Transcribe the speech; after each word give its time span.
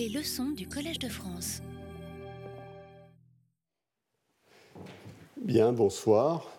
Les 0.00 0.08
leçons 0.08 0.48
du 0.56 0.66
Collège 0.66 0.98
de 0.98 1.10
France. 1.10 1.60
Bien, 5.36 5.72
bonsoir. 5.72 6.50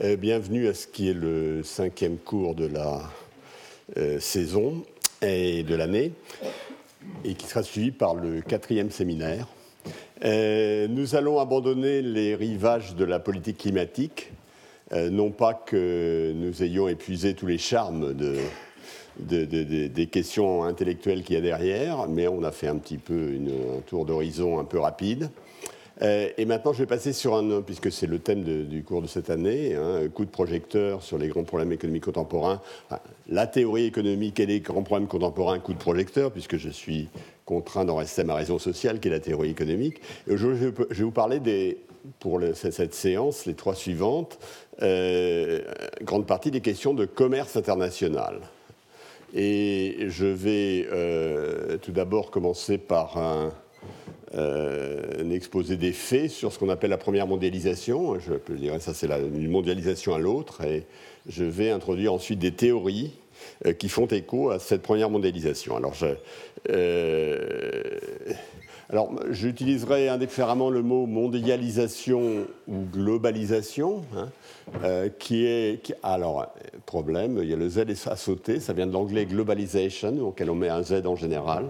Euh, 0.00 0.16
bienvenue 0.16 0.68
à 0.68 0.74
ce 0.74 0.86
qui 0.86 1.08
est 1.08 1.12
le 1.12 1.64
cinquième 1.64 2.16
cours 2.16 2.54
de 2.54 2.66
la 2.66 3.02
euh, 3.96 4.20
saison 4.20 4.84
et 5.20 5.64
de 5.64 5.74
l'année, 5.74 6.12
et 7.24 7.34
qui 7.34 7.48
sera 7.48 7.64
suivi 7.64 7.90
par 7.90 8.14
le 8.14 8.40
quatrième 8.40 8.92
séminaire. 8.92 9.48
Euh, 10.24 10.86
nous 10.86 11.16
allons 11.16 11.40
abandonner 11.40 12.02
les 12.02 12.36
rivages 12.36 12.94
de 12.94 13.04
la 13.04 13.18
politique 13.18 13.58
climatique, 13.58 14.30
non 14.92 15.32
pas 15.32 15.54
que 15.54 16.32
nous 16.36 16.62
ayons 16.62 16.86
épuisé 16.86 17.34
tous 17.34 17.46
les 17.46 17.58
charmes 17.58 18.14
de, 18.14 18.36
des 19.18 20.08
questions 20.10 20.64
intellectuelles 20.64 21.22
qu'il 21.22 21.34
y 21.34 21.38
a 21.38 21.42
derrière, 21.42 22.06
mais 22.08 22.28
on 22.28 22.42
a 22.42 22.52
fait 22.52 22.68
un 22.68 22.76
petit 22.76 22.98
peu 22.98 23.34
un 23.76 23.80
tour 23.80 24.04
d'horizon 24.04 24.58
un 24.58 24.64
peu 24.64 24.78
rapide. 24.78 25.30
Euh, 26.02 26.28
et 26.36 26.44
maintenant, 26.44 26.72
je 26.72 26.80
vais 26.80 26.86
passer 26.86 27.12
sur 27.12 27.34
un, 27.34 27.62
puisque 27.62 27.90
c'est 27.90 28.06
le 28.06 28.18
thème 28.18 28.42
du 28.42 28.82
cours 28.82 29.00
de 29.00 29.06
cette 29.06 29.30
année, 29.30 29.74
hein, 29.74 30.08
coup 30.12 30.24
de 30.24 30.30
projecteur 30.30 31.02
sur 31.02 31.18
les 31.18 31.28
grands 31.28 31.44
problèmes 31.44 31.72
économiques 31.72 32.04
contemporains, 32.04 32.60
la 33.28 33.46
théorie 33.46 33.84
économique 33.84 34.38
et 34.40 34.46
les 34.46 34.60
grands 34.60 34.82
problèmes 34.82 35.08
contemporains, 35.08 35.58
coup 35.58 35.72
de 35.72 35.78
projecteur, 35.78 36.32
puisque 36.32 36.58
je 36.58 36.68
suis 36.68 37.08
contraint 37.44 37.84
d'en 37.84 37.96
rester 37.96 38.22
à 38.22 38.24
ma 38.24 38.34
raison 38.34 38.58
sociale, 38.58 39.00
qui 39.00 39.08
est 39.08 39.10
la 39.10 39.20
théorie 39.20 39.50
économique. 39.50 40.00
Et 40.28 40.32
aujourd'hui, 40.32 40.70
je 40.90 40.96
vais 40.96 41.04
vous 41.04 41.10
parler 41.10 41.40
des, 41.40 41.78
pour 42.20 42.40
cette 42.54 42.94
séance, 42.94 43.46
les 43.46 43.54
trois 43.54 43.74
suivantes, 43.74 44.38
euh, 44.82 45.62
grande 46.02 46.26
partie 46.26 46.50
des 46.50 46.60
questions 46.60 46.92
de 46.92 47.06
commerce 47.06 47.56
international. 47.56 48.40
Et 49.38 50.06
je 50.08 50.24
vais 50.24 50.88
euh, 50.90 51.76
tout 51.76 51.92
d'abord 51.92 52.30
commencer 52.30 52.78
par 52.78 53.18
un, 53.18 53.52
euh, 54.34 55.30
exposé 55.30 55.76
des 55.76 55.92
faits 55.92 56.30
sur 56.30 56.54
ce 56.54 56.58
qu'on 56.58 56.70
appelle 56.70 56.88
la 56.88 56.96
première 56.96 57.26
mondialisation. 57.26 58.18
Je 58.18 58.32
dirais 58.54 58.80
ça, 58.80 58.94
c'est 58.94 59.06
une 59.06 59.50
mondialisation 59.50 60.14
à 60.14 60.18
l'autre. 60.18 60.64
Et 60.64 60.86
je 61.28 61.44
vais 61.44 61.70
introduire 61.70 62.14
ensuite 62.14 62.38
des 62.38 62.52
théories 62.52 63.12
euh, 63.66 63.74
qui 63.74 63.90
font 63.90 64.06
écho 64.06 64.48
à 64.48 64.58
cette 64.58 64.80
première 64.80 65.10
mondialisation. 65.10 65.76
Alors, 65.76 65.92
je, 65.92 66.06
alors, 68.88 69.10
j'utiliserai 69.30 70.08
indifféremment 70.08 70.70
le 70.70 70.80
mot 70.80 71.06
mondialisation 71.06 72.46
ou 72.68 72.84
globalisation, 72.84 74.04
hein, 74.16 74.28
euh, 74.84 75.08
qui 75.08 75.44
est. 75.44 75.92
alors, 76.04 76.46
problème, 76.86 77.40
il 77.42 77.48
y 77.48 77.52
a 77.52 77.56
le 77.56 77.68
Z 77.68 77.84
à 78.06 78.14
sauter, 78.14 78.60
ça 78.60 78.72
vient 78.72 78.86
de 78.86 78.92
l'anglais 78.92 79.26
globalization, 79.26 80.20
auquel 80.20 80.50
on 80.50 80.54
met 80.54 80.68
un 80.68 80.84
Z 80.84 81.04
en 81.04 81.16
général, 81.16 81.66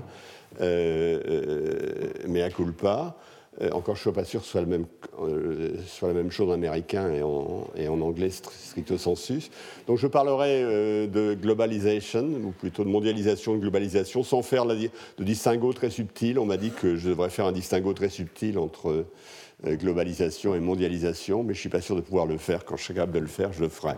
euh, 0.61 1.21
euh, 1.27 2.11
mais 2.29 2.43
à 2.43 2.51
culpa. 2.51 3.17
Euh, 3.63 3.71
encore, 3.71 3.95
je 3.95 4.01
ne 4.01 4.03
suis 4.03 4.13
pas 4.13 4.25
sûr 4.25 4.41
que 4.41 4.47
ce 4.47 4.53
soit, 4.53 4.61
euh, 4.61 5.77
la 6.03 6.13
même 6.13 6.31
chose 6.31 6.51
en 6.51 6.53
américain 6.53 7.11
et 7.13 7.23
en, 7.23 8.01
anglais 8.01 8.31
stricto 8.31 8.99
sensus. 8.99 9.51
Donc 9.87 9.99
je 9.99 10.07
parlerai 10.07 10.63
euh, 10.63 11.07
de 11.07 11.35
globalisation, 11.35 12.25
ou 12.45 12.51
plutôt 12.51 12.85
de 12.85 12.91
mondialisation 12.91 13.57
et 13.57 13.59
globalisation, 13.59 14.23
sans 14.23 14.43
faire 14.43 14.67
de 14.67 14.91
distinguo 15.21 15.73
très 15.73 15.91
subtil. 15.91 16.39
On 16.39 16.45
m'a 16.47 16.59
dit 16.59 16.71
que 16.71 16.97
je 16.97 17.09
devrais 17.09 17.31
faire 17.31 17.47
un 17.47 17.53
distinguo 17.53 17.93
très 17.93 18.11
subtil 18.11 18.59
entre 18.59 19.07
globalisation 19.65 20.55
et 20.55 20.61
mondialisation, 20.61 21.43
mais 21.43 21.55
je 21.55 21.59
ne 21.59 21.61
suis 21.61 21.71
pas 21.71 21.81
sûr 21.81 21.97
de 21.97 22.03
pouvoir 22.03 22.27
le 22.27 22.37
faire. 22.37 22.67
Quand 22.67 22.77
je 22.77 22.85
serai 22.85 22.95
capable 22.95 23.13
de 23.13 23.21
le 23.21 23.27
faire, 23.27 23.55
je 23.55 23.63
le 23.63 23.71
ferai. 23.71 23.95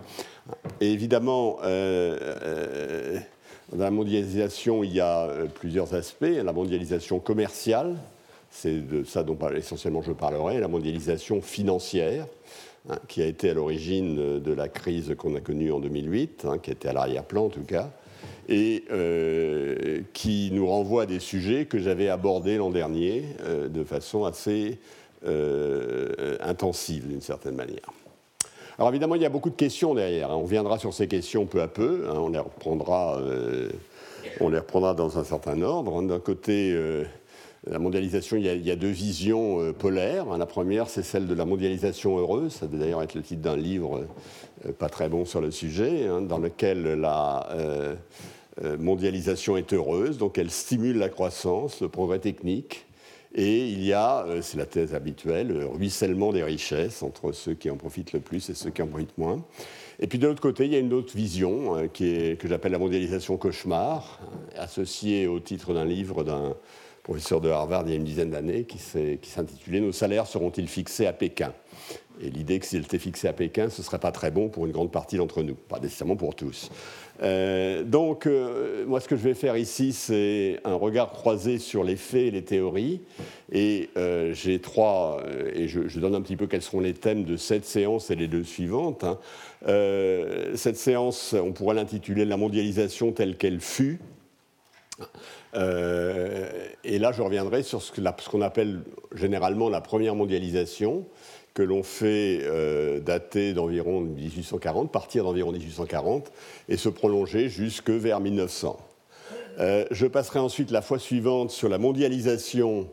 Et 0.81 0.93
évidemment, 0.93 1.59
dans 3.73 3.85
la 3.85 3.91
mondialisation, 3.91 4.85
il 4.85 4.95
y 4.95 5.01
a 5.01 5.29
plusieurs 5.57 5.95
aspects. 5.95 6.23
La 6.23 6.53
mondialisation 6.53 7.19
commerciale, 7.19 7.97
c'est 8.51 8.87
de 8.87 9.05
ça 9.05 9.23
dont 9.23 9.37
essentiellement 9.55 10.03
je 10.03 10.13
parlerai, 10.13 10.61
la 10.61 10.69
mondialisation 10.69 11.41
financière, 11.41 12.27
hein, 12.89 12.99
qui 13.09 13.23
a 13.23 13.27
été 13.27 13.51
à 13.51 13.55
l'origine 13.55 14.41
de 14.41 14.53
la 14.53 14.69
crise 14.69 15.15
qu'on 15.17 15.35
a 15.35 15.41
connue 15.41 15.73
en 15.73 15.81
2008, 15.81 16.47
hein, 16.47 16.59
qui 16.59 16.71
était 16.71 16.89
à 16.89 16.93
l'arrière-plan 16.93 17.47
en 17.47 17.51
tout 17.51 17.65
cas, 17.65 17.91
et 18.49 18.85
euh, 18.91 20.01
qui 20.15 20.51
nous 20.53 20.67
renvoie 20.67 21.03
à 21.03 21.07
des 21.07 21.21
sujets 21.21 21.67
que 21.67 21.79
j'avais 21.79 22.09
abordés 22.09 22.57
l'an 22.57 22.71
dernier 22.71 23.25
euh, 23.45 23.69
de 23.69 23.85
façon 23.85 24.25
assez 24.25 24.79
euh, 25.27 26.37
intensive 26.41 27.07
d'une 27.07 27.21
certaine 27.21 27.55
manière. 27.55 27.93
Alors 28.79 28.91
évidemment, 28.91 29.17
il 29.17 29.23
y 29.23 29.27
a 29.27 29.31
beaucoup 29.31 29.51
de 29.51 29.57
questions 29.57 29.95
derrière. 29.95 30.31
Hein. 30.31 30.37
On 30.37 30.45
viendra 30.45 30.79
sur 30.79 30.95
ces 30.95 31.09
questions 31.09 31.47
peu 31.47 31.61
à 31.61 31.69
peu. 31.69 32.07
on, 32.09 32.29
les 32.31 32.39
reprendra, 32.39 33.21
on 34.41 34.49
les 34.49 34.59
reprendra 34.59 34.95
dans 34.95 35.19
un 35.19 35.25
certain 35.25 35.61
ordre. 35.63 36.01
D'un 36.03 36.21
côté, 36.21 36.73
la 37.67 37.79
mondialisation, 37.79 38.37
il 38.37 38.45
y, 38.45 38.71
a, 38.71 38.77
deux 38.77 38.91
visions 38.91 39.61
euh, 39.61 39.73
polaires. 39.73 40.27
La 40.39 40.47
première, 40.47 40.89
c'est 40.89 41.03
celle 41.03 41.27
de 41.27 41.35
la 41.35 41.45
mondialisation 41.45 42.19
heureuse. 42.19 42.53
Ça 42.53 42.67
doit 42.67 42.79
d'ailleurs 42.79 43.03
être 43.03 43.15
le 43.15 43.23
titre 43.23 43.43
d'un 43.43 43.57
livre 43.57 44.07
euh, 44.67 44.73
pas 44.73 44.89
très 44.89 45.09
bon 45.09 45.25
sur 45.25 45.41
le 45.41 45.51
sujet, 45.51 46.07
hein, 46.07 46.21
dans 46.21 46.39
lequel 46.39 46.85
la 46.95 47.49
euh, 47.53 47.97
mondialisation 48.79 49.57
est 49.57 49.73
heureuse. 49.73 50.19
Donc 50.19 50.39
elle 50.39 50.51
stimule 50.51 50.99
la 50.99 51.09
croissance, 51.09 51.81
le 51.81 51.89
progrès 51.89 52.21
technique. 52.21 52.87
Et 53.35 53.69
il 53.69 53.85
y 53.85 53.93
a, 53.93 54.25
c'est 54.41 54.57
la 54.57 54.65
thèse 54.65 54.95
habituelle, 54.95 55.53
ruissellement 55.71 56.33
des 56.33 56.43
richesses 56.43 57.03
entre 57.03 57.33
ceux 57.33 57.53
qui 57.53 57.69
en 57.69 57.77
profitent 57.77 58.15
le 58.15 58.21
plus 58.21 58.49
et 58.49 58.55
ceux 58.55 58.71
qui 58.71 58.81
en 58.81 58.87
profitent 58.87 59.19
moins. 59.19 59.45
Et 60.01 60.07
puis 60.07 60.19
de 60.19 60.27
l'autre 60.27 60.41
côté, 60.41 60.65
il 60.65 60.73
y 60.73 60.77
a 60.77 60.79
une 60.79 60.95
autre 60.95 61.15
vision 61.15 61.89
qui 61.93 62.09
est, 62.09 62.41
que 62.41 62.49
j'appelle 62.49 62.73
la 62.73 62.79
mondialisation 62.79 63.37
cauchemar, 63.37 64.19
associée 64.57 65.27
au 65.27 65.41
titre 65.41 65.75
d'un 65.75 65.85
livre 65.85 66.25
d'un 66.25 66.57
professeur 67.09 67.41
de 67.41 67.49
Harvard 67.49 67.85
il 67.87 67.91
y 67.91 67.93
a 67.95 67.97
une 67.97 68.05
dizaine 68.05 68.31
d'années, 68.31 68.65
qui 68.65 68.79
s'intitulait 68.79 69.81
Nos 69.81 69.93
salaires 69.93 70.27
seront-ils 70.27 70.69
fixés 70.69 71.07
à 71.07 71.15
Pékin? 71.15 71.55
Et 72.21 72.29
l'idée 72.29 72.59
que 72.59 72.67
s'ils 72.67 72.81
étaient 72.81 72.99
fixés 72.99 73.29
à 73.29 73.33
Pékin, 73.33 73.71
ce 73.71 73.81
ne 73.81 73.85
serait 73.87 73.99
pas 73.99 74.13
très 74.13 74.31
bon 74.31 74.51
pour 74.51 74.67
une 74.67 74.73
grande 74.73 74.93
partie 74.93 75.17
d'entre 75.17 75.43
nous, 75.43 75.55
pas 75.55 75.79
nécessairement 75.81 76.17
pour 76.17 76.35
tous. 76.35 76.71
Euh, 77.23 77.83
donc, 77.83 78.27
euh, 78.27 78.85
moi, 78.87 79.01
ce 79.01 79.09
que 79.09 79.17
je 79.17 79.23
vais 79.23 79.33
faire 79.33 79.57
ici, 79.57 79.95
c'est 79.95 80.61
un 80.65 80.75
regard 80.75 81.13
croisé 81.13 81.59
sur 81.59 81.83
les 81.83 81.97
faits 81.97 82.27
et 82.27 82.31
les 82.31 82.43
théories. 82.43 83.01
Et 83.53 83.89
euh, 83.97 84.35
j'ai 84.35 84.61
trois, 84.61 85.23
et 85.55 85.67
je, 85.67 85.99
donne 85.99 86.15
un 86.15 86.21
petit 86.21 86.37
peu 86.37 86.47
quels 86.47 86.61
seront 86.61 86.81
les 86.81 86.93
thèmes 86.93 87.25
de 87.25 87.39
cette 87.39 87.65
séance 87.65 88.11
et 88.11 88.17
les 88.17 88.29
deux 88.29 88.45
suivantes. 88.45 89.05
Hein. 89.05 89.19
cette 89.63 90.77
séance, 90.77 91.33
on 91.33 91.53
pourrait 91.53 91.77
l'intituler 91.77 92.27
La 92.27 92.37
mondialisation 92.37 93.13
telle 93.13 93.39
qu'elle 93.39 93.61
fut. 93.61 93.99
Euh, 95.55 96.49
et 96.85 96.99
là, 96.99 97.13
je 97.13 97.23
reviendrai 97.23 97.63
sur 97.63 97.83
ce 97.83 97.93
qu'on 98.31 98.41
appelle 98.43 98.83
généralement 99.15 99.69
la 99.69 99.81
première 99.81 100.15
mondialisation, 100.15 101.07
que 101.55 101.63
l'on 101.63 101.83
fait 101.83 102.41
euh, 102.43 103.01
dater 103.01 103.53
d'environ 103.53 104.01
1840, 104.01 104.93
partir 104.93 105.25
d'environ 105.25 105.51
1840, 105.53 106.31
et 106.69 106.77
se 106.77 106.89
prolonger 106.89 107.49
jusque 107.49 107.91
vers 107.91 108.21
1900. 108.21 108.79
Euh, 109.59 109.85
je 109.91 110.07
passerai 110.07 110.39
ensuite 110.39 110.71
la 110.71 110.83
fois 110.83 111.01
suivante 111.01 111.51
sur 111.51 111.69
la 111.69 111.79
mondialisation 111.79 112.89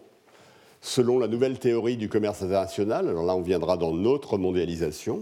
selon 0.86 1.18
la 1.18 1.28
nouvelle 1.28 1.58
théorie 1.58 1.98
du 1.98 2.10
commerce 2.10 2.44
international. 2.44 3.10
Alors 3.10 3.26
là, 3.26 3.36
on 3.36 3.42
viendra 3.42 3.76
dans 3.76 3.92
notre 3.92 4.38
mondialisation. 4.38 5.22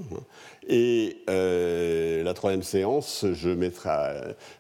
Et 0.68 1.20
euh, 1.30 2.22
la 2.22 2.34
troisième 2.34 2.64
séance, 2.64 3.26
je, 3.32 3.50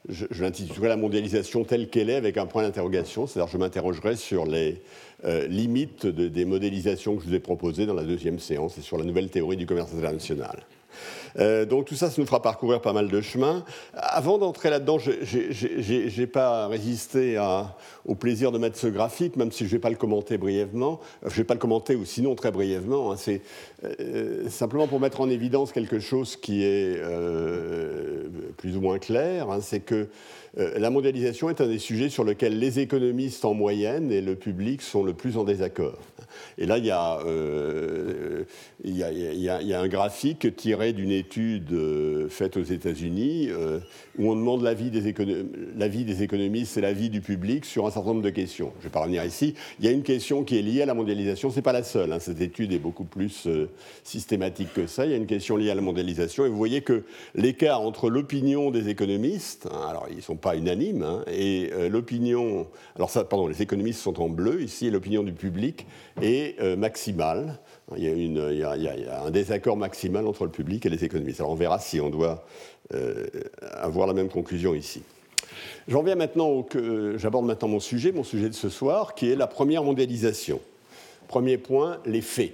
je, 0.07 0.41
l'intitulerai 0.41 0.87
la 0.87 0.95
mondialisation 0.95 1.65
telle 1.65 1.89
qu'elle 1.89 2.09
est 2.09 2.15
avec 2.15 2.37
un 2.37 2.45
point 2.45 2.63
d'interrogation. 2.63 3.27
C'est-à-dire, 3.27 3.51
je 3.51 3.57
m'interrogerai 3.57 4.15
sur 4.15 4.45
les 4.45 4.81
euh, 5.25 5.45
limites 5.47 6.07
des 6.07 6.45
modélisations 6.45 7.17
que 7.17 7.23
je 7.23 7.27
vous 7.27 7.35
ai 7.35 7.39
proposées 7.39 7.85
dans 7.85 7.95
la 7.95 8.03
deuxième 8.03 8.39
séance 8.39 8.77
et 8.77 8.81
sur 8.81 8.97
la 8.97 9.03
nouvelle 9.03 9.29
théorie 9.29 9.57
du 9.57 9.65
commerce 9.65 9.93
international. 9.93 10.63
Euh, 11.39 11.65
donc 11.65 11.85
tout 11.85 11.95
ça, 11.95 12.09
ça 12.09 12.21
nous 12.21 12.25
fera 12.27 12.41
parcourir 12.41 12.81
pas 12.81 12.93
mal 12.93 13.07
de 13.07 13.21
chemin. 13.21 13.63
Avant 13.93 14.37
d'entrer 14.37 14.69
là-dedans, 14.69 14.97
je 14.99 16.19
n'ai 16.19 16.27
pas 16.27 16.67
résisté 16.67 17.39
au 18.05 18.15
plaisir 18.15 18.51
de 18.51 18.57
mettre 18.57 18.77
ce 18.77 18.87
graphique, 18.87 19.35
même 19.35 19.51
si 19.51 19.65
je 19.65 19.69
ne 19.69 19.71
vais 19.71 19.79
pas 19.79 19.89
le 19.89 19.95
commenter 19.95 20.37
brièvement. 20.37 20.99
Je 21.23 21.27
ne 21.27 21.35
vais 21.35 21.43
pas 21.43 21.53
le 21.53 21.59
commenter, 21.59 21.95
ou 21.95 22.05
sinon 22.05 22.35
très 22.35 22.51
brièvement. 22.51 23.11
Hein. 23.11 23.15
C'est 23.17 23.41
euh, 23.83 24.49
simplement 24.49 24.87
pour 24.87 24.99
mettre 24.99 25.21
en 25.21 25.29
évidence 25.29 25.71
quelque 25.71 25.99
chose 25.99 26.35
qui 26.35 26.63
est 26.63 26.97
euh, 26.97 28.27
plus 28.57 28.77
ou 28.77 28.81
moins 28.81 28.99
clair. 28.99 29.49
Hein. 29.49 29.59
C'est 29.61 29.81
que 29.81 30.07
la 30.55 30.91
mondialisation 30.91 31.49
est 31.49 31.61
un 31.61 31.67
des 31.67 31.79
sujets 31.79 32.09
sur 32.09 32.23
lesquels 32.23 32.59
les 32.59 32.79
économistes 32.79 33.43
en 33.43 33.55
moyenne 33.55 34.11
et 34.11 34.21
le 34.21 34.35
public 34.35 34.83
sont 34.83 35.03
le 35.03 35.13
plus 35.13 35.35
en 35.35 35.45
désaccord. 35.45 35.97
Et 36.59 36.67
là, 36.67 36.77
il 36.77 36.85
y 36.85 36.91
a, 36.91 37.19
y 38.83 39.73
a, 39.73 39.79
un 39.79 39.87
graphique 39.87 40.55
tiré 40.55 40.93
d'une 40.93 41.11
étude 41.23 41.71
euh, 41.71 42.27
faite 42.27 42.57
aux 42.57 42.63
États-Unis 42.63 43.47
euh, 43.49 43.79
où 44.17 44.29
on 44.29 44.35
demande 44.35 44.61
l'avis 44.61 44.91
des, 44.91 45.01
des, 45.01 46.23
économistes 46.23 46.77
et 46.77 46.81
l'avis 46.81 47.09
du 47.09 47.21
public 47.21 47.63
sur 47.63 47.87
un 47.87 47.91
certain 47.91 48.09
nombre 48.09 48.21
de 48.21 48.29
questions. 48.29 48.73
Je 48.75 48.79
ne 48.79 48.83
vais 48.83 48.89
pas 48.89 48.99
revenir 48.99 49.23
ici. 49.23 49.55
Il 49.79 49.85
y 49.85 49.87
a 49.87 49.91
une 49.91 50.03
question 50.03 50.43
qui 50.43 50.57
est 50.57 50.61
liée 50.61 50.81
à 50.81 50.85
la 50.85 50.93
mondialisation. 50.93 51.49
Ce 51.49 51.55
n'est 51.55 51.61
pas 51.61 51.71
la 51.71 51.83
seule. 51.83 52.11
Hein. 52.11 52.19
Cette 52.19 52.41
étude 52.41 52.73
est 52.73 52.79
beaucoup 52.79 53.05
plus 53.05 53.47
systématique 54.03 54.73
que 54.73 54.85
ça. 54.85 55.05
Il 55.05 55.11
y 55.11 55.13
a 55.13 55.17
une 55.17 55.25
question 55.25 55.55
liée 55.55 55.71
à 55.71 55.75
la 55.75 55.81
mondialisation. 55.81 56.45
Et 56.45 56.49
vous 56.49 56.57
voyez 56.57 56.81
que 56.81 57.03
l'écart 57.35 57.81
entre 57.81 58.09
l'opinion 58.09 58.69
des 58.69 58.89
économistes, 58.89 59.67
hein, 59.71 59.87
alors 59.89 60.07
ils 60.09 60.17
ne 60.17 60.21
sont 60.21 60.35
pas 60.35 60.57
unanimes, 60.57 61.03
hein, 61.03 61.23
et 61.31 61.71
l'opinion. 61.89 62.67
Alors, 62.95 63.09
ça, 63.09 63.23
pardon, 63.23 63.47
les 63.47 63.61
économistes 63.61 63.99
sont 63.99 64.21
en 64.21 64.29
bleu 64.29 64.61
ici, 64.61 64.87
et 64.87 64.91
l'opinion 64.91 65.23
du 65.23 65.33
public 65.33 65.87
est 66.21 66.61
maximale. 66.75 67.59
Il 67.97 68.03
y, 68.03 68.63
a 68.63 69.23
un 69.23 69.31
désaccord 69.31 69.75
maximal 69.75 70.25
entre 70.25 70.45
le 70.45 70.51
public 70.51 70.85
et 70.85 70.89
les 70.89 71.03
économistes. 71.03 71.41
Alors 71.41 71.51
on 71.51 71.55
verra 71.55 71.79
si 71.79 71.99
on 71.99 72.09
doit 72.09 72.45
euh, 72.93 73.27
avoir 73.73 74.07
la 74.07 74.13
même 74.13 74.29
conclusion 74.29 74.73
ici. 74.73 75.03
Maintenant 75.87 76.65
j'aborde 77.17 77.45
maintenant 77.45 77.67
mon 77.67 77.79
sujet, 77.79 78.11
mon 78.11 78.23
sujet 78.23 78.49
de 78.49 78.55
ce 78.55 78.69
soir, 78.69 79.15
qui 79.15 79.29
est 79.29 79.35
la 79.35 79.47
première 79.47 79.83
mondialisation. 79.83 80.59
Premier 81.27 81.57
point, 81.57 81.99
les 82.05 82.21
faits. 82.21 82.53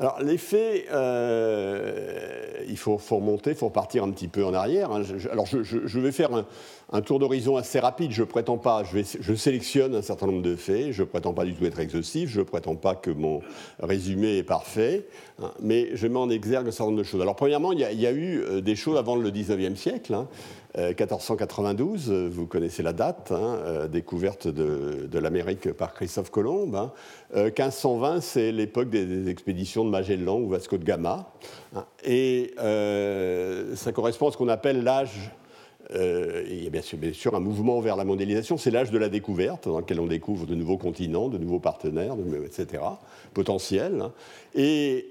Alors, 0.00 0.20
les 0.22 0.38
faits, 0.38 0.86
euh, 0.92 2.64
il 2.68 2.76
faut, 2.76 3.00
remonter, 3.10 3.50
il 3.50 3.56
faut 3.56 3.66
repartir 3.66 4.04
un 4.04 4.10
petit 4.12 4.28
peu 4.28 4.44
en 4.44 4.54
arrière. 4.54 4.92
Hein. 4.92 5.02
alors, 5.32 5.46
je, 5.46 5.98
vais 5.98 6.12
faire 6.12 6.32
un, 6.32 6.46
tour 7.04 7.18
d'horizon 7.18 7.56
assez 7.56 7.80
rapide. 7.80 8.12
Je 8.12 8.22
prétends 8.22 8.58
pas, 8.58 8.82
je, 8.84 9.34
sélectionne 9.34 9.94
un 9.94 10.02
certain 10.02 10.26
nombre 10.26 10.42
de 10.42 10.56
faits. 10.56 10.92
Je 10.92 11.02
prétends 11.02 11.34
pas 11.34 11.44
du 11.44 11.54
tout 11.54 11.64
être 11.64 11.80
exhaustif. 11.80 12.30
Je 12.30 12.40
prétends 12.40 12.76
pas 12.76 12.94
que 12.94 13.10
mon 13.10 13.40
résumé 13.80 14.38
est 14.38 14.42
parfait. 14.42 15.06
Hein. 15.40 15.52
mais 15.60 15.90
je 15.94 16.08
mets 16.08 16.18
en 16.18 16.30
exergue 16.30 16.66
un 16.66 16.72
certain 16.72 16.86
nombre 16.86 16.98
de 16.98 17.04
choses. 17.04 17.22
Alors, 17.22 17.36
premièrement, 17.36 17.72
il 17.72 17.78
y 17.80 18.06
a, 18.06 18.12
eu 18.12 18.40
euh, 18.40 18.60
des 18.60 18.74
choses 18.74 18.96
avant 18.96 19.14
le 19.14 19.30
19e 19.30 19.76
siècle. 19.76 20.12
Hein. 20.14 20.26
1492, 20.76 22.10
euh, 22.10 22.28
vous 22.30 22.46
connaissez 22.46 22.82
la 22.82 22.92
date, 22.92 23.32
hein, 23.32 23.58
euh, 23.64 23.88
découverte 23.88 24.48
de, 24.48 25.18
l'Amérique 25.18 25.72
par 25.72 25.94
Christophe 25.94 26.30
Colomb. 26.30 26.90
1520, 27.34 28.08
hein. 28.08 28.20
c'est 28.20 28.52
l'époque 28.52 28.90
des, 28.90 29.28
expéditions 29.28 29.84
de 29.84 29.90
Magellan 29.90 30.38
ou 30.38 30.48
Vasco 30.48 30.76
de 30.76 30.84
Gama. 30.84 31.32
Et 32.04 32.54
euh, 32.60 33.74
ça 33.74 33.92
correspond 33.92 34.28
à 34.28 34.32
ce 34.32 34.36
qu'on 34.36 34.48
appelle 34.48 34.84
l'âge 34.84 35.30
il 35.94 36.62
y 36.62 36.66
a 36.66 36.70
bien 36.70 36.82
sûr, 37.12 37.34
un 37.34 37.40
mouvement 37.40 37.80
vers 37.80 37.96
la 37.96 38.04
mondialisation, 38.04 38.58
c'est 38.58 38.70
l'âge 38.70 38.90
de 38.90 38.98
la 38.98 39.08
découverte, 39.08 39.68
dans 39.68 39.78
lequel 39.78 40.00
on 40.00 40.06
découvre 40.06 40.46
de 40.46 40.54
nouveaux 40.54 40.76
continents, 40.76 41.28
de 41.28 41.38
nouveaux 41.38 41.60
partenaires, 41.60 42.16
etc., 42.44 42.82
potentiels. 43.32 44.04
Et, 44.54 45.08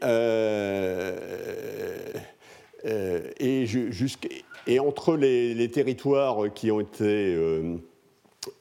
jusqu'à 3.66 4.30
et 4.68 4.80
entre 4.80 5.16
les, 5.16 5.70
territoires 5.72 6.54
qui 6.54 6.72
ont 6.72 6.82
été 6.82 7.34
euh, 7.34 7.78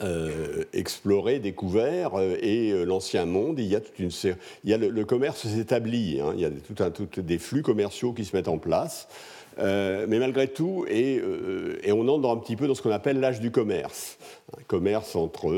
euh, 0.02 0.64
explorés, 0.72 1.40
découverts, 1.40 2.14
euh, 2.14 2.36
et 2.40 2.84
l'ancien 2.84 3.26
monde, 3.26 3.58
il 3.58 3.66
y 3.66 3.74
a 3.74 3.80
toute 3.80 3.98
une 3.98 4.10
il 4.64 4.70
y 4.70 4.74
a 4.74 4.78
le, 4.78 5.04
commerce 5.04 5.46
s'établit, 5.46 6.20
hein, 6.20 6.32
il 6.34 6.40
y 6.40 6.44
a 6.44 6.50
des 7.18 7.38
flux 7.38 7.62
commerciaux 7.62 8.12
qui 8.12 8.24
se 8.24 8.34
mettent 8.34 8.48
en 8.48 8.58
place. 8.58 9.08
Mais 9.58 10.18
malgré 10.18 10.48
tout, 10.48 10.84
et, 10.88 11.22
et, 11.82 11.92
on 11.92 12.06
entre 12.08 12.28
un 12.28 12.36
petit 12.36 12.56
peu 12.56 12.66
dans 12.66 12.74
ce 12.74 12.82
qu'on 12.82 12.90
appelle 12.90 13.20
l'âge 13.20 13.40
du 13.40 13.50
commerce. 13.50 14.18
Commerce 14.66 15.16
entre 15.16 15.50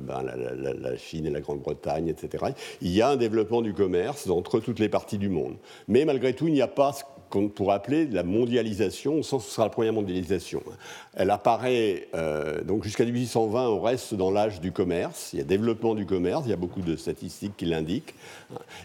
ben, 0.00 0.22
la, 0.22 0.72
la, 0.72 0.96
Chine 0.96 1.26
et 1.26 1.30
la 1.30 1.40
Grande-Bretagne, 1.40 2.08
etc. 2.08 2.46
Il 2.80 2.90
y 2.90 3.02
a 3.02 3.08
un 3.10 3.16
développement 3.16 3.62
du 3.62 3.74
commerce 3.74 4.28
entre 4.28 4.60
toutes 4.60 4.78
les 4.78 4.88
parties 4.88 5.18
du 5.18 5.28
monde. 5.28 5.56
Mais 5.88 6.04
malgré 6.04 6.34
tout, 6.34 6.46
il 6.46 6.54
n'y 6.54 6.62
a 6.62 6.68
pas 6.68 6.92
qu'on 7.34 7.48
pourrait 7.48 7.74
appeler 7.74 8.06
la 8.06 8.22
mondialisation, 8.22 9.16
au 9.16 9.22
sens 9.24 9.44
où 9.44 9.48
ce 9.48 9.54
sera 9.56 9.66
la 9.66 9.70
première 9.70 9.92
mondialisation. 9.92 10.62
Elle 11.14 11.30
apparaît, 11.30 12.06
euh, 12.14 12.62
donc 12.62 12.84
jusqu'à 12.84 13.04
1820, 13.04 13.68
on 13.70 13.80
reste 13.80 14.14
dans 14.14 14.30
l'âge 14.30 14.60
du 14.60 14.70
commerce, 14.70 15.30
il 15.32 15.40
y 15.40 15.42
a 15.42 15.44
développement 15.44 15.96
du 15.96 16.06
commerce, 16.06 16.44
il 16.46 16.50
y 16.50 16.52
a 16.52 16.56
beaucoup 16.56 16.80
de 16.80 16.94
statistiques 16.94 17.56
qui 17.56 17.64
l'indiquent. 17.66 18.14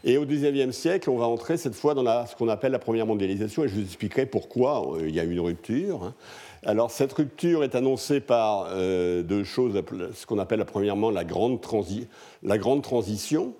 Et 0.03 0.17
au 0.17 0.25
XIXe 0.25 0.75
siècle, 0.75 1.11
on 1.11 1.17
va 1.17 1.27
entrer 1.27 1.57
cette 1.57 1.75
fois 1.75 1.93
dans 1.93 2.25
ce 2.25 2.35
qu'on 2.35 2.49
appelle 2.49 2.71
la 2.71 2.79
première 2.79 3.05
mondialisation, 3.05 3.63
et 3.63 3.67
je 3.67 3.75
vous 3.75 3.83
expliquerai 3.83 4.25
pourquoi 4.25 4.95
euh, 4.95 5.07
il 5.07 5.13
y 5.13 5.19
a 5.19 5.23
eu 5.23 5.31
une 5.31 5.41
rupture. 5.41 6.13
Alors 6.65 6.89
cette 6.89 7.13
rupture 7.13 7.63
est 7.63 7.75
annoncée 7.75 8.19
par 8.19 8.65
euh, 8.69 9.21
deux 9.21 9.43
choses, 9.43 9.79
ce 10.15 10.25
qu'on 10.25 10.39
appelle 10.39 10.65
premièrement 10.65 11.11
la 11.11 11.23
grande, 11.23 11.59
la 12.41 12.57
grande 12.57 12.81
transition, 12.81 13.53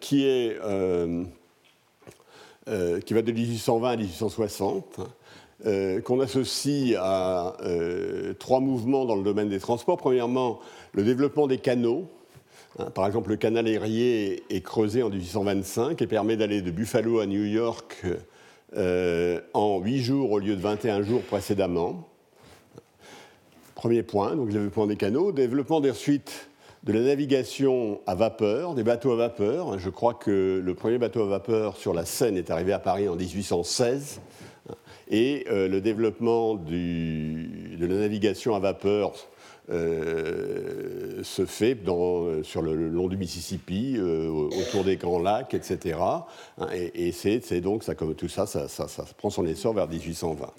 qui 0.00 0.26
est 0.26 0.58
qui 2.66 3.14
va 3.14 3.22
de 3.22 3.32
1820 3.32 3.90
à 3.90 3.96
1860, 3.96 5.00
euh, 5.64 6.02
qu'on 6.02 6.20
associe 6.20 6.94
à 7.00 7.56
euh, 7.62 8.34
trois 8.34 8.60
mouvements 8.60 9.06
dans 9.06 9.16
le 9.16 9.22
domaine 9.22 9.48
des 9.48 9.58
transports. 9.58 9.96
Premièrement, 9.96 10.60
le 10.92 11.02
développement 11.02 11.46
des 11.46 11.56
canaux. 11.56 12.04
Hein, 12.78 12.90
par 12.90 13.06
exemple, 13.06 13.30
le 13.30 13.36
canal 13.36 13.66
aérien 13.66 14.36
est 14.50 14.60
creusé 14.60 15.02
en 15.02 15.08
1825 15.08 16.02
et 16.02 16.06
permet 16.06 16.36
d'aller 16.36 16.60
de 16.60 16.70
Buffalo 16.70 17.20
à 17.20 17.26
New 17.26 17.44
York 17.44 18.04
en 19.54 19.80
8 19.80 20.02
jours 20.02 20.32
au 20.32 20.38
lieu 20.38 20.56
de 20.56 20.60
21 20.60 21.02
jours 21.02 21.22
précédemment. 21.22 22.06
Premier 23.74 24.02
point, 24.02 24.36
donc 24.36 24.50
développement 24.50 24.86
des 24.86 24.96
canaux. 24.96 25.32
Développement 25.32 25.80
des 25.80 25.94
suites 25.94 26.50
de 26.86 26.92
la 26.92 27.00
navigation 27.00 28.00
à 28.06 28.14
vapeur, 28.14 28.74
des 28.74 28.84
bateaux 28.84 29.10
à 29.10 29.16
vapeur. 29.16 29.76
Je 29.76 29.90
crois 29.90 30.14
que 30.14 30.62
le 30.64 30.74
premier 30.74 30.98
bateau 30.98 31.22
à 31.22 31.26
vapeur 31.26 31.76
sur 31.76 31.92
la 31.92 32.04
Seine 32.04 32.36
est 32.36 32.48
arrivé 32.48 32.72
à 32.72 32.78
Paris 32.78 33.08
en 33.08 33.16
1816. 33.16 34.20
Et 35.08 35.46
euh, 35.50 35.68
le 35.68 35.80
développement 35.80 36.54
de 36.54 37.86
la 37.86 37.94
navigation 37.96 38.54
à 38.54 38.60
vapeur 38.60 39.14
euh, 39.68 41.24
se 41.24 41.44
fait 41.44 41.76
sur 42.44 42.62
le, 42.62 42.88
long 42.88 43.08
du 43.08 43.16
Mississippi, 43.16 43.96
euh, 43.98 44.28
autour 44.28 44.84
des 44.84 44.96
grands 44.96 45.18
lacs, 45.18 45.54
etc. 45.54 45.98
Et, 46.72 47.10
c'est 47.10 47.60
donc, 47.60 47.84
tout 48.16 48.28
ça 48.28 48.46
ça, 48.46 48.68
ça 48.68 49.04
prend 49.18 49.30
son 49.30 49.44
essor 49.44 49.74
vers 49.74 49.88
1820. 49.88 50.52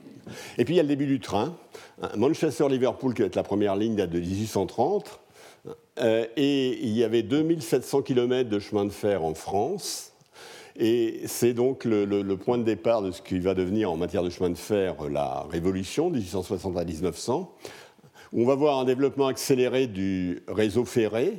Et 0.57 0.65
puis 0.65 0.73
il 0.73 0.77
y 0.77 0.81
a 0.81 0.83
le 0.83 0.89
début 0.89 1.07
du 1.07 1.21
train. 1.21 1.55
Manchester-Liverpool, 2.17 3.13
qui 3.13 3.21
va 3.21 3.27
être 3.27 3.37
la 3.37 3.43
première 3.43 3.77
ligne, 3.77 3.95
date 3.95 4.09
de 4.09 4.19
1830. 4.19 5.21
Euh, 5.99 6.25
et 6.35 6.79
il 6.83 6.95
y 6.95 7.03
avait 7.03 7.23
2700 7.23 8.01
km 8.03 8.49
de 8.49 8.59
chemin 8.59 8.85
de 8.85 8.91
fer 8.91 9.23
en 9.23 9.33
France. 9.33 10.13
Et 10.79 11.21
c'est 11.25 11.53
donc 11.53 11.85
le, 11.85 12.35
point 12.35 12.59
de 12.59 12.63
départ 12.63 13.01
de 13.01 13.11
ce 13.11 13.21
qui 13.21 13.39
va 13.39 13.55
devenir 13.55 13.91
en 13.91 13.97
matière 13.97 14.21
de 14.21 14.29
chemin 14.29 14.51
de 14.51 14.57
fer 14.57 14.95
la 15.09 15.45
révolution 15.49 16.09
de 16.09 16.17
1860 16.17 16.77
à 16.77 16.85
1900, 16.85 17.51
où 18.31 18.41
on 18.43 18.45
va 18.45 18.53
voir 18.53 18.77
un 18.77 18.85
développement 18.85 19.25
accéléré 19.25 19.87
du 19.87 20.43
réseau 20.47 20.85
ferré. 20.85 21.33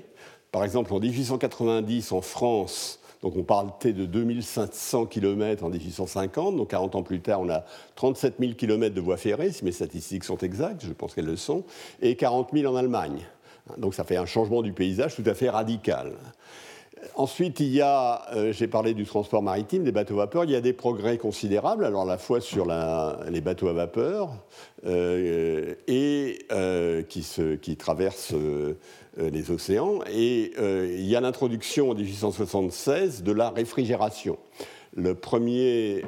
Par 0.51 0.65
exemple, 0.65 0.93
en 0.93 0.99
1890, 0.99 2.11
en 2.11 2.21
France, 2.21 2.99
donc 3.23 3.37
on 3.37 3.45
parle 3.45 3.71
de 3.85 4.07
2500 4.07 5.07
km 5.07 5.65
en 5.65 5.71
1850, 5.71 6.57
donc 6.57 6.71
40 6.71 6.97
ans 6.97 7.03
plus 7.05 7.21
tard, 7.21 7.41
on 7.41 7.49
a 7.49 7.65
37 7.95 8.37
000 8.41 8.53
km 8.55 8.93
de 8.93 9.01
voies 9.01 9.17
ferrées, 9.17 9.53
si 9.53 9.65
mes 9.65 9.73
statistiques 9.73 10.25
sont 10.25 10.39
exactes, 10.39 10.85
je 10.85 10.93
pense 10.93 11.15
qu'elles 11.15 11.27
le 11.27 11.37
sont, 11.37 11.65
et 12.01 12.17
40 12.17 12.51
000 12.53 12.73
en 12.73 12.77
Allemagne. 12.77 13.27
Donc 13.77 13.95
ça 13.95 14.05
fait 14.05 14.17
un 14.17 14.27
changement 14.27 14.63
du 14.63 14.73
paysage 14.73 15.15
tout 15.15 15.25
à 15.27 15.35
fait 15.35 15.51
radical. 15.51 16.13
Ensuite, 17.15 17.61
il 17.61 17.69
y 17.69 17.81
a, 17.81 18.23
euh, 18.35 18.53
j'ai 18.53 18.69
parlé 18.69 18.95
du 18.95 19.05
transport 19.05 19.43
maritime, 19.43 19.85
des 19.85 19.93
bateaux 19.93 20.15
à 20.15 20.25
vapeur, 20.25 20.45
il 20.45 20.51
y 20.51 20.57
a 20.57 20.61
des 20.61 20.73
progrès 20.73 21.19
considérables, 21.19 21.85
alors 21.85 22.03
à 22.03 22.07
la 22.07 22.19
fois 22.19 22.41
sur 22.41 22.67
les 22.67 23.41
bateaux 23.41 23.69
à 23.69 23.73
vapeur 23.73 24.31
euh, 24.87 25.75
et 25.87 26.39
euh, 26.53 27.03
qui, 27.03 27.27
qui, 27.61 27.77
traversent 27.77 28.35
les 29.17 29.51
océans, 29.51 29.99
et 30.13 30.53
il 30.59 31.07
y 31.07 31.17
a 31.17 31.21
l'introduction 31.21 31.91
en 31.91 31.95
1876 31.95 33.23
de 33.23 33.33
la 33.33 33.51
réfrigération. 33.51 34.39
Le 34.97 35.15
premier 35.15 36.03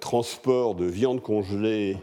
transport 0.00 0.74
de 0.74 0.84
viande 0.84 1.22
congelée 1.22 1.96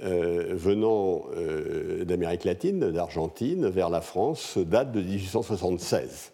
euh, 0.00 0.50
venant 0.52 1.24
euh, 1.36 2.04
d'Amérique 2.04 2.44
latine, 2.44 2.92
d'Argentine, 2.92 3.68
vers 3.68 3.90
la 3.90 4.00
France, 4.00 4.56
date 4.56 4.92
de 4.92 5.00
1876. 5.00 6.32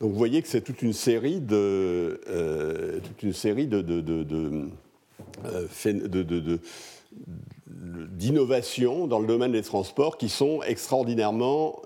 Donc 0.00 0.12
vous 0.12 0.16
voyez 0.16 0.42
que 0.42 0.48
c'est 0.48 0.60
toute 0.60 0.82
une 0.82 0.92
série 0.92 1.40
de, 1.40 2.20
euh, 2.28 3.00
toute 3.00 3.24
une 3.24 3.32
série 3.32 3.66
de, 3.66 3.80
d'innovations 7.66 9.08
dans 9.08 9.18
le 9.18 9.26
domaine 9.26 9.52
des 9.52 9.62
transports 9.62 10.16
qui 10.16 10.28
sont 10.28 10.62
extraordinairement 10.62 11.82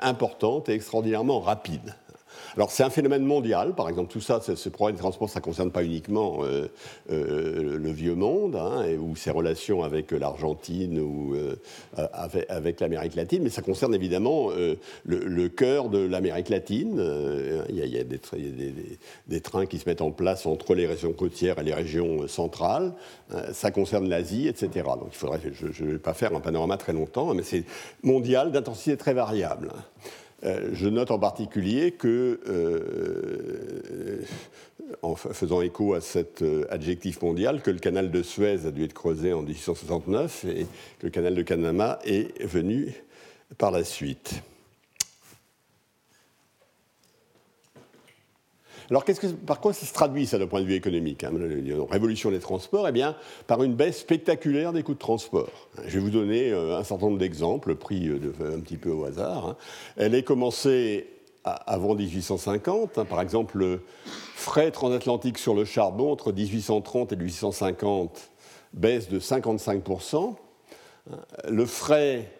importantes 0.00 0.68
et 0.68 0.72
extraordinairement 0.72 1.38
rapides. 1.38 1.94
Alors 2.56 2.70
c'est 2.70 2.82
un 2.82 2.90
phénomène 2.90 3.24
mondial, 3.24 3.74
par 3.74 3.88
exemple 3.88 4.12
tout 4.12 4.20
ça, 4.20 4.40
ce, 4.40 4.68
problème 4.68 4.96
des 4.96 5.00
transports, 5.00 5.28
ça 5.28 5.40
ne 5.40 5.44
concerne 5.44 5.70
pas 5.70 5.84
uniquement 5.84 6.38
euh, 6.42 6.68
euh, 7.10 7.78
le 7.78 7.90
vieux 7.90 8.14
monde, 8.14 8.56
hein, 8.56 8.84
ou 8.98 9.16
ses 9.16 9.30
relations 9.30 9.82
avec 9.82 10.12
l'Argentine 10.12 10.98
ou 11.00 11.36
avec, 12.48 12.80
l'Amérique 12.80 13.14
latine, 13.14 13.42
mais 13.42 13.50
ça 13.50 13.62
concerne 13.62 13.94
évidemment 13.94 14.50
le, 15.04 15.48
cœur 15.48 15.88
de 15.88 15.98
l'Amérique 15.98 16.48
latine. 16.48 17.02
Il 17.68 17.76
y 17.76 17.98
a, 17.98 18.04
des, 18.04 18.20
des, 19.26 19.40
trains 19.40 19.66
qui 19.66 19.78
se 19.78 19.88
mettent 19.88 20.02
en 20.02 20.10
place 20.10 20.46
entre 20.46 20.74
les 20.74 20.86
régions 20.86 21.12
côtières 21.12 21.58
et 21.58 21.64
les 21.64 21.74
régions 21.74 22.28
centrales. 22.28 22.92
ça 23.52 23.70
concerne 23.70 24.08
l'Asie, 24.08 24.48
etc. 24.48 24.68
Donc 24.98 25.08
il 25.12 25.16
faudrait, 25.16 25.40
je 25.52 25.84
ne 25.84 25.90
vais 25.92 25.98
pas 25.98 26.14
faire 26.14 26.34
un 26.34 26.40
panorama 26.40 26.76
très 26.76 26.92
longtemps, 26.92 27.34
mais 27.34 27.42
c'est 27.42 27.64
mondial 28.02 28.52
d'intensité 28.52 28.96
très 28.96 29.14
variable. 29.14 29.70
Euh, 30.44 30.70
je 30.72 30.88
note 30.88 31.10
en 31.10 31.18
particulier 31.18 31.92
que, 31.92 32.40
euh, 32.46 34.22
en 35.02 35.16
faisant 35.16 35.60
écho 35.62 35.94
à 35.94 36.00
cet 36.00 36.42
euh, 36.42 36.64
adjectif 36.70 37.20
mondial, 37.22 37.60
que 37.60 37.70
le 37.70 37.78
canal 37.78 38.10
de 38.10 38.22
Suez 38.22 38.66
a 38.66 38.70
dû 38.70 38.84
être 38.84 38.94
creusé 38.94 39.32
en 39.32 39.42
1869 39.42 40.44
et 40.44 40.66
que 41.00 41.06
le 41.06 41.10
canal 41.10 41.34
de 41.34 41.42
Panama 41.42 41.98
est 42.04 42.40
venu 42.44 42.94
par 43.58 43.72
la 43.72 43.82
suite. 43.82 44.42
Alors, 48.90 49.04
par 49.46 49.60
quoi 49.60 49.72
ça 49.74 49.84
se 49.84 49.92
traduit, 49.92 50.26
ça, 50.26 50.38
d'un 50.38 50.46
point 50.46 50.62
de 50.62 50.66
vue 50.66 50.74
économique 50.74 51.22
hein, 51.22 51.30
Révolution 51.90 52.30
des 52.30 52.38
transports, 52.38 52.88
eh 52.88 52.92
bien, 52.92 53.16
par 53.46 53.62
une 53.62 53.74
baisse 53.74 53.98
spectaculaire 53.98 54.72
des 54.72 54.82
coûts 54.82 54.94
de 54.94 54.98
transport. 54.98 55.50
Je 55.86 55.94
vais 55.94 56.00
vous 56.00 56.10
donner 56.10 56.50
euh, 56.50 56.78
un 56.78 56.84
certain 56.84 57.06
nombre 57.06 57.18
d'exemples 57.18 57.74
pris 57.74 58.08
euh, 58.08 58.56
un 58.56 58.60
petit 58.60 58.78
peu 58.78 58.90
au 58.90 59.04
hasard. 59.04 59.48
Hein. 59.48 59.56
Elle 59.96 60.14
est 60.14 60.22
commencée 60.22 61.06
avant 61.44 61.94
1850. 61.94 62.98
Hein. 62.98 63.04
Par 63.04 63.20
exemple, 63.20 63.58
le 63.58 63.82
frais 64.34 64.70
transatlantique 64.70 65.38
sur 65.38 65.54
le 65.54 65.64
charbon 65.64 66.10
entre 66.10 66.32
1830 66.32 67.12
et 67.12 67.16
1850 67.16 68.30
baisse 68.72 69.08
de 69.08 69.18
55%. 69.18 70.34
Le 71.48 71.66
frais 71.66 72.30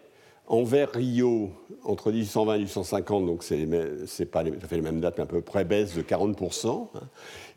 Anvers-Rio, 0.48 1.50
entre 1.84 2.10
1820 2.10 2.54
et 2.54 2.58
1850, 2.58 3.26
donc 3.26 3.44
c'est 3.44 4.26
pas 4.26 4.44
ça 4.44 4.66
fait 4.66 4.76
les 4.76 4.82
mêmes 4.82 5.00
dates, 5.00 5.18
mais 5.18 5.24
à 5.24 5.26
peu 5.26 5.42
près 5.42 5.64
baisse 5.64 5.94
de 5.94 6.02
40%, 6.02 6.88
hein, 6.94 7.00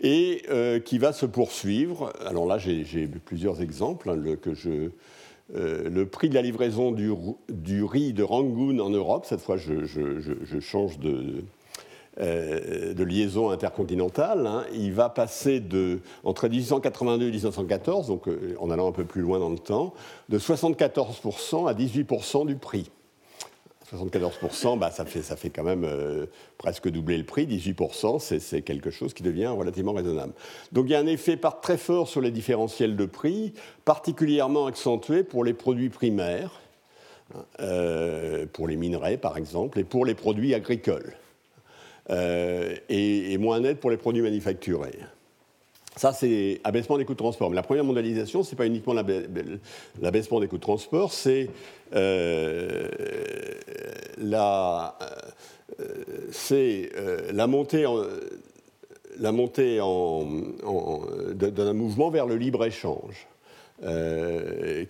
et 0.02 0.44
euh, 0.50 0.80
qui 0.80 0.98
va 0.98 1.14
se 1.14 1.26
poursuivre. 1.26 2.12
Alors 2.26 2.46
là, 2.46 2.58
j'ai 2.58 3.08
plusieurs 3.26 3.62
exemples. 3.62 4.10
Hein, 4.10 4.16
le, 4.16 4.36
que 4.36 4.54
je, 4.54 4.90
euh, 5.56 5.90
le 5.90 6.06
prix 6.06 6.28
de 6.28 6.36
la 6.36 6.42
livraison 6.42 6.92
du, 6.92 7.84
riz 7.84 8.14
de 8.14 8.24
Rangoon 8.24 8.80
en 8.80 8.90
Europe, 8.90 9.26
cette 9.26 9.42
fois 9.42 9.56
je 9.56 10.60
change 10.60 11.00
de, 11.00 11.44
euh, 12.20 12.94
de 12.94 13.04
liaison 13.06 13.52
intercontinentale, 13.52 14.46
hein, 14.46 14.66
il 14.74 14.92
va 14.92 15.08
passer 15.08 15.62
de, 15.62 16.02
entre 16.26 16.50
1882 16.50 17.28
et 17.28 17.32
1914, 17.32 18.08
donc 18.08 18.28
euh, 18.28 18.54
en 18.60 18.70
allant 18.70 18.90
un 18.90 18.92
peu 18.92 19.06
plus 19.06 19.22
loin 19.22 19.40
dans 19.40 19.50
le 19.50 19.58
temps, 19.58 19.94
de 20.28 20.38
74% 20.38 21.70
à 21.70 21.74
18% 21.74 22.46
du 22.46 22.58
prix. 22.58 22.92
74%, 23.96 24.78
bah, 24.78 24.92
ça, 24.92 25.06
fait, 25.06 25.22
ça 25.22 25.38
fait 25.38 25.52
quand 25.52 25.64
même 25.64 25.86
euh, 25.86 26.26
presque 26.58 26.90
doubler 26.90 27.18
le 27.18 27.24
prix. 27.24 27.48
18%, 27.48 28.20
c'est 28.20 28.62
quelque 28.62 28.90
chose 28.90 29.14
qui 29.14 29.24
devient 29.24 29.48
relativement 29.48 29.94
raisonnable. 29.94 30.34
Donc 30.74 30.88
il 30.88 30.92
y 30.92 30.96
a 30.96 31.00
un 31.00 31.08
effet 31.08 31.40
très 31.62 31.78
fort 31.78 32.10
sur 32.10 32.20
les 32.20 32.32
différentiels 32.32 32.98
de 32.98 33.06
prix, 33.06 33.54
particulièrement 33.86 34.66
accentué 34.66 35.24
pour 35.24 35.46
les 35.46 35.54
produits 35.54 35.90
primaires, 35.90 36.60
pour 38.52 38.68
les 38.68 38.76
minerais 38.76 39.16
par 39.16 39.38
exemple, 39.38 39.80
et 39.80 39.86
pour 39.86 40.06
les 40.06 40.16
produits 40.16 40.54
agricoles. 40.54 41.16
Euh, 42.10 42.76
et, 42.90 43.38
moins 43.38 43.60
net 43.60 43.80
pour 43.80 43.92
les 43.92 43.98
produits 43.98 44.22
manufacturés. 44.22 45.00
Ça, 45.96 46.14
c'est 46.14 46.60
abaissement 46.64 46.98
des 46.98 47.06
coûts 47.06 47.14
de 47.14 47.18
transport. 47.18 47.50
Mais 47.50 47.56
la 47.56 47.64
première 47.64 47.84
mondialisation, 47.84 48.44
ce 48.44 48.52
n'est 48.52 48.58
pas 48.58 48.66
uniquement 48.66 48.94
l'abaissement 48.94 50.40
des 50.40 50.48
coûts 50.48 50.58
de 50.58 50.62
transport, 50.62 51.12
c'est 51.12 51.50
euh, 51.94 52.88
euh, 54.20 54.96
la 57.32 57.48
montée, 57.48 57.86
la 59.20 59.32
montée 59.32 59.78
d'un 59.78 61.74
mouvement 61.74 62.10
vers 62.10 62.26
le 62.26 62.36
libre-échange. 62.36 63.28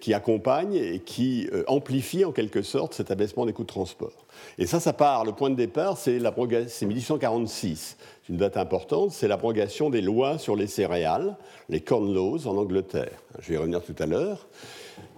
Qui 0.02 0.14
accompagne 0.14 0.76
et 0.76 1.00
qui 1.00 1.50
amplifie 1.68 2.26
en 2.26 2.32
quelque 2.32 2.62
sorte 2.62 2.94
cet 2.94 3.10
abaissement 3.10 3.46
des 3.46 3.54
coûts 3.54 3.64
de 3.64 3.68
transport. 3.68 4.26
Et 4.58 4.66
ça, 4.66 4.80
ça 4.80 4.94
part, 4.94 5.24
le 5.24 5.32
point 5.32 5.50
de 5.50 5.56
départ, 5.56 5.98
c'est 5.98 6.20
1846. 6.20 7.98
C'est 8.24 8.34
une 8.34 8.38
date 8.38 8.58
importante, 8.58 9.12
c'est 9.12 9.28
l'abrogation 9.28 9.90
des 9.90 10.02
lois 10.02 10.38
sur 10.38 10.56
les 10.56 10.68
céréales, 10.68 11.38
les 11.70 11.82
Corn 11.82 12.14
Laws 12.14 12.48
en 12.48 12.58
Angleterre. 12.58 13.24
Je 13.40 13.50
vais 13.50 13.56
y 13.56 13.58
revenir 13.58 13.82
tout 13.82 13.96
à 14.00 14.06
l'heure 14.06 14.48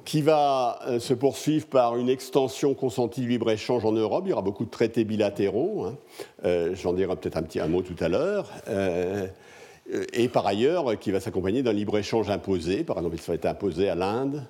qui 0.05 0.21
va 0.21 0.79
euh, 0.87 0.99
se 0.99 1.13
poursuivre 1.13 1.67
par 1.67 1.95
une 1.97 2.09
extension 2.09 2.73
consentie 2.73 3.21
du 3.21 3.29
libre-échange 3.29 3.85
en 3.85 3.93
Europe. 3.93 4.23
Il 4.25 4.31
y 4.31 4.33
aura 4.33 4.41
beaucoup 4.41 4.65
de 4.65 4.69
traités 4.69 5.05
bilatéraux. 5.05 5.85
Hein. 5.85 5.97
Euh, 6.45 6.75
j'en 6.75 6.93
dirai 6.93 7.15
peut-être 7.15 7.37
un 7.37 7.43
petit 7.43 7.59
un 7.59 7.67
mot 7.67 7.81
tout 7.81 7.95
à 8.01 8.09
l'heure. 8.09 8.49
Euh, 9.93 10.05
et 10.13 10.27
par 10.27 10.45
ailleurs, 10.45 10.97
qui 10.99 11.11
va 11.11 11.19
s'accompagner 11.19 11.63
d'un 11.63 11.73
libre-échange 11.73 12.29
imposé. 12.29 12.83
Par 12.83 12.97
exemple, 12.97 13.17
il 13.27 13.33
être 13.33 13.45
imposé 13.45 13.89
à 13.89 13.95
l'Inde, 13.95 14.43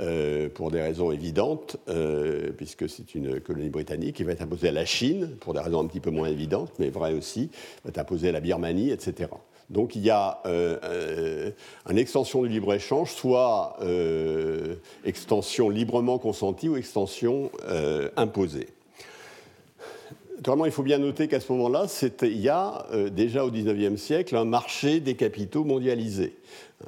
euh, 0.00 0.48
pour 0.48 0.70
des 0.70 0.80
raisons 0.80 1.12
évidentes, 1.12 1.76
euh, 1.88 2.50
puisque 2.56 2.88
c'est 2.88 3.14
une 3.14 3.40
colonie 3.40 3.68
britannique, 3.68 4.16
qui 4.16 4.24
va 4.24 4.32
être 4.32 4.42
imposée 4.42 4.68
à 4.68 4.72
la 4.72 4.84
Chine, 4.84 5.36
pour 5.40 5.54
des 5.54 5.60
raisons 5.60 5.80
un 5.80 5.86
petit 5.86 6.00
peu 6.00 6.10
moins 6.10 6.28
évidentes, 6.28 6.72
mais 6.78 6.88
vraies 6.88 7.14
aussi, 7.14 7.50
va 7.84 7.90
être 7.90 7.98
imposée 7.98 8.30
à 8.30 8.32
la 8.32 8.40
Birmanie, 8.40 8.90
etc. 8.90 9.30
Donc 9.70 9.96
il 9.96 10.02
y 10.02 10.10
a 10.10 10.42
une 11.88 11.96
extension 11.98 12.42
du 12.42 12.48
libre-échange, 12.48 13.12
soit 13.12 13.78
extension 15.04 15.70
librement 15.70 16.18
consentie 16.18 16.68
ou 16.68 16.76
extension 16.76 17.50
imposée. 18.16 18.68
Il 20.44 20.72
faut 20.72 20.82
bien 20.82 20.98
noter 20.98 21.28
qu'à 21.28 21.40
ce 21.40 21.52
moment-là, 21.52 21.86
il 22.22 22.40
y 22.40 22.48
a 22.48 22.86
déjà 23.10 23.44
au 23.44 23.50
XIXe 23.50 24.00
siècle 24.00 24.36
un 24.36 24.44
marché 24.44 25.00
des 25.00 25.14
capitaux 25.14 25.64
mondialisé 25.64 26.36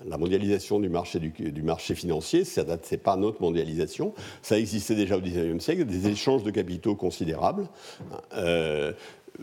la 0.07 0.19
mondialisation 0.19 0.81
du 0.81 0.89
marché, 0.89 1.95
financier, 1.95 2.45
ce 2.45 2.61
n'est 2.61 2.99
pas 2.99 3.17
notre 3.17 3.41
mondialisation, 3.43 4.13
ça 4.43 4.59
existait 4.59 4.95
déjà 4.95 5.17
au 5.17 5.21
XIXe 5.21 5.63
siècle, 5.63 5.85
des 5.85 6.09
échanges 6.09 6.43
de 6.43 6.51
capitaux 6.51 6.95
considérables. 6.95 7.69
Euh, 8.37 8.93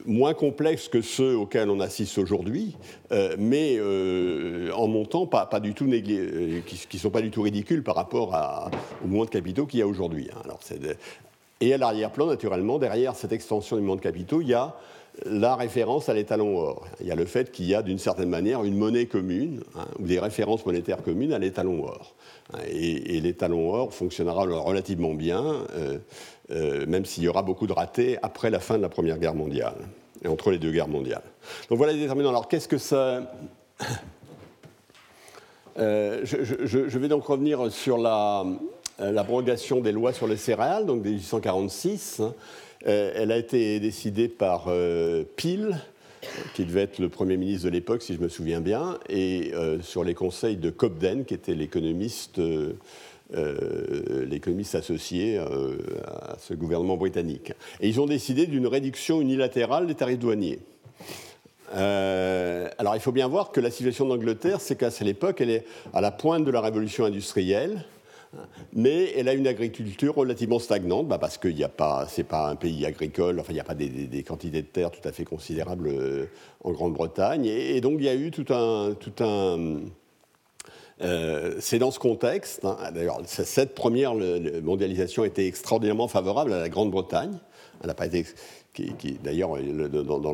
moins 0.06 0.34
complexes 0.34 0.88
que 0.88 1.02
ceux 1.02 1.36
auxquels 1.36 1.70
on 1.70 1.82
assiste 1.82 2.18
aujourd'hui, 2.18 2.78
euh, 3.12 3.36
mais 3.38 3.76
euh, 3.78 4.72
en 4.72 4.88
montant 4.88 5.28
pas, 5.28 5.48
du 5.60 5.74
tout 5.74 5.86
qui 5.86 6.88
ne 6.94 7.00
sont 7.00 7.10
pas 7.10 7.22
du 7.22 7.30
tout 7.30 7.42
ridicules 7.42 7.84
par 7.84 7.96
rapport 7.96 8.72
au 9.04 9.08
mouvement 9.08 9.26
de 9.26 9.30
capitaux 9.30 9.66
qu'il 9.66 9.82
y 9.82 9.84
a 9.84 9.88
aujourd'hui. 9.88 10.30
Hein. 10.34 10.50
Et 11.62 11.74
à 11.74 11.78
l'arrière-plan, 11.78 12.26
naturellement, 12.26 12.80
derrière 12.80 13.16
cette 13.16 13.32
extension 13.32 13.76
du 13.76 13.82
mouvement 13.82 13.96
de 13.96 14.02
capitaux, 14.02 14.42
il 14.42 14.50
y 14.50 14.54
a 14.54 14.76
la 15.26 15.56
référence 15.56 16.10
à 16.10 16.14
l'étalon 16.14 16.58
or. 16.58 16.88
Il 17.00 17.08
y 17.08 17.12
a 17.12 17.16
le 17.16 17.26
fait 17.26 17.52
qu'il 17.52 17.66
y 17.66 17.76
a 17.76 17.82
d'une 17.82 18.00
certaine 18.00 18.30
manière 18.30 18.64
une 18.64 18.78
monnaie 18.78 19.06
commune, 19.06 19.62
hein, 19.76 19.86
ou 20.00 20.08
des 20.08 20.20
références 20.20 20.66
monétaires 20.66 21.04
communes 21.04 21.34
à 21.34 21.40
l'étalon 21.40 21.84
or. 21.84 22.16
Et, 22.68 23.20
l'étalon 23.22 23.74
or 23.74 23.94
fonctionnera 23.94 24.44
relativement 24.44 25.14
bien, 25.14 25.44
euh, 25.76 25.98
euh, 26.52 26.86
même 26.88 27.06
s'il 27.06 27.24
y 27.24 27.28
aura 27.28 27.44
beaucoup 27.44 27.68
de 27.68 27.74
ratés 27.74 28.18
après 28.22 28.50
la 28.50 28.60
fin 28.60 28.78
de 28.78 28.82
la 28.82 28.90
Première 28.90 29.20
Guerre 29.20 29.36
mondiale, 29.36 29.76
et 30.24 30.28
entre 30.28 30.52
les 30.52 30.58
deux 30.58 30.72
guerres 30.72 30.88
mondiales. 30.88 31.24
Donc 31.70 31.78
voilà 31.78 31.94
les 31.94 32.00
déterminants. 32.00 32.30
Alors 32.30 32.48
qu'est-ce 32.48 32.68
que 32.68 32.78
ça... 32.78 33.32
Euh, 35.80 36.26
je, 36.26 36.98
vais 36.98 37.08
donc 37.08 37.24
revenir 37.24 37.72
sur 37.72 37.98
l'abrogation 39.02 39.82
des 39.82 39.92
lois 39.92 40.14
sur 40.14 40.28
les 40.28 40.38
céréales, 40.38 40.86
donc 40.86 41.02
des 41.02 41.10
1846. 41.10 42.22
Euh, 42.88 43.12
elle 43.16 43.32
a 43.32 43.38
été 43.38 43.80
décidée 43.80 44.28
par 44.28 44.66
euh, 44.68 45.24
Peel, 45.36 45.78
qui 46.54 46.66
devait 46.66 46.82
être 46.82 47.00
le 47.00 47.10
Premier 47.10 47.38
ministre 47.38 47.66
de 47.66 47.72
l'époque, 47.72 48.02
si 48.02 48.16
je 48.16 48.20
me 48.20 48.30
souviens 48.30 48.62
bien, 48.62 49.00
et 49.10 49.52
euh, 49.54 49.82
sur 49.82 50.04
les 50.04 50.14
conseils 50.14 50.58
de 50.58 50.70
Cobden, 50.70 51.26
qui 51.26 51.34
était 51.34 51.56
l'économiste 51.56 52.42
l'économiste 54.30 54.76
associé 54.76 55.38
à 55.38 56.36
ce 56.38 56.54
gouvernement 56.54 56.98
britannique. 56.98 57.54
Et 57.80 57.88
ils 57.88 58.02
ont 58.02 58.06
décidé 58.06 58.46
d'une 58.46 58.68
réduction 58.68 59.22
unilatérale 59.22 59.88
des 59.88 59.96
tarifs 59.96 60.20
douaniers. 60.20 60.60
alors 61.74 62.94
il 62.96 63.00
faut 63.00 63.14
bien 63.14 63.30
voir 63.30 63.54
que 63.54 63.62
la 63.62 63.72
situation 63.72 64.06
d'Angleterre, 64.06 64.60
c'est 64.60 64.76
qu'à 64.76 64.92
cette 64.92 65.08
époque, 65.08 65.40
elle 65.40 65.50
est 65.50 65.66
à 65.94 66.02
la 66.02 66.12
pointe 66.12 66.44
de 66.44 66.52
la 66.52 66.60
révolution 66.60 67.06
industrielle 67.06 67.86
mais 68.74 69.12
elle 69.18 69.28
a 69.28 69.34
une 69.34 69.48
agriculture 69.48 70.16
relativement 70.16 70.60
stagnante, 70.60 71.08
bah, 71.08 71.18
parce 71.18 71.38
que 71.38 71.52
ce 71.52 71.58
n'est 71.58 72.24
pas, 72.24 72.50
un 72.50 72.56
pays 72.56 72.86
agricole, 72.86 73.40
enfin 73.40 73.52
il 73.52 73.56
n'y 73.56 73.62
a 73.62 73.66
pas 73.66 73.76
des, 73.76 74.24
quantités 74.24 74.62
de 74.62 74.68
terre 74.68 74.92
tout 74.92 75.06
à 75.08 75.12
fait 75.12 75.26
considérables 75.26 75.88
euh, 75.88 76.26
en 76.64 76.72
Grande-Bretagne, 76.72 77.46
et, 77.46 77.82
donc 77.82 77.96
il 78.00 78.06
y 78.06 78.10
a 78.10 78.16
eu 78.16 78.32
tout 78.32 78.54
un, 78.54 78.94
tout 78.94 79.24
un 79.24 79.80
c'est 81.60 81.80
dans 81.80 81.90
ce 81.90 81.98
contexte, 81.98 82.64
hein, 82.64 82.78
d'ailleurs, 82.94 83.22
cette 83.26 83.74
première 83.74 84.14
mondialisation 84.14 85.26
était 85.26 85.48
extraordinairement 85.48 86.08
favorable 86.08 86.54
à 86.54 86.60
la 86.60 86.70
Grande-Bretagne. 86.70 87.40
Elle 87.82 87.88
n'a 87.88 87.96
pas 87.96 88.06
été 88.06 88.24
qui, 88.74 89.18
d'ailleurs, 89.24 89.58
dans, 89.60 90.34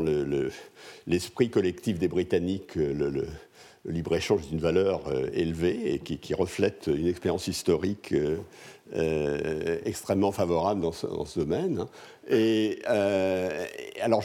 l'esprit 1.08 1.50
collectif 1.50 1.98
des 1.98 2.08
Britanniques, 2.08 2.76
le, 2.76 3.26
libre-échange 3.88 4.42
est 4.42 4.52
une 4.52 4.60
valeur 4.60 5.08
euh, 5.08 5.30
élevée 5.34 5.94
et 5.94 6.00
qui, 6.00 6.34
reflète 6.34 6.88
une 6.88 7.08
expérience 7.08 7.48
historique 7.48 8.14
euh, 8.14 8.38
euh, 8.96 9.80
extrêmement 9.86 10.32
favorable 10.32 10.82
dans 10.82 10.92
ce, 10.92 11.40
domaine. 11.40 11.86
Et 12.30 12.80
alors, 14.02 14.24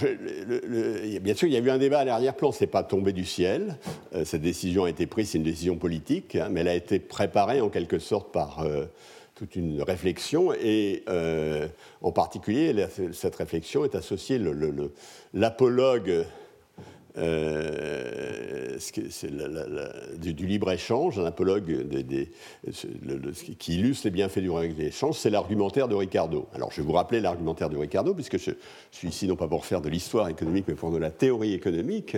bien 1.21 1.35
sûr, 1.35 1.49
il 1.49 1.55
y 1.55 1.57
a 1.57 1.61
eu 1.61 1.71
un 1.71 1.79
débat 1.79 2.01
à 2.01 2.05
l'arrière-plan, 2.05 2.53
c'est 2.53 2.67
pas 2.67 2.83
tombé 2.83 3.13
du 3.13 3.25
ciel. 3.25 3.77
cette 4.25 4.43
décision 4.43 4.85
a 4.85 4.91
été 4.91 5.07
prise, 5.07 5.31
c'est 5.31 5.39
une 5.39 5.45
décision 5.45 5.77
politique, 5.77 6.37
hein, 6.37 6.49
mais 6.51 6.61
elle 6.61 6.69
a 6.69 6.75
été 6.75 6.99
préparée 6.99 7.61
en 7.61 7.69
quelque 7.71 7.99
sorte 7.99 8.33
par 8.33 8.65
toute 9.35 9.57
une 9.57 9.83
réflexion 9.83 10.53
et 10.53 11.05
en 12.01 12.13
particulier 12.13 12.75
cette 13.13 13.37
réflexion 13.37 13.85
est 13.85 13.95
associée 13.95 14.41
l'apologue 15.33 16.25
euh, 17.19 18.79
du, 20.17 20.47
libre-échange, 20.47 21.19
un 21.19 21.25
apologue 21.25 21.87
qui 23.59 23.79
illustre 23.79 24.07
les 24.07 24.11
bienfaits 24.11 24.39
du 24.39 24.49
libre-échange, 24.49 25.19
c'est 25.19 25.31
l'argumentaire 25.31 25.89
de 25.89 25.95
Ricardo. 25.95 26.47
Alors 26.55 26.71
je 26.73 26.81
vais 26.81 26.87
vous 26.87 26.93
rappeler 26.93 27.21
l'argumentaire 27.21 27.69
de 27.69 27.77
Ricardo, 27.77 28.15
puisque 28.15 28.39
je, 28.39 28.53
suis 28.91 29.09
ici 29.09 29.27
non 29.27 29.37
pas 29.37 29.49
pour 29.49 29.67
faire 29.67 29.81
de 29.81 29.89
l'histoire 29.89 30.29
économique, 30.29 30.65
mais 30.69 30.75
pour 30.75 30.91
de 30.91 30.99
la 30.99 31.11
théorie 31.11 31.55
économique. 31.55 32.17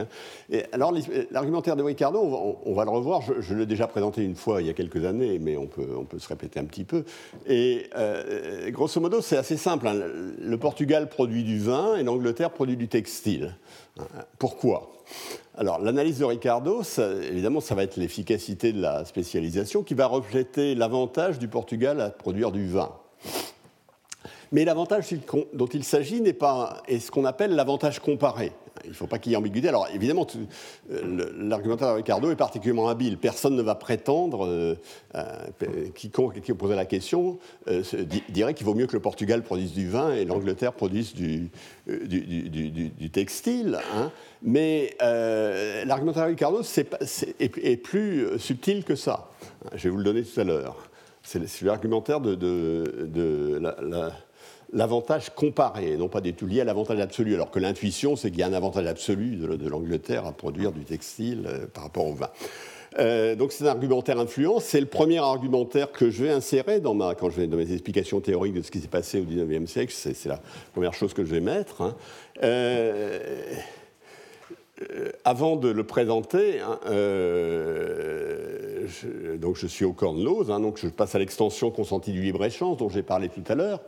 Alors 0.72 0.92
l'argumentaire 1.30 1.76
de 1.76 1.82
Ricardo, 1.82 2.20
on 2.64 2.74
va, 2.74 2.84
le 2.84 2.90
revoir, 2.90 3.22
je, 3.22 3.54
l'ai 3.54 3.66
déjà 3.66 3.86
présenté 3.86 4.22
une 4.22 4.36
fois 4.36 4.62
il 4.62 4.66
y 4.66 4.70
a 4.70 4.74
quelques 4.74 5.04
années, 5.04 5.38
mais 5.38 5.56
on 5.56 5.66
peut, 5.66 5.88
on 5.96 6.04
peut 6.04 6.18
se 6.18 6.28
répéter 6.28 6.60
un 6.60 6.64
petit 6.64 6.84
peu. 6.84 7.04
Et 7.46 7.88
euh, 7.96 8.70
grosso 8.70 9.00
modo, 9.00 9.20
c'est 9.20 9.36
assez 9.36 9.56
simple. 9.56 9.88
Hein. 9.88 9.94
Le 10.38 10.56
Portugal 10.58 11.08
produit 11.08 11.44
du 11.44 11.58
vin 11.58 11.96
et 11.96 12.02
l'Angleterre 12.02 12.50
produit 12.50 12.76
du 12.76 12.88
textile. 12.88 13.56
Pourquoi? 14.38 14.90
Alors, 15.56 15.78
l'analyse 15.78 16.18
de 16.18 16.24
Ricardo, 16.24 16.82
évidemment, 17.22 17.60
ça 17.60 17.74
va 17.74 17.84
être 17.84 17.96
l'efficacité 17.96 18.72
de 18.72 18.80
la 18.80 19.04
spécialisation 19.04 19.82
qui 19.82 19.94
va 19.94 20.06
refléter 20.06 20.74
l'avantage 20.74 21.38
du 21.38 21.46
Portugal 21.46 22.00
à 22.00 22.10
produire 22.10 22.50
du 22.50 22.66
vin. 22.66 22.92
Mais 24.50 24.64
l'avantage 24.64 25.06
dont 25.52 25.66
il 25.66 25.84
s'agit 25.84 26.20
n'est 26.20 26.32
pas 26.32 26.82
est 26.88 26.98
ce 26.98 27.10
qu'on 27.10 27.24
appelle 27.24 27.54
l'avantage 27.54 28.00
comparé 28.00 28.52
il 28.82 28.90
ne 28.90 28.94
faut 28.94 29.06
pas 29.06 29.18
qu'il 29.18 29.32
y 29.32 29.34
ait 29.34 29.38
ambiguïté. 29.38 29.68
Alors 29.68 29.88
évidemment, 29.94 30.26
euh, 30.90 31.32
l'argumentaire 31.38 31.90
de 31.90 31.96
Ricardo 31.96 32.30
est 32.30 32.36
particulièrement 32.36 32.88
habile. 32.88 33.18
Personne 33.18 33.54
ne 33.54 33.62
va 33.62 33.74
prétendre, 33.74 34.46
euh, 34.46 34.74
euh, 35.14 35.88
quiconque 35.94 36.40
qui 36.40 36.52
posait 36.52 36.76
la 36.76 36.86
question 36.86 37.38
dirait 38.28 38.54
qu'il 38.54 38.66
vaut 38.66 38.74
mieux 38.74 38.86
que 38.86 38.92
le 38.92 39.00
Portugal 39.00 39.42
produise 39.42 39.72
du 39.72 39.88
vin 39.88 40.12
et 40.12 40.24
l'Angleterre 40.24 40.72
produise 40.72 41.14
du, 41.14 41.50
textile. 43.12 43.78
Hein. 43.94 44.10
Mais 44.42 44.96
l'argumentaire 45.00 46.24
de 46.24 46.30
Ricardo 46.30 46.62
est, 46.62 47.76
plus 47.76 48.38
subtil 48.38 48.84
que 48.84 48.94
ça. 48.94 49.30
Je 49.74 49.84
vais 49.84 49.90
vous 49.90 49.98
le 49.98 50.04
donner 50.04 50.22
tout 50.22 50.40
à 50.40 50.44
l'heure. 50.44 50.90
C'est 51.22 51.62
l'argumentaire 51.62 52.20
de, 52.20 53.58
la 53.60 54.12
l'avantage 54.74 55.30
comparé, 55.30 55.96
non 55.96 56.08
pas 56.08 56.20
des 56.20 56.32
tout 56.32 56.46
lié 56.46 56.60
à 56.60 56.64
l'avantage 56.64 57.00
absolu, 57.00 57.34
alors 57.34 57.50
que 57.50 57.58
l'intuition, 57.58 58.16
c'est 58.16 58.30
qu'il 58.30 58.40
y 58.40 58.42
a 58.42 58.46
un 58.46 58.52
avantage 58.52 58.86
absolu 58.86 59.36
de, 59.36 59.68
l'Angleterre 59.68 60.26
à 60.26 60.32
produire 60.32 60.72
du 60.72 60.84
textile 60.84 61.44
euh, 61.46 61.66
par 61.72 61.84
rapport 61.84 62.06
au 62.06 62.14
vin. 62.14 62.30
Euh, 62.98 63.34
donc 63.34 63.52
c'est 63.52 63.64
un 63.64 63.68
argumentaire 63.68 64.18
influent. 64.18 64.60
C'est 64.60 64.80
le 64.80 64.86
premier 64.86 65.18
argumentaire 65.18 65.90
que 65.90 66.10
je 66.10 66.24
vais 66.24 66.30
insérer 66.30 66.80
dans 66.80 66.94
ma, 66.94 67.14
quand 67.14 67.30
je 67.30 67.40
vais 67.40 67.46
dans 67.46 67.56
mes 67.56 67.72
explications 67.72 68.20
théoriques 68.20 68.54
de 68.54 68.62
ce 68.62 68.70
qui 68.70 68.80
s'est 68.80 68.88
passé 68.88 69.20
au 69.20 69.24
XIXe 69.24 69.70
siècle. 69.70 69.92
C'est 69.94 70.26
la 70.26 70.40
première 70.72 70.94
chose 70.94 71.14
que 71.14 71.24
je 71.24 71.30
vais 71.30 71.40
mettre. 71.40 71.82
Hein. 71.82 71.96
Euh, 72.42 73.18
avant 75.24 75.56
de 75.56 75.68
le 75.68 75.84
présenter, 75.84 76.60
hein, 76.60 76.80
euh, 76.86 78.86
je, 78.86 79.36
donc 79.36 79.56
je 79.56 79.66
suis 79.66 79.84
au 79.84 79.92
Cornlose, 79.92 80.50
hein, 80.50 80.60
donc 80.60 80.78
je 80.78 80.88
passe 80.88 81.14
à 81.14 81.18
l'extension 81.18 81.70
consentie 81.70 82.12
du 82.12 82.20
libre-échange 82.20 82.78
dont 82.78 82.88
j'ai 82.88 83.02
parlé 83.02 83.28
tout 83.28 83.44
à 83.48 83.54
l'heure, 83.54 83.80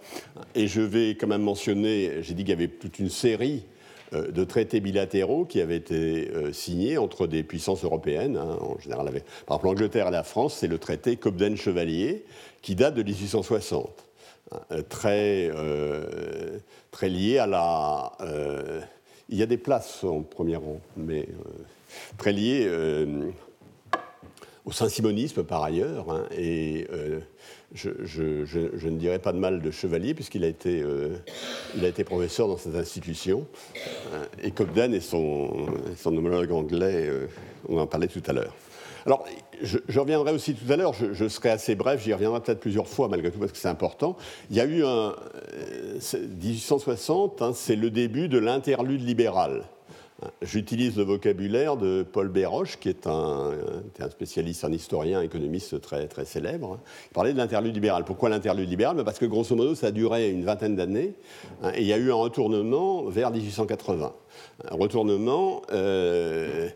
et 0.55 0.69
je 0.69 0.81
vais 0.81 1.11
quand 1.11 1.27
même 1.27 1.43
mentionner, 1.43 2.23
j'ai 2.23 2.35
dit 2.35 2.45
qu'il 2.45 2.51
y 2.51 2.53
avait 2.53 2.69
toute 2.69 3.01
une 3.01 3.11
série 3.11 3.65
euh, 4.15 4.31
de 4.31 4.45
traités 4.45 4.79
bilatéraux 4.79 5.45
qui 5.45 5.61
avaient 5.61 5.77
été 5.77 6.31
signés 6.53 6.99
entre 6.99 7.27
des 7.27 7.43
puissances 7.43 7.85
européennes, 7.85 8.37
hein, 8.37 8.57
en 8.61 8.79
général, 8.79 9.07
par 9.47 9.57
exemple 9.57 9.67
l'Angleterre 9.67 10.09
et 10.09 10.13
la 10.13 10.23
France, 10.23 10.55
c'est 10.55 10.69
le 10.69 10.79
traité 10.79 11.17
Cobden-Chevalier 11.17 12.25
qui 12.63 12.77
date 12.77 12.95
de 12.95 13.03
1860, 13.03 14.05
très, 14.89 15.51
très 16.91 17.09
lié 17.09 17.39
à 17.39 17.47
la 17.47 18.13
il 19.29 19.39
y 19.39 19.43
a 19.43 19.47
des 19.47 19.59
places 19.59 20.05
en 20.05 20.23
premier 20.23 20.57
rang, 20.57 20.81
mais 20.97 21.29
euh, 21.29 21.63
très 22.17 22.33
liées 22.33 22.65
euh, 22.67 23.31
au 24.65 24.73
saint-simonisme 24.73 25.45
par 25.45 25.63
ailleurs. 25.63 26.11
Hein, 26.11 26.25
et 26.37 26.87
euh, 26.93 27.21
je, 27.75 28.89
ne 28.89 28.97
dirais 28.97 29.19
pas 29.19 29.33
de 29.33 29.39
mal 29.39 29.61
de 29.61 29.71
Chevalier, 29.71 30.15
puisqu'il 30.15 30.45
a, 30.45 30.49
été, 30.49 30.85
a 30.85 31.87
été 31.87 32.05
professeur 32.05 32.49
dans 32.49 32.57
cette 32.57 32.77
institution. 32.77 33.47
et 34.43 34.53
Cobden 34.53 34.95
et 34.95 35.01
son 35.01 35.69
homologue 36.05 36.53
anglais, 36.53 37.11
on 37.69 37.79
en 37.79 37.87
parlait 37.87 38.09
tout 38.09 38.23
à 38.27 38.33
l'heure. 38.33 38.55
Alors, 39.07 39.25
je, 39.63 39.79
reviendrai 40.01 40.33
aussi 40.33 40.55
tout 40.55 40.71
à 40.71 40.77
l'heure, 40.77 40.93
je, 40.93 41.29
serai 41.29 41.51
assez 41.51 41.77
bref, 41.77 42.03
j'y 42.03 42.13
reviendrai 42.13 42.41
peut-être 42.41 42.59
plusieurs 42.59 42.89
fois 42.89 43.07
malgré 43.07 43.31
tout 43.31 43.39
parce 43.39 43.53
que 43.53 43.59
c'est 43.59 43.69
important. 43.69 44.17
Il 44.51 44.57
y 44.57 44.61
a 44.61 44.65
eu 44.65 44.85
un. 44.85 45.15
1860, 45.95 47.41
euh, 47.41 47.45
hein, 47.45 47.53
c'est 47.55 47.77
le 47.77 47.91
début 47.91 48.29
de 48.29 48.39
l'interlude 48.39 49.03
libéral. 49.03 49.63
J'utilise 50.41 50.97
le 50.97 51.05
vocabulaire 51.05 51.77
de 51.77 52.03
Paul 52.03 52.29
Béroche, 52.29 52.79
qui 52.79 52.89
est 52.89 53.07
un, 53.07 53.53
spécialiste, 54.11 54.65
un 54.65 54.73
historien, 54.73 55.21
économiste 55.21 55.79
très, 55.83 56.09
très 56.09 56.25
célèbre. 56.25 56.79
Il 57.11 57.13
parlait 57.13 57.35
de 57.35 57.39
l'interlude 57.39 57.75
libéral. 57.75 58.05
Pourquoi 58.05 58.31
l'interlude 58.31 58.69
libéral? 58.69 59.05
Parce 59.05 59.19
que 59.19 59.27
grosso 59.27 59.55
modo, 59.55 59.75
ça 59.75 59.89
a 59.89 59.91
duré 59.91 60.31
une 60.31 60.43
vingtaine 60.43 60.75
d'années 60.75 61.13
hein, 61.63 61.73
et 61.75 61.83
il 61.83 61.87
y 61.87 61.93
a 61.93 61.99
eu 61.99 62.11
un 62.11 62.15
retournement 62.15 63.05
vers 63.05 63.31
1880. 63.31 64.15
Un 64.71 64.75
retournement 64.75 65.61
euh, 65.71 66.49
euh, 66.65 66.69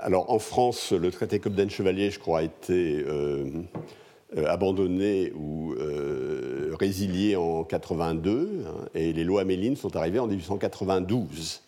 alors 0.00 0.30
en 0.30 0.38
France, 0.38 0.92
le 0.92 1.10
traité 1.10 1.38
Cobden-Chevalier, 1.38 2.10
je 2.10 2.18
crois, 2.18 2.40
a 2.40 2.42
été 2.42 3.04
euh, 3.06 3.44
euh, 4.36 4.46
abandonné 4.46 5.32
ou 5.32 5.74
résilié 6.78 7.36
en 7.36 7.62
82, 7.64 8.64
hein, 8.66 8.84
et 8.94 9.12
les 9.12 9.24
lois 9.24 9.44
Méline 9.44 9.76
sont 9.76 9.96
arrivées 9.96 10.18
en 10.18 10.26
1892. 10.26 11.62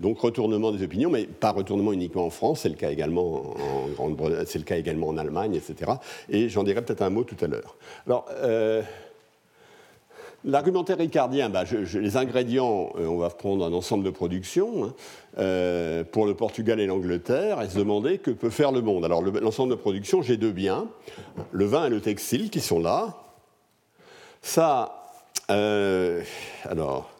Donc 0.00 0.18
retournement 0.20 0.72
des 0.72 0.82
opinions, 0.82 1.10
mais 1.10 1.26
pas 1.26 1.52
retournement 1.52 1.92
uniquement 1.92 2.26
en 2.26 2.30
France, 2.30 2.60
c'est 2.60 2.68
le 2.68 2.74
cas 2.74 2.90
également 2.90 3.54
en 3.98 4.10
Grande 4.10 4.44
c'est 4.46 4.58
le 4.58 4.64
cas 4.64 4.76
également 4.76 5.08
en 5.08 5.16
Allemagne, 5.16 5.54
etc. 5.54 5.92
Et 6.28 6.48
j'en 6.48 6.64
dirai 6.64 6.82
peut-être 6.82 7.02
un 7.02 7.10
mot 7.10 7.22
tout 7.22 7.36
à 7.44 7.46
l'heure. 7.46 7.76
Alors, 8.06 8.26
L'argumentaire 10.44 10.98
ricardien, 10.98 11.50
bah, 11.50 11.62
les 11.94 12.16
ingrédients, 12.16 12.92
euh, 12.98 13.06
on 13.06 13.18
va 13.18 13.30
prendre 13.30 13.64
un 13.64 13.72
ensemble 13.72 14.04
de 14.04 14.10
productions. 14.10 14.86
Hein, 14.86 14.94
euh, 15.38 16.04
pour 16.04 16.26
le 16.26 16.34
Portugal 16.34 16.78
et 16.78 16.86
l'Angleterre, 16.86 17.62
et 17.62 17.68
se 17.70 17.78
demander 17.78 18.18
que 18.18 18.30
peut 18.30 18.50
faire 18.50 18.70
le 18.70 18.82
monde. 18.82 19.02
Alors 19.02 19.22
l'ensemble 19.22 19.70
de 19.70 19.76
production, 19.76 20.20
j'ai 20.20 20.36
deux 20.36 20.50
biens, 20.50 20.88
le 21.52 21.64
vin 21.64 21.86
et 21.86 21.88
le 21.88 22.02
textile 22.02 22.50
qui 22.50 22.60
sont 22.60 22.80
là. 22.80 23.16
Ça, 24.42 25.10
euh, 25.50 26.20
alors, 26.64 27.10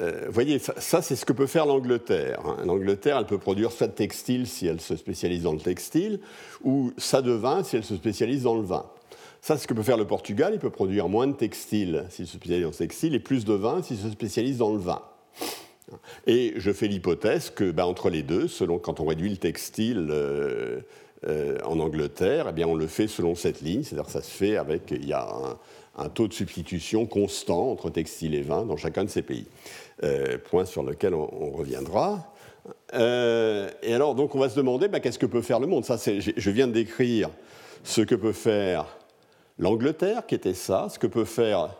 vous 0.00 0.30
voyez, 0.30 0.60
ça, 0.60 1.02
c'est 1.02 1.16
ce 1.16 1.24
que 1.24 1.32
peut 1.32 1.48
faire 1.48 1.66
l'Angleterre. 1.66 2.38
Hein. 2.46 2.58
L'Angleterre, 2.64 3.18
elle 3.18 3.26
peut 3.26 3.38
produire 3.38 3.72
soit 3.72 3.88
de 3.88 3.92
textile 3.94 4.46
si 4.46 4.68
elle 4.68 4.80
se 4.80 4.94
spécialise 4.94 5.42
dans 5.42 5.54
le 5.54 5.58
textile, 5.58 6.20
ou 6.62 6.92
ça 6.98 7.20
de 7.20 7.32
vin 7.32 7.64
si 7.64 7.74
elle 7.74 7.84
se 7.84 7.96
spécialise 7.96 8.44
dans 8.44 8.54
le 8.54 8.62
vin. 8.62 8.86
Ça, 9.40 9.56
c'est 9.56 9.62
ce 9.62 9.68
que 9.68 9.74
peut 9.74 9.82
faire 9.82 9.96
le 9.96 10.06
Portugal. 10.06 10.52
Il 10.54 10.58
peut 10.58 10.70
produire 10.70 11.08
moins 11.08 11.26
de 11.26 11.32
textiles 11.32 12.04
s'il 12.10 12.26
se 12.26 12.34
spécialise 12.34 12.64
dans 12.64 12.70
le 12.70 12.74
textile 12.74 13.14
et 13.14 13.20
plus 13.20 13.44
de 13.44 13.54
vin 13.54 13.82
s'il 13.82 13.96
se 13.96 14.10
spécialise 14.10 14.58
dans 14.58 14.72
le 14.72 14.78
vin. 14.78 15.02
Et 16.26 16.54
je 16.56 16.72
fais 16.72 16.86
l'hypothèse 16.86 17.50
que, 17.50 17.70
ben, 17.70 17.84
entre 17.84 18.10
les 18.10 18.22
deux, 18.22 18.48
selon 18.48 18.78
quand 18.78 19.00
on 19.00 19.06
réduit 19.06 19.30
le 19.30 19.36
textile 19.36 20.08
euh, 20.10 20.80
euh, 21.26 21.56
en 21.64 21.78
Angleterre, 21.78 22.46
eh 22.50 22.52
bien, 22.52 22.66
on 22.66 22.74
le 22.74 22.86
fait 22.86 23.08
selon 23.08 23.34
cette 23.34 23.62
ligne, 23.62 23.82
c'est-à-dire 23.82 24.10
ça 24.10 24.22
se 24.22 24.30
fait 24.30 24.56
avec, 24.56 24.90
il 24.90 25.06
y 25.06 25.12
a 25.12 25.26
un, 25.96 26.08
taux 26.10 26.28
de 26.28 26.32
substitution 26.34 27.06
constant 27.06 27.70
entre 27.70 27.90
textile 27.90 28.34
et 28.34 28.42
vin 28.42 28.64
dans 28.64 28.76
chacun 28.76 29.04
de 29.04 29.08
ces 29.08 29.22
pays. 29.22 29.46
Euh, 30.04 30.36
point 30.38 30.64
sur 30.64 30.82
lequel 30.82 31.14
on, 31.14 31.50
reviendra. 31.50 32.34
et 32.92 33.94
alors, 33.94 34.14
donc, 34.14 34.34
on 34.34 34.38
va 34.38 34.48
se 34.48 34.56
demander, 34.56 34.88
ben, 34.88 35.00
qu'est-ce 35.00 35.18
que 35.18 35.26
peut 35.26 35.42
faire 35.42 35.58
le 35.58 35.66
monde? 35.66 35.84
Ça, 35.84 35.96
je 35.96 36.50
viens 36.50 36.66
de 36.66 36.72
décrire 36.72 37.30
ce 37.82 38.02
que 38.02 38.14
peut 38.14 38.32
faire 38.32 38.97
l'Angleterre, 39.58 40.26
qui 40.26 40.34
était 40.34 40.54
ça, 40.54 40.88
ce 40.90 40.98
que 40.98 41.06
peut 41.06 41.24
faire 41.24 41.74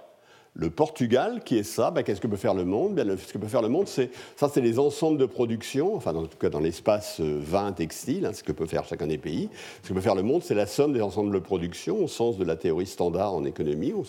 Le 0.55 0.71
Portugal, 0.71 1.43
qui 1.45 1.57
est 1.57 1.63
ça, 1.63 1.93
ben, 1.93 2.03
qu'est-ce 2.03 2.21
que 2.21 2.27
peut 2.27 2.37
faire 2.37 2.55
le 2.55 2.65
monde? 2.65 2.95
Ben, 2.95 3.17
Ce 3.17 3.33
que 3.33 3.39
peut 3.39 3.47
faire 3.47 3.63
le 3.63 3.69
monde, 3.69 3.87
c'est 3.87 4.11
ça, 4.35 4.49
c'est 4.53 4.61
les 4.61 4.79
ensembles 4.81 5.19
de 5.19 5.27
production, 5.27 5.95
enfin 5.95 6.15
en 6.17 6.27
tout 6.27 6.39
cas 6.39 6.49
dans 6.49 6.59
l'espace 6.59 7.21
euh, 7.21 7.39
vin 7.41 7.71
textile, 7.73 8.27
hein, 8.27 8.33
ce 8.33 8.43
que 8.43 8.51
peut 8.51 8.67
faire 8.67 8.85
chacun 8.85 9.07
des 9.07 9.19
pays. 9.19 9.49
Ce 9.83 9.89
que 9.89 9.95
peut 9.95 10.01
faire 10.01 10.17
le 10.17 10.23
monde, 10.23 10.43
c'est 10.43 10.57
la 10.57 10.67
somme 10.67 10.93
des 10.93 11.03
ensembles 11.03 11.33
de 11.33 11.39
production, 11.39 12.03
au 12.03 12.09
sens 12.09 12.39
de 12.39 12.45
la 12.45 12.57
théorie 12.57 12.87
standard 12.87 13.35
en 13.35 13.45
économie. 13.45 13.93
On 13.95 14.03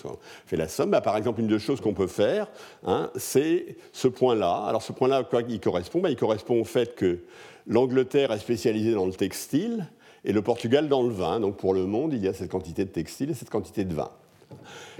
fait 0.45 0.57
la 0.57 0.67
somme. 0.67 0.89
Ben, 0.89 1.01
par 1.01 1.17
exemple, 1.17 1.41
une 1.41 1.47
des 1.47 1.59
choses 1.59 1.81
qu'on 1.81 1.93
peut 1.93 2.07
faire, 2.07 2.47
hein, 2.85 3.11
c'est 3.15 3.75
ce 3.93 4.07
point-là. 4.07 4.63
Alors 4.67 4.81
ce 4.81 4.91
point-là, 4.91 5.23
quoi 5.23 5.41
il 5.47 5.59
correspond? 5.59 6.01
Il 6.07 6.15
correspond 6.15 6.59
au 6.59 6.65
fait 6.65 6.95
que 6.95 7.19
l'Angleterre 7.67 8.31
est 8.31 8.39
spécialisée 8.39 8.93
dans 8.93 9.05
le 9.05 9.13
textile 9.13 9.87
et 10.25 10.33
le 10.33 10.41
Portugal 10.41 10.87
dans 10.87 11.03
le 11.03 11.13
vin. 11.13 11.39
Donc 11.39 11.57
pour 11.57 11.73
le 11.73 11.85
monde, 11.85 12.13
il 12.13 12.23
y 12.23 12.27
a 12.27 12.33
cette 12.33 12.51
quantité 12.51 12.85
de 12.85 12.89
textile 12.89 13.29
et 13.31 13.33
cette 13.33 13.49
quantité 13.49 13.85
de 13.85 13.93
vin. 13.93 14.11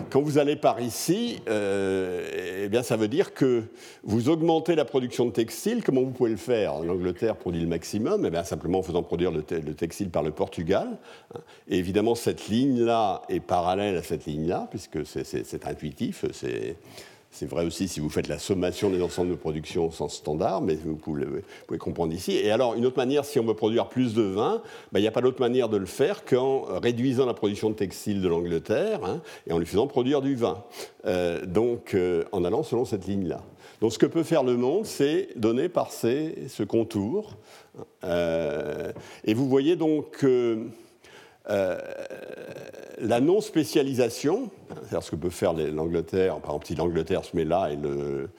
Quand 0.10 0.22
vous 0.22 0.38
allez 0.38 0.56
par 0.56 0.80
ici, 0.80 1.42
euh, 1.50 2.64
eh 2.64 2.70
bien, 2.70 2.84
ça 2.84 2.96
veut 2.96 3.08
dire 3.08 3.34
que 3.34 3.64
vous 4.04 4.30
augmentez 4.30 4.76
la 4.76 4.86
production 4.86 5.26
de 5.26 5.32
textile. 5.32 5.84
Comment 5.84 6.02
vous 6.02 6.12
pouvez 6.12 6.30
le 6.30 6.38
faire? 6.38 6.80
L'Angleterre 6.80 7.36
produit 7.36 7.62
le 7.62 7.68
maximum, 7.68 8.26
eh 8.26 8.44
simplement 8.44 8.80
en 8.80 8.84
faisant 8.84 9.04
produire 9.04 9.32
le, 9.32 9.44
textile 9.44 10.10
par 10.10 10.24
le 10.24 10.32
Portugal. 10.32 10.98
Et 11.68 11.78
évidemment, 11.78 12.16
cette 12.16 12.48
ligne-là 12.48 13.24
est 13.30 13.40
parallèle 13.40 13.98
à 13.98 14.04
cette 14.04 14.26
ligne-là, 14.26 14.68
puisque 14.70 15.06
c'est 15.06 15.68
intuitif, 15.68 16.26
c'est 17.32 17.46
vrai 17.46 17.66
aussi 17.66 17.88
si 17.88 18.00
vous 18.00 18.10
faites 18.10 18.28
la 18.28 18.40
sommation 18.40 18.90
des 18.90 19.02
ensembles 19.02 19.30
de 19.30 19.36
production 19.36 19.88
au 19.88 19.92
sens 19.92 20.16
standard, 20.16 20.62
mais 20.62 20.76
vous 20.76 20.96
pouvez, 20.96 21.26
comprendre 21.78 22.14
ici. 22.14 22.34
Et 22.34 22.52
alors, 22.52 22.74
une 22.74 22.86
autre 22.86 22.98
manière, 22.98 23.24
si 23.24 23.40
on 23.40 23.46
veut 23.46 23.54
produire 23.54 23.88
plus 23.88 24.14
de 24.16 24.24
vin, 24.24 24.62
ben, 24.92 25.00
il 25.00 25.04
n'y 25.04 25.08
a 25.08 25.12
pas 25.12 25.22
d'autre 25.22 25.40
manière 25.40 25.70
de 25.70 25.78
le 25.78 25.86
faire 25.86 26.26
qu'en 26.26 26.64
réduisant 26.80 27.26
la 27.26 27.36
production 27.36 27.70
de 27.70 27.76
textile 27.76 28.22
de 28.22 28.28
l'Angleterre 28.28 29.02
hein, 29.06 29.22
et 29.48 29.54
en 29.54 29.60
lui 29.60 29.68
faisant 29.68 29.86
produire 29.88 30.22
du 30.22 30.36
vin. 30.36 30.64
Euh, 31.06 31.46
donc, 31.46 31.94
euh, 31.94 32.26
en 32.32 32.44
allant 32.44 32.64
selon 32.64 32.84
cette 32.84 33.06
ligne-là. 33.06 33.42
Donc, 33.80 33.94
ce 33.94 34.00
que 34.00 34.08
peut 34.08 34.24
faire 34.24 34.44
le 34.44 34.58
monde, 34.58 34.86
c'est 34.86 35.30
donner 35.36 35.70
par 35.70 35.92
ce 35.92 36.64
contour. 36.64 37.38
Euh, 38.04 38.92
et 39.24 39.34
vous 39.34 39.48
voyez 39.48 39.76
donc 39.76 40.26
la 43.02 43.20
non-spécialisation, 43.20 44.50
c'est-à-dire 44.70 45.04
ce 45.04 45.12
que 45.12 45.16
peut 45.16 45.30
faire 45.30 45.54
l'Angleterre, 45.54 46.40
par 46.40 46.52
exemple 46.52 46.68
si 46.68 46.76
l'Angleterre 46.76 47.24
se 47.26 47.36
met 47.36 47.46
là 47.46 47.72
et 47.72 47.76
le, 47.76 48.30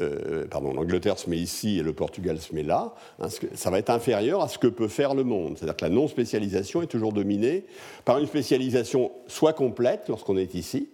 euh, 0.00 0.46
pardon, 0.46 0.72
l'Angleterre 0.72 1.18
se 1.18 1.28
met 1.28 1.38
ici 1.38 1.78
et 1.78 1.82
le 1.82 1.92
Portugal 1.92 2.38
se 2.38 2.54
met 2.54 2.62
là, 2.62 2.94
hein, 3.20 3.28
ça 3.54 3.70
va 3.70 3.78
être 3.78 3.90
inférieur 3.90 4.40
à 4.40 4.48
ce 4.48 4.58
que 4.58 4.68
peut 4.68 4.88
faire 4.88 5.14
le 5.14 5.24
monde. 5.24 5.56
C'est-à-dire 5.56 5.76
que 5.76 5.84
la 5.84 5.90
non-spécialisation 5.90 6.82
est 6.82 6.86
toujours 6.86 7.12
dominée 7.12 7.64
par 8.04 8.18
une 8.18 8.26
spécialisation 8.26 9.12
soit 9.26 9.52
complète 9.52 10.08
lorsqu'on 10.08 10.36
est 10.36 10.54
ici, 10.54 10.88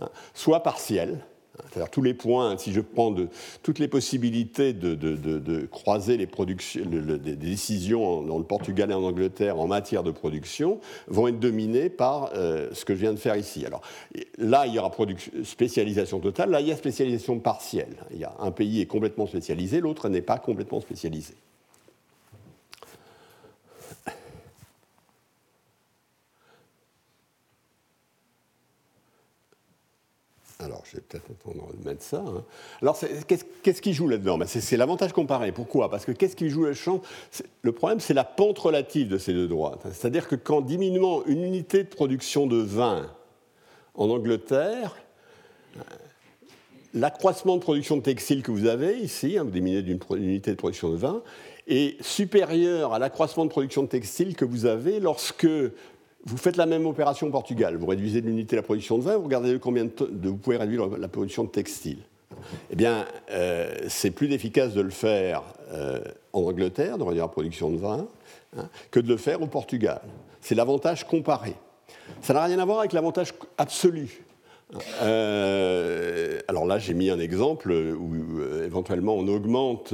hein, 0.00 0.08
soit 0.34 0.62
partielle. 0.62 1.18
C'est-à-dire 1.68 1.90
tous 1.90 2.02
les 2.02 2.14
points, 2.14 2.56
si 2.58 2.72
je 2.72 2.80
prends 2.80 3.14
toutes 3.62 3.78
les 3.78 3.88
possibilités 3.88 4.72
de, 4.72 5.66
croiser 5.66 6.16
les, 6.16 6.26
décisions 7.36 8.22
dans 8.22 8.38
le 8.38 8.44
Portugal 8.44 8.90
et 8.90 8.94
en 8.94 9.02
Angleterre 9.02 9.58
en 9.58 9.66
matière 9.66 10.02
de 10.02 10.10
production, 10.10 10.80
vont 11.08 11.28
être 11.28 11.38
dominées 11.38 11.90
par 11.90 12.30
euh, 12.34 12.68
ce 12.72 12.84
que 12.84 12.94
je 12.94 13.00
viens 13.00 13.12
de 13.12 13.18
faire 13.18 13.36
ici. 13.36 13.64
Alors 13.66 13.82
là, 14.38 14.66
il 14.66 14.74
y 14.74 14.78
aura 14.78 14.90
spécialisation 15.44 16.20
totale, 16.20 16.50
là, 16.50 16.60
il 16.60 16.68
y 16.68 16.72
a 16.72 16.76
spécialisation 16.76 17.38
partielle. 17.38 17.96
Il 18.12 18.18
y 18.18 18.24
a 18.24 18.34
un 18.40 18.50
pays 18.50 18.80
est 18.80 18.86
complètement 18.86 19.26
spécialisé, 19.26 19.80
l'autre 19.80 20.08
n'est 20.08 20.22
pas 20.22 20.38
complètement 20.38 20.80
spécialisé. 20.80 21.34
Alors, 30.62 30.79
je 30.90 30.96
vais 30.96 31.02
peut-être 31.02 31.30
attendre 31.30 31.68
de 31.72 31.88
mettre 31.88 32.02
ça. 32.02 32.24
Hein. 32.26 32.44
Alors, 32.82 32.98
qu'est-ce 33.62 33.82
qui 33.82 33.92
joue 33.92 34.08
là-dedans? 34.08 34.38
Ben, 34.38 34.46
C'est 34.46 34.76
l'avantage 34.76 35.12
comparé. 35.12 35.52
Pourquoi? 35.52 35.88
Parce 35.88 36.04
que 36.04 36.10
qu'est-ce 36.10 36.34
qui 36.34 36.48
joue 36.48 36.64
le 36.64 36.74
champ? 36.74 37.00
Le 37.62 37.72
problème, 37.72 38.00
c'est 38.00 38.14
la 38.14 38.24
pente 38.24 38.58
relative 38.58 39.08
de 39.08 39.16
ces 39.16 39.32
deux 39.32 39.46
droites. 39.46 39.82
C'est-à-dire 39.92 40.26
que 40.26 40.34
quand 40.34 40.62
diminuant 40.62 41.22
une 41.26 41.44
unité 41.44 41.84
de 41.84 41.88
production 41.88 42.48
de 42.48 42.56
vin 42.56 43.06
en 43.94 44.10
Angleterre, 44.10 44.96
l'accroissement 46.92 47.56
de 47.56 47.62
production 47.62 47.96
de 47.96 48.02
textile 48.02 48.42
que 48.42 48.50
vous 48.50 48.66
avez 48.66 48.98
ici, 48.98 49.38
hein, 49.38 49.44
vous 49.44 49.50
diminuez 49.50 49.82
d'une 49.82 50.00
unité 50.16 50.50
de 50.50 50.56
production 50.56 50.90
de 50.90 50.96
vin, 50.96 51.22
est 51.68 52.02
supérieur 52.02 52.94
à 52.94 52.98
l'accroissement 52.98 53.44
de 53.44 53.50
production 53.50 53.84
de 53.84 53.88
textile 53.88 54.34
que 54.34 54.44
vous 54.44 54.66
avez 54.66 54.98
lorsque 54.98 55.46
vous 56.24 56.36
faites 56.36 56.56
la 56.56 56.66
même 56.66 56.86
opération 56.86 57.26
au 57.26 57.30
Portugal. 57.30 57.76
Vous 57.76 57.86
réduisez 57.86 58.20
l'unité 58.20 58.56
de 58.56 58.60
la 58.60 58.62
production 58.62 58.98
de 58.98 59.02
vin, 59.02 59.16
vous 59.16 59.24
regardez 59.24 59.58
combien 59.58 59.84
de, 59.84 59.92
vous 60.28 60.36
pouvez 60.36 60.56
réduire 60.56 60.86
la 60.86 61.08
production 61.08 61.44
de 61.44 61.48
textile. 61.48 61.98
Eh 62.70 62.76
bien, 62.76 63.06
euh, 63.30 63.74
c'est 63.88 64.10
plus 64.10 64.32
efficace 64.32 64.72
de 64.72 64.80
le 64.80 64.90
faire 64.90 65.42
euh, 65.72 66.00
en 66.32 66.42
Angleterre, 66.42 66.98
de 66.98 67.02
réduire 67.02 67.24
la 67.24 67.28
production 67.28 67.70
de 67.70 67.76
vin, 67.76 68.06
hein, 68.56 68.68
que 68.90 69.00
de 69.00 69.08
le 69.08 69.16
faire 69.16 69.42
au 69.42 69.46
Portugal. 69.46 70.00
C'est 70.40 70.54
l'avantage 70.54 71.06
comparé. 71.06 71.54
Ça 72.22 72.34
n'a 72.34 72.44
rien 72.44 72.58
à 72.58 72.64
voir 72.64 72.80
avec 72.80 72.92
l'avantage 72.92 73.34
absolu. 73.58 74.24
Euh, 75.02 76.38
alors 76.46 76.64
là, 76.64 76.78
j'ai 76.78 76.94
mis 76.94 77.10
un 77.10 77.18
exemple 77.18 77.72
où 77.72 78.40
éventuellement 78.64 79.14
on 79.14 79.26
augmente 79.26 79.92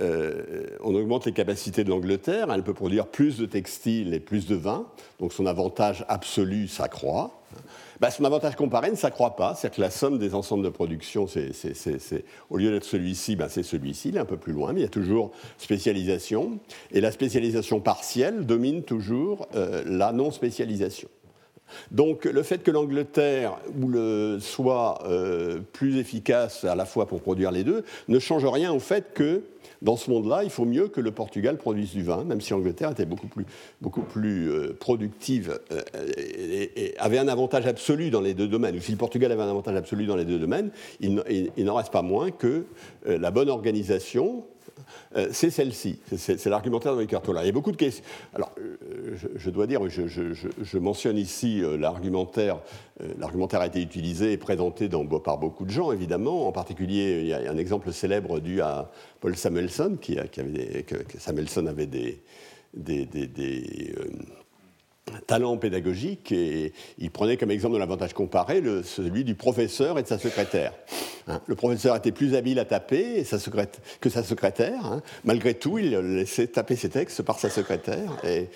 euh, 0.00 0.66
on 0.80 0.94
augmente 0.94 1.26
les 1.26 1.32
capacités 1.32 1.84
de 1.84 1.90
l'Angleterre, 1.90 2.52
elle 2.52 2.62
peut 2.62 2.74
produire 2.74 3.06
plus 3.06 3.38
de 3.38 3.46
textiles 3.46 4.14
et 4.14 4.20
plus 4.20 4.46
de 4.46 4.54
vin, 4.54 4.86
donc 5.18 5.32
son 5.32 5.46
avantage 5.46 6.04
absolu 6.08 6.68
s'accroît. 6.68 7.42
Bah, 8.00 8.10
son 8.10 8.24
avantage 8.24 8.56
comparé 8.56 8.90
ne 8.90 8.96
s'accroît 8.96 9.36
pas, 9.36 9.54
c'est-à-dire 9.54 9.76
que 9.76 9.80
la 9.82 9.90
somme 9.90 10.18
des 10.18 10.34
ensembles 10.34 10.64
de 10.64 10.70
production, 10.70 11.26
au 12.48 12.56
lieu 12.56 12.70
d'être 12.70 12.84
celui-ci, 12.84 13.36
bah, 13.36 13.48
c'est 13.50 13.62
celui-ci, 13.62 14.08
il 14.08 14.16
est 14.16 14.20
un 14.20 14.24
peu 14.24 14.38
plus 14.38 14.54
loin, 14.54 14.72
mais 14.72 14.80
il 14.80 14.84
y 14.84 14.86
a 14.86 14.90
toujours 14.90 15.32
spécialisation, 15.58 16.58
et 16.92 17.02
la 17.02 17.12
spécialisation 17.12 17.80
partielle 17.80 18.46
domine 18.46 18.84
toujours 18.84 19.48
euh, 19.54 19.82
la 19.86 20.12
non-spécialisation. 20.12 21.08
Donc 21.90 22.24
le 22.24 22.42
fait 22.42 22.62
que 22.62 22.70
l'Angleterre 22.70 23.58
soit 24.40 25.02
euh, 25.06 25.60
plus 25.72 25.96
efficace 25.96 26.64
à 26.64 26.74
la 26.74 26.84
fois 26.84 27.06
pour 27.06 27.20
produire 27.20 27.50
les 27.50 27.64
deux 27.64 27.84
ne 28.08 28.18
change 28.18 28.44
rien 28.44 28.72
au 28.72 28.80
fait 28.80 29.12
que 29.14 29.42
dans 29.82 29.96
ce 29.96 30.10
monde-là, 30.10 30.44
il 30.44 30.50
faut 30.50 30.66
mieux 30.66 30.88
que 30.88 31.00
le 31.00 31.10
Portugal 31.10 31.56
produise 31.56 31.92
du 31.92 32.02
vin, 32.02 32.24
même 32.24 32.42
si 32.42 32.50
l'Angleterre 32.50 32.90
était 32.90 33.06
beaucoup 33.06 33.28
plus, 33.28 33.46
beaucoup 33.80 34.02
plus 34.02 34.50
euh, 34.50 34.76
productive 34.78 35.58
euh, 35.72 35.80
et, 36.76 36.94
avait 36.98 37.18
un 37.18 37.28
avantage 37.28 37.66
absolu 37.66 38.10
dans 38.10 38.20
les 38.20 38.34
deux 38.34 38.48
domaines. 38.48 38.76
Ou 38.76 38.80
si 38.80 38.92
le 38.92 38.98
Portugal 38.98 39.32
avait 39.32 39.42
un 39.42 39.48
avantage 39.48 39.76
absolu 39.76 40.04
dans 40.04 40.16
les 40.16 40.26
deux 40.26 40.38
domaines, 40.38 40.70
il, 41.00 41.14
n'en 41.64 41.74
reste 41.74 41.92
pas 41.92 42.02
moins 42.02 42.30
que 42.30 42.66
la 43.06 43.30
bonne 43.30 43.48
organisation 43.48 44.44
c'est 45.32 45.50
celle-ci. 45.50 46.00
C'est 46.16 46.46
l'argumentaire 46.46 46.92
de 46.92 46.98
Ricardo. 46.98 47.34
Il 47.40 47.46
y 47.46 47.48
a 47.48 47.52
beaucoup 47.52 47.72
de 47.72 47.76
questions. 47.76 48.04
Alors, 48.34 48.52
euh, 48.58 49.16
je, 49.36 49.50
dois 49.50 49.66
dire, 49.66 49.80
je, 49.88 50.78
mentionne 50.78 51.16
ici 51.16 51.62
euh, 51.62 51.76
l'argumentaire. 51.76 52.60
l'argumentaire 53.18 53.60
a 53.60 53.66
été 53.66 53.80
utilisé 53.80 54.32
et 54.32 54.36
présenté 54.36 54.88
par 55.24 55.38
beaucoup 55.38 55.64
de 55.64 55.70
gens, 55.70 55.92
évidemment. 55.92 56.46
En 56.46 56.52
particulier, 56.52 57.20
il 57.20 57.26
y 57.26 57.34
a 57.34 57.50
un 57.50 57.56
exemple 57.56 57.92
célèbre 57.92 58.40
dû 58.40 58.60
à 58.60 58.90
Paul 59.20 59.36
Samuelson, 59.36 59.98
qui, 60.00 60.18
avait 60.18 60.84
que, 60.84 60.96
Samuelson 61.18 61.66
avait 61.66 61.86
des, 61.86 62.22
des, 62.74 63.06
talent 65.26 65.56
pédagogique 65.56 66.32
et 66.32 66.72
il 66.98 67.10
prenait 67.10 67.36
comme 67.36 67.50
exemple 67.50 67.74
de 67.74 67.78
l'avantage 67.78 68.14
comparé 68.14 68.62
celui 68.84 69.24
du 69.24 69.34
professeur 69.34 69.98
et 69.98 70.02
de 70.02 70.08
sa 70.08 70.18
secrétaire. 70.18 70.72
Hein, 71.28 71.40
le 71.46 71.54
professeur 71.54 71.96
était 71.96 72.12
plus 72.12 72.34
habile 72.34 72.58
à 72.58 72.64
taper 72.64 73.24
que 74.00 74.10
sa 74.10 74.22
secrétaire. 74.22 74.86
Hein. 74.86 75.02
Malgré 75.24 75.54
tout, 75.54 75.78
il 75.78 75.90
laissait 75.90 76.46
taper 76.46 76.76
ses 76.76 76.88
textes 76.88 77.22
par 77.22 77.38
sa 77.38 77.50
secrétaire. 77.50 78.16
Et, 78.24 78.48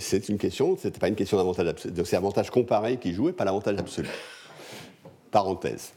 c'est 0.00 0.28
une 0.28 0.38
question, 0.38 0.76
c'était 0.76 0.98
pas 0.98 1.08
une 1.08 1.14
question 1.14 1.36
d'avantage 1.36 1.68
absolu. 1.68 1.94
C'est 2.04 2.16
l'avantage 2.16 2.50
comparé 2.50 2.96
qui 2.96 3.12
jouait, 3.12 3.32
pas 3.32 3.44
l'avantage 3.44 3.78
absolu. 3.78 4.08
Parenthèse. 5.30 5.92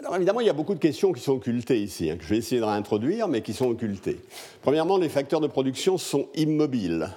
Alors 0.00 0.14
évidemment, 0.14 0.40
il 0.40 0.46
y 0.46 0.50
a 0.50 0.54
beaucoup 0.54 0.74
de 0.74 0.78
questions 0.78 1.12
qui 1.12 1.20
sont 1.20 1.32
occultées 1.32 1.82
ici, 1.82 2.08
hein, 2.08 2.16
que 2.16 2.22
je 2.22 2.28
vais 2.28 2.36
essayer 2.36 2.60
de 2.60 2.66
réintroduire, 2.66 3.26
mais 3.26 3.42
qui 3.42 3.52
sont 3.52 3.66
occultées. 3.66 4.20
Premièrement, 4.62 4.96
les 4.96 5.08
facteurs 5.08 5.40
de 5.40 5.48
production 5.48 5.98
sont 5.98 6.28
immobiles. 6.36 7.08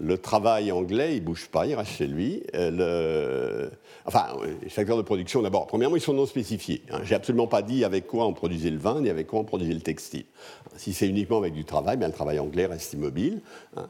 Le 0.00 0.16
travail 0.16 0.72
anglais, 0.72 1.16
il 1.16 1.24
bouge 1.24 1.48
pas, 1.48 1.66
il 1.66 1.74
reste 1.74 1.92
chez 1.92 2.06
lui. 2.06 2.42
Euh, 2.54 3.68
enfin, 4.06 4.26
les 4.62 4.70
facteurs 4.70 4.96
de 4.96 5.02
production, 5.02 5.42
d'abord, 5.42 5.66
premièrement, 5.66 5.96
ils 5.96 6.02
sont 6.02 6.14
non 6.14 6.24
spécifiés. 6.24 6.82
Hein. 6.90 7.00
J'ai 7.04 7.14
absolument 7.14 7.46
pas 7.46 7.60
dit 7.60 7.84
avec 7.84 8.06
quoi 8.06 8.26
on 8.26 8.32
produisait 8.32 8.70
le 8.70 8.78
vin, 8.78 9.02
ni 9.02 9.10
avec 9.10 9.26
quoi 9.26 9.40
on 9.40 9.44
produisait 9.44 9.74
le 9.74 9.80
textile. 9.80 10.24
Si 10.76 10.94
c'est 10.94 11.06
uniquement 11.06 11.38
avec 11.38 11.52
du 11.52 11.64
travail, 11.64 11.98
bien, 11.98 12.06
le 12.06 12.14
travail 12.14 12.38
anglais 12.38 12.66
reste 12.66 12.94
immobile. 12.94 13.42
Hein. 13.76 13.88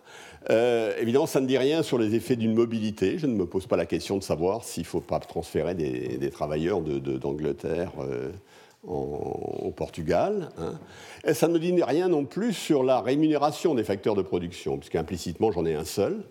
Euh, 0.51 0.93
évidemment, 0.99 1.27
ça 1.27 1.41
ne 1.41 1.47
dit 1.47 1.59
rien 1.59 1.83
sur 1.83 1.99
les 1.99 2.15
effets 2.15 2.37
d'une 2.37 2.55
mobilité. 2.55 3.19
Je 3.19 3.27
ne 3.27 3.35
me 3.35 3.47
pose 3.47 3.67
pas 3.67 3.77
la 3.77 3.87
question 3.87 4.17
de 4.17 4.23
savoir 4.23 4.65
s'il 4.65 4.83
ne 4.83 4.89
faut 4.89 5.01
pas 5.01 5.21
transférer 5.21 5.75
des, 5.75 6.31
travailleurs 6.31 6.81
d'Angleterre. 6.81 7.93
Euh, 8.01 8.31
au 8.87 9.73
Portugal. 9.77 10.51
Hein. 10.59 10.75
Et 11.25 11.35
ça 11.35 11.49
ne 11.49 11.59
dit 11.59 11.75
rien 11.83 12.09
non 12.09 12.25
plus 12.25 12.53
sur 12.53 12.85
la 12.85 13.01
rémunération 13.01 13.75
des 13.75 13.85
facteurs 13.85 14.15
de 14.15 14.23
production, 14.23 14.79
puisqu'implicitement 14.79 15.51
j'en 15.53 15.67
ai 15.67 15.75
un 15.75 15.85
seul. 15.85 16.23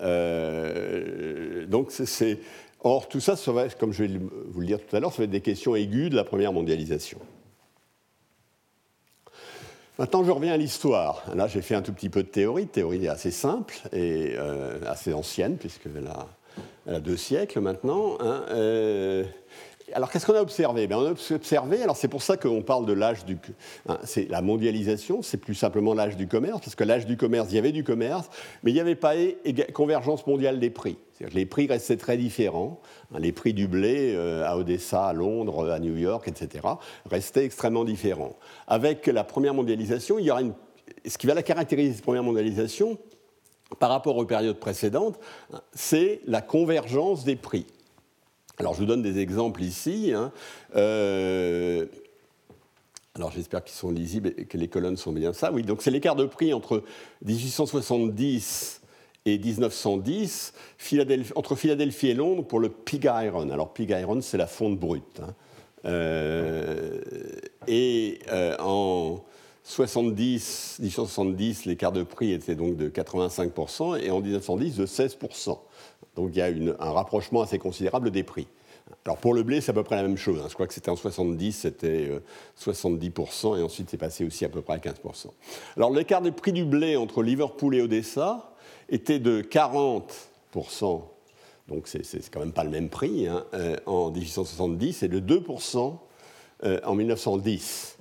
Euh, 0.00 1.66
donc 1.66 1.90
c'est 1.90 2.38
Or, 2.82 3.08
tout 3.08 3.18
ça, 3.18 3.34
ça 3.34 3.50
va, 3.50 3.68
comme 3.68 3.92
je 3.92 4.04
vais 4.04 4.20
vous 4.48 4.60
le 4.60 4.66
dire 4.66 4.78
tout 4.78 4.94
à 4.94 5.00
l'heure, 5.00 5.10
ça 5.10 5.18
va 5.18 5.24
être 5.24 5.30
des 5.30 5.40
questions 5.40 5.74
aiguës 5.74 6.08
de 6.08 6.14
la 6.14 6.22
première 6.22 6.52
mondialisation. 6.52 7.18
Maintenant, 9.98 10.22
je 10.22 10.30
reviens 10.30 10.52
à 10.52 10.56
l'histoire. 10.56 11.24
Là, 11.34 11.48
j'ai 11.48 11.62
fait 11.62 11.74
un 11.74 11.82
tout 11.82 11.92
petit 11.92 12.10
peu 12.10 12.22
de 12.22 12.28
théorie, 12.28 12.66
théorie 12.66 13.08
assez 13.08 13.32
simple 13.32 13.76
et 13.92 14.34
euh, 14.36 14.78
assez 14.86 15.14
ancienne, 15.14 15.56
puisqu'elle 15.56 16.06
a, 16.06 16.28
elle 16.86 16.94
a 16.94 17.00
deux 17.00 17.16
siècles 17.16 17.60
maintenant. 17.60 18.18
Hein. 18.20 18.44
Euh, 18.50 19.24
alors, 19.92 20.10
qu'est-ce 20.10 20.26
qu'on 20.26 20.34
a 20.34 20.40
observé? 20.40 20.88
Ben, 20.88 20.96
On 20.96 21.06
a 21.06 21.10
observé, 21.10 21.82
alors 21.82 21.96
c'est 21.96 22.08
pour 22.08 22.22
ça 22.22 22.36
qu'on 22.36 22.62
parle 22.62 22.86
de 22.86 22.92
l'âge 22.92 23.24
du. 23.24 23.38
Hein, 23.88 23.98
c'est 24.02 24.28
la 24.28 24.42
mondialisation, 24.42 25.22
c'est 25.22 25.36
plus 25.36 25.54
simplement 25.54 25.94
l'âge 25.94 26.16
du 26.16 26.26
commerce, 26.26 26.60
parce 26.60 26.74
que 26.74 26.82
l'âge 26.82 27.06
du 27.06 27.16
commerce, 27.16 27.48
il 27.50 27.54
y 27.54 27.58
avait 27.58 27.72
du 27.72 27.84
commerce, 27.84 28.28
mais 28.62 28.72
il 28.72 28.74
n'y 28.74 28.80
avait 28.80 28.96
pas 28.96 29.14
convergence 29.72 30.26
mondiale 30.26 30.58
des 30.58 30.70
prix. 30.70 30.98
Les 31.32 31.46
prix 31.46 31.68
restaient 31.68 31.96
très 31.96 32.16
différents. 32.16 32.80
Hein, 33.14 33.18
les 33.20 33.32
prix 33.32 33.54
du 33.54 33.68
blé 33.68 34.12
euh, 34.14 34.44
à 34.44 34.56
Odessa, 34.56 35.06
à 35.06 35.12
Londres, 35.12 35.70
à 35.70 35.78
New 35.78 35.96
York, 35.96 36.26
etc., 36.26 36.66
restaient 37.08 37.44
extrêmement 37.44 37.84
différents. 37.84 38.36
Avec 38.66 39.06
la 39.06 39.22
première 39.22 39.54
mondialisation, 39.54 40.18
il 40.18 40.26
y 40.26 40.30
aura. 40.30 40.42
Ce 41.06 41.16
qui 41.18 41.28
va 41.28 41.34
la 41.34 41.42
caractériser, 41.42 41.94
cette 41.94 42.04
première 42.04 42.24
mondialisation, 42.24 42.98
par 43.78 43.90
rapport 43.90 44.16
aux 44.16 44.24
périodes 44.24 44.58
précédentes, 44.58 45.18
hein, 45.52 45.60
c'est 45.72 46.20
la 46.26 46.40
convergence 46.40 47.24
des 47.24 47.36
prix. 47.36 47.66
Alors 48.58 48.74
je 48.74 48.80
vous 48.80 48.86
donne 48.86 49.02
des 49.02 49.18
exemples 49.18 49.62
ici. 49.62 50.12
Hein. 50.14 50.32
Euh, 50.76 51.86
alors 53.14 53.30
j'espère 53.30 53.64
qu'ils 53.64 53.76
sont 53.76 53.90
lisibles 53.90 54.32
et 54.36 54.44
que 54.44 54.58
les 54.58 54.68
colonnes 54.68 54.96
sont 54.96 55.12
bien 55.12 55.32
ça. 55.32 55.52
Oui, 55.52 55.62
donc 55.62 55.82
c'est 55.82 55.90
l'écart 55.90 56.16
de 56.16 56.24
prix 56.24 56.52
entre 56.52 56.82
1870 57.24 58.80
et 59.26 59.38
1910 59.38 60.52
entre 61.34 61.56
Philadelphie 61.56 62.08
et 62.08 62.14
Londres 62.14 62.44
pour 62.46 62.60
le 62.60 62.68
pig 62.68 63.04
iron. 63.04 63.50
Alors 63.50 63.72
pig 63.72 63.90
iron, 63.90 64.20
c'est 64.20 64.38
la 64.38 64.46
fonte 64.46 64.78
brute. 64.78 65.20
Hein. 65.20 65.34
Euh, 65.84 67.00
et 67.68 68.18
euh, 68.32 68.56
en 68.58 69.22
70, 69.64 70.78
1870, 70.80 71.64
l'écart 71.66 71.92
de 71.92 72.02
prix 72.02 72.32
était 72.32 72.54
donc 72.54 72.76
de 72.76 72.88
85% 72.88 74.00
et 74.00 74.10
en 74.10 74.20
1910 74.20 74.76
de 74.76 74.86
16%. 74.86 75.58
Donc 76.16 76.30
il 76.32 76.38
y 76.38 76.42
a 76.42 76.46
un 76.80 76.92
rapprochement 76.92 77.42
assez 77.42 77.58
considérable 77.58 78.10
des 78.10 78.22
prix. 78.22 78.48
Alors 79.04 79.18
pour 79.18 79.34
le 79.34 79.42
blé, 79.42 79.60
c'est 79.60 79.70
à 79.70 79.74
peu 79.74 79.82
près 79.82 79.96
la 79.96 80.02
même 80.02 80.16
chose. 80.16 80.40
Hein. 80.40 80.46
Je 80.48 80.54
crois 80.54 80.66
que 80.66 80.74
c'était 80.74 80.90
en 80.90 80.96
70, 80.96 81.52
c'était 81.52 82.10
70%, 82.58 83.54
euh, 83.54 83.58
et 83.58 83.62
ensuite 83.62 83.90
c'est 83.90 83.96
passé 83.96 84.24
aussi 84.24 84.44
à 84.44 84.48
peu 84.48 84.62
près 84.62 84.74
à 84.74 84.78
15%. 84.78 85.28
Alors 85.76 85.90
l'écart 85.90 86.22
de 86.22 86.30
prix 86.30 86.52
du 86.52 86.64
blé 86.64 86.96
entre 86.96 87.22
Liverpool 87.22 87.76
et 87.76 87.82
Odessa 87.82 88.52
était 88.88 89.18
de 89.18 89.42
40%, 89.42 91.02
donc 91.68 91.88
c'est 91.88 92.30
quand 92.30 92.40
même 92.40 92.52
pas 92.52 92.64
le 92.64 92.70
même 92.70 92.88
prix, 92.88 93.26
hein, 93.26 93.44
euh, 93.54 93.76
en 93.86 94.10
1870, 94.10 95.02
et 95.02 95.08
de 95.08 95.20
2% 95.20 95.96
euh, 96.64 96.80
en 96.84 96.94
1910. 96.94 97.95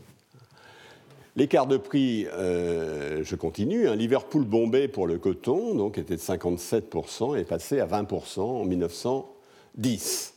L'écart 1.37 1.67
de 1.67 1.75
prix, 1.75 2.27
euh, 2.33 3.21
je 3.23 3.35
continue, 3.35 3.89
hein, 3.89 3.95
Liverpool-Bombay 3.95 4.87
pour 4.87 5.05
le 5.05 5.17
coton 5.17 5.75
donc, 5.75 5.97
était 5.97 6.15
de 6.15 6.21
57% 6.21 7.35
et 7.35 7.41
est 7.41 7.43
passé 7.43 7.81
à 7.81 7.85
20% 7.85 8.39
en 8.39 8.63
1910. 8.63 10.33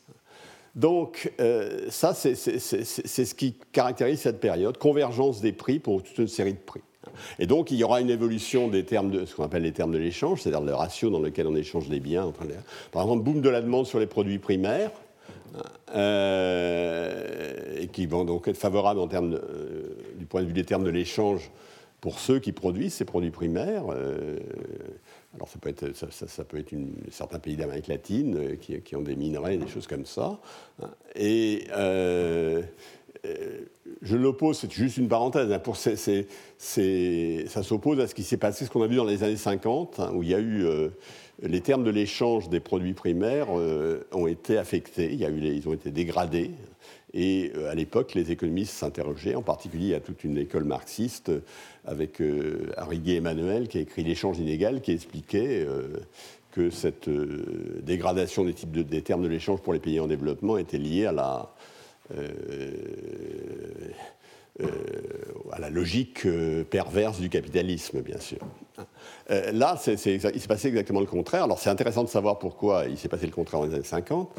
Donc 0.75 1.33
euh, 1.41 1.87
ça, 1.89 2.15
c'est 2.15 2.35
ce 2.35 3.35
qui 3.35 3.55
caractérise 3.71 4.21
cette 4.21 4.41
période, 4.41 4.77
convergence 4.77 5.41
des 5.41 5.53
prix 5.53 5.79
pour 5.79 6.03
toute 6.03 6.19
une 6.19 6.29
série 6.29 6.55
de 6.55 6.59
prix. 6.59 6.83
Et 7.39 7.47
donc, 7.47 7.71
il 7.71 7.79
y 7.79 7.85
aura 7.85 8.01
une 8.01 8.11
évolution 8.11 8.69
des 8.69 8.85
termes 8.85 9.11
de 9.11 9.25
ce 9.25 9.35
qu'on 9.35 9.45
appelle 9.45 9.63
les 9.63 9.73
termes 9.73 9.93
de 9.93 9.99
l'échange, 9.99 10.43
c'est-à-dire 10.43 10.61
le 10.61 10.75
ratio 10.75 11.11
dans 11.11 11.21
lequel 11.21 11.47
on 11.47 11.55
échange 11.55 11.89
des 11.89 12.01
biens. 12.01 12.33
par 12.93 13.03
exemple, 13.03 13.23
boom 13.23 13.41
de 13.41 13.49
la 13.49 13.63
demande 13.63 13.87
sur 13.87 13.99
les 13.99 14.07
produits 14.07 14.39
primaires, 14.39 14.91
euh, 15.95 17.81
et 17.81 17.87
qui 17.87 18.07
vont 18.07 18.25
donc 18.25 18.49
être 18.49 18.59
favorables 18.59 19.01
en 19.01 19.09
termes 19.09 19.31
du 19.31 19.39
point 20.29 20.43
de 20.43 20.47
vue 20.47 20.53
des 20.53 20.65
termes 20.65 20.85
de 20.85 20.91
l'échange 20.91 21.51
pour 22.01 22.21
ceux 22.21 22.39
qui 22.39 22.53
produisent 22.53 22.95
ces 22.95 23.05
produits 23.05 23.31
primaires. 23.31 23.85
Euh, 23.91 24.39
alors 25.35 25.49
ça 25.49 25.59
peut 25.59 25.69
être, 25.69 25.91
certains 27.11 27.39
pays 27.39 27.57
d'Amérique 27.57 27.89
latine 27.89 28.57
qui, 28.59 28.97
ont 28.97 29.03
des 29.03 29.17
minerais, 29.17 29.57
des 29.57 29.69
choses 29.69 29.87
comme 29.87 30.07
ça. 30.07 30.39
Et 31.17 31.67
je 34.01 34.17
l'oppose, 34.17 34.59
c'est 34.59 34.73
juste 34.73 34.97
une 34.97 35.09
parenthèse, 35.09 35.53
hein, 35.53 35.59
pour 35.59 35.77
ça 35.77 35.97
s'oppose 37.63 38.01
à 38.01 38.07
ce 38.07 38.15
qui 38.15 38.23
s'est 38.23 38.37
passé, 38.37 38.65
ce 38.65 38.71
qu'on 38.71 38.83
a 38.83 38.87
vu 38.87 38.97
dans 38.97 39.05
les 39.05 39.23
années 39.25 39.37
50, 39.37 40.01
hein, 40.01 40.13
où 40.15 40.23
il 40.23 40.31
y 40.31 40.35
a 40.35 40.41
eu 40.41 40.65
les 41.43 41.61
termes 41.61 41.85
de 41.85 41.91
l'échange 41.91 42.49
des 42.49 42.61
produits 42.61 42.95
primaires 42.95 43.47
euh, 43.57 44.07
ont 44.13 44.27
été 44.27 44.59
affectés, 44.59 45.13
ils 45.13 45.69
ont 45.69 45.73
été 45.73 45.91
dégradés. 45.91 46.51
Et 47.15 47.53
euh, 47.57 47.71
à 47.71 47.75
l'époque, 47.75 48.15
les 48.15 48.31
économistes 48.31 48.75
s'interrogeaient, 48.75 49.35
en 49.35 49.43
particulier 49.43 49.95
à 49.95 50.01
toute 50.01 50.25
une 50.25 50.39
école 50.39 50.65
marxiste, 50.65 51.33
avec 51.85 52.21
euh, 52.21 52.73
Arriguet 52.77 53.17
Emmanuel, 53.17 53.69
qui 53.69 53.79
a 53.79 53.81
écrit 53.81 54.05
L'échange 54.05 54.39
inégal, 54.39 54.81
qui 54.81 54.93
expliquait 54.93 55.67
que 56.53 56.71
cette 56.71 57.09
dégradation 57.09 58.45
des, 58.45 59.03
termes 59.03 59.23
de 59.23 59.29
l'échange 59.29 59.61
pour 59.61 59.73
les 59.73 59.79
pays 59.79 60.01
en 60.01 60.07
développement 60.07 60.59
était 60.59 60.79
liée 60.79 61.07
à 61.07 61.13
la 61.13 61.55
euh, 62.17 63.91
à 65.53 65.61
la 65.61 65.71
logique 65.71 66.27
euh, 66.27 66.65
perverse 66.65 67.21
du 67.21 67.29
capitalisme, 67.29 68.01
bien 68.01 68.19
sûr. 68.19 68.39
Euh, 69.31 69.53
là, 69.53 69.77
il 69.87 69.99
s'est 69.99 70.19
passé 70.49 70.69
exactement 70.69 71.01
le 71.01 71.07
contraire. 71.07 71.45
Alors, 71.45 71.59
c'est 71.59 71.71
intéressant 71.71 72.05
de 72.05 72.09
savoir 72.09 72.39
pourquoi 72.39 72.87
il 72.87 72.97
s'est 72.97 73.09
passé 73.09 73.27
le 73.27 73.33
contraire 73.33 73.61
dans 73.61 73.67
les 73.67 73.75
années 73.75 73.85
50, 73.85 74.31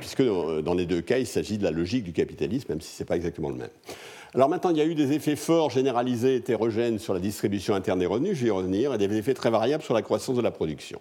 puisque 0.00 0.22
dans, 0.22 0.74
les 0.74 0.86
deux 0.86 1.00
cas, 1.00 1.18
il 1.18 1.26
s'agit 1.26 1.58
de 1.58 1.64
la 1.64 1.70
logique 1.70 2.04
du 2.04 2.12
capitalisme, 2.12 2.66
même 2.70 2.80
si 2.80 2.94
ce 2.94 3.02
n'est 3.02 3.06
pas 3.06 3.16
exactement 3.16 3.50
le 3.50 3.56
même. 3.56 3.70
Alors 4.34 4.48
maintenant, 4.48 4.70
il 4.70 4.76
y 4.76 4.80
a 4.80 4.84
eu 4.84 4.94
des 4.94 5.12
effets 5.12 5.36
forts, 5.36 5.70
généralisés, 5.70 6.36
hétérogènes 6.36 6.98
sur 6.98 7.14
la 7.14 7.20
distribution 7.20 7.74
interne 7.74 7.98
des 7.98 8.06
revenus, 8.06 8.36
je 8.36 8.42
vais 8.42 8.48
y 8.48 8.52
revenir, 8.52 8.94
et 8.94 8.98
des 8.98 9.16
effets 9.16 9.34
très 9.34 9.50
variables 9.50 9.82
sur 9.82 9.94
la 9.94 10.02
croissance 10.02 10.36
de 10.36 10.42
la 10.42 10.50
production. 10.50 11.00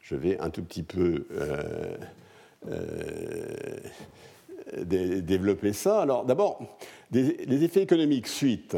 Je 0.00 0.14
vais 0.14 0.38
un 0.38 0.50
tout 0.50 0.62
petit 0.62 0.82
peu 0.82 1.26
développer 4.76 5.72
ça. 5.72 6.00
Alors 6.00 6.24
d'abord, 6.24 6.60
les 7.12 7.64
effets 7.64 7.82
économiques 7.82 8.28
suite. 8.28 8.76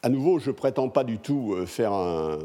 À 0.00 0.10
nouveau, 0.10 0.38
je 0.38 0.50
ne 0.50 0.54
prétends 0.54 0.88
pas 0.88 1.02
du 1.02 1.18
tout 1.18 1.54
euh, 1.54 1.66
faire 1.66 1.92
un, 1.92 2.38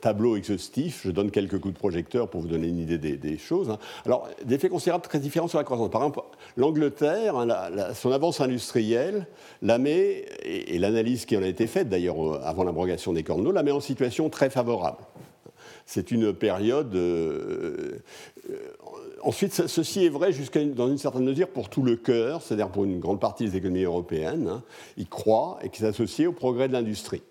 tableau 0.00 0.36
exhaustif. 0.36 1.02
Je 1.04 1.12
donne 1.12 1.30
quelques 1.30 1.60
coups 1.60 1.74
de 1.74 1.78
projecteur 1.78 2.28
pour 2.28 2.40
vous 2.40 2.48
donner 2.48 2.66
une 2.66 2.80
idée 2.80 2.98
des, 2.98 3.38
choses. 3.38 3.70
Hein. 3.70 3.78
Alors, 4.04 4.28
des 4.44 4.56
effets 4.56 4.68
considérables 4.68 5.04
très 5.04 5.20
différents 5.20 5.46
sur 5.46 5.58
la 5.58 5.64
croissance. 5.64 5.90
Par 5.90 6.02
exemple, 6.02 6.22
l'Angleterre, 6.56 7.36
hein, 7.36 7.48
son 7.94 8.10
avance 8.10 8.40
industrielle, 8.40 9.28
la 9.62 9.78
met, 9.78 10.24
et, 10.42 10.76
l'analyse 10.80 11.24
qui 11.24 11.36
en 11.36 11.42
a 11.44 11.46
été 11.46 11.68
faite 11.68 11.88
d'ailleurs 11.88 12.34
euh, 12.34 12.40
avant 12.42 12.64
l'abrogation 12.64 13.12
des 13.12 13.22
corneaux, 13.22 13.52
la 13.52 13.62
met 13.62 13.70
en 13.70 13.80
situation 13.80 14.28
très 14.28 14.50
favorable. 14.50 14.98
C'est 15.90 16.10
une 16.10 16.34
période 16.34 16.94
euh, 16.94 17.98
ensuite, 19.22 19.66
ceci 19.66 20.04
est 20.04 20.10
vrai 20.10 20.32
jusqu'à 20.32 20.62
dans 20.62 20.86
une 20.86 20.98
certaine 20.98 21.24
mesure 21.24 21.48
pour 21.48 21.70
tout 21.70 21.82
le 21.82 21.96
cœur, 21.96 22.42
c'est-à-dire 22.42 22.68
pour 22.68 22.84
une 22.84 23.00
grande 23.00 23.20
partie 23.20 23.46
des 23.46 23.56
économies 23.56 23.84
européennes. 23.84 24.48
Hein. 24.48 24.62
Ils 24.98 25.08
croient 25.08 25.58
et 25.62 25.70
qui 25.70 25.80
s'associent 25.80 26.28
au 26.28 26.32
progrès 26.32 26.68
de 26.68 26.74
l'industrie. 26.74 27.22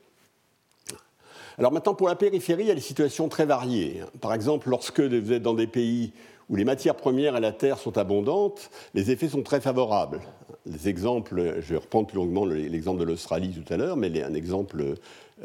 Alors 1.59 1.71
maintenant, 1.71 1.93
pour 1.93 2.07
la 2.07 2.15
périphérie, 2.15 2.63
il 2.63 2.67
y 2.69 2.71
a 2.71 2.75
des 2.75 2.81
situations 2.81 3.29
très 3.29 3.45
variées. 3.45 4.01
Par 4.21 4.33
exemple, 4.33 4.69
lorsque 4.69 5.01
vous 5.01 5.31
êtes 5.31 5.43
dans 5.43 5.53
des 5.53 5.67
pays 5.67 6.11
où 6.49 6.55
les 6.55 6.65
matières 6.65 6.95
premières 6.95 7.37
et 7.37 7.39
la 7.39 7.51
terre 7.51 7.77
sont 7.77 7.99
abondantes, 7.99 8.71
les 8.95 9.11
effets 9.11 9.29
sont 9.29 9.43
très 9.43 9.61
favorables. 9.61 10.21
Les 10.65 10.89
exemples, 10.89 11.57
je 11.59 11.73
vais 11.73 11.79
reprendre 11.79 12.07
plus 12.07 12.17
longuement 12.17 12.43
l'exemple 12.43 12.99
de 12.99 13.05
l'Australie 13.05 13.51
tout 13.51 13.71
à 13.71 13.77
l'heure, 13.77 13.97
mais 13.97 14.23
un 14.23 14.33
exemple, 14.33 14.81
euh, 14.81 14.95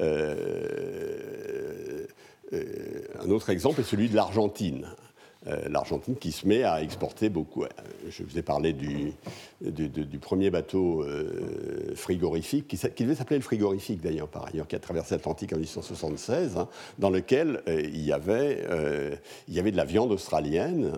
euh, 0.01 2.07
un 2.53 3.31
autre 3.31 3.51
exemple 3.51 3.81
est 3.81 3.85
celui 3.85 4.09
de 4.09 4.17
l'Argentine. 4.17 4.87
Euh, 5.49 5.69
l'Argentine 5.69 6.15
qui 6.15 6.31
se 6.31 6.47
met 6.47 6.62
à 6.62 6.83
exporter 6.83 7.29
beaucoup. 7.29 7.65
Euh, 7.65 7.69
je 8.09 8.23
vous 8.23 8.38
ai 8.38 8.43
parlé 8.43 8.73
du, 8.73 9.12
premier 10.21 10.51
bateau 10.51 11.03
euh, 11.03 11.97
frigorifique, 11.97 12.69
qui, 12.69 12.77
qui 12.77 13.03
devait 13.03 13.17
s'appeler 13.17 13.38
le 13.38 13.43
frigorifique 13.43 14.01
d'ailleurs, 14.01 14.29
par 14.29 14.47
ailleurs, 14.47 14.69
qui 14.69 14.77
a 14.77 14.79
traversé 14.79 15.17
l'Atlantique 15.17 15.53
en 15.53 15.57
1876, 15.57 16.57
hein, 16.57 16.69
dans 17.01 17.11
lequel 17.11 17.61
il, 17.67 18.05
y 18.05 18.12
avait, 18.12 18.65
il 19.49 19.55
y 19.55 19.59
avait 19.59 19.73
de 19.73 19.77
la 19.77 19.85
viande 19.85 20.12
australienne, 20.12 20.93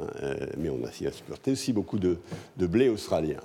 mais 0.59 0.69
on 0.69 0.85
a, 0.85 0.89
exporté 1.07 1.53
aussi 1.53 1.73
beaucoup 1.73 1.99
de, 1.99 2.19
blé 2.59 2.91
australien. 2.91 3.39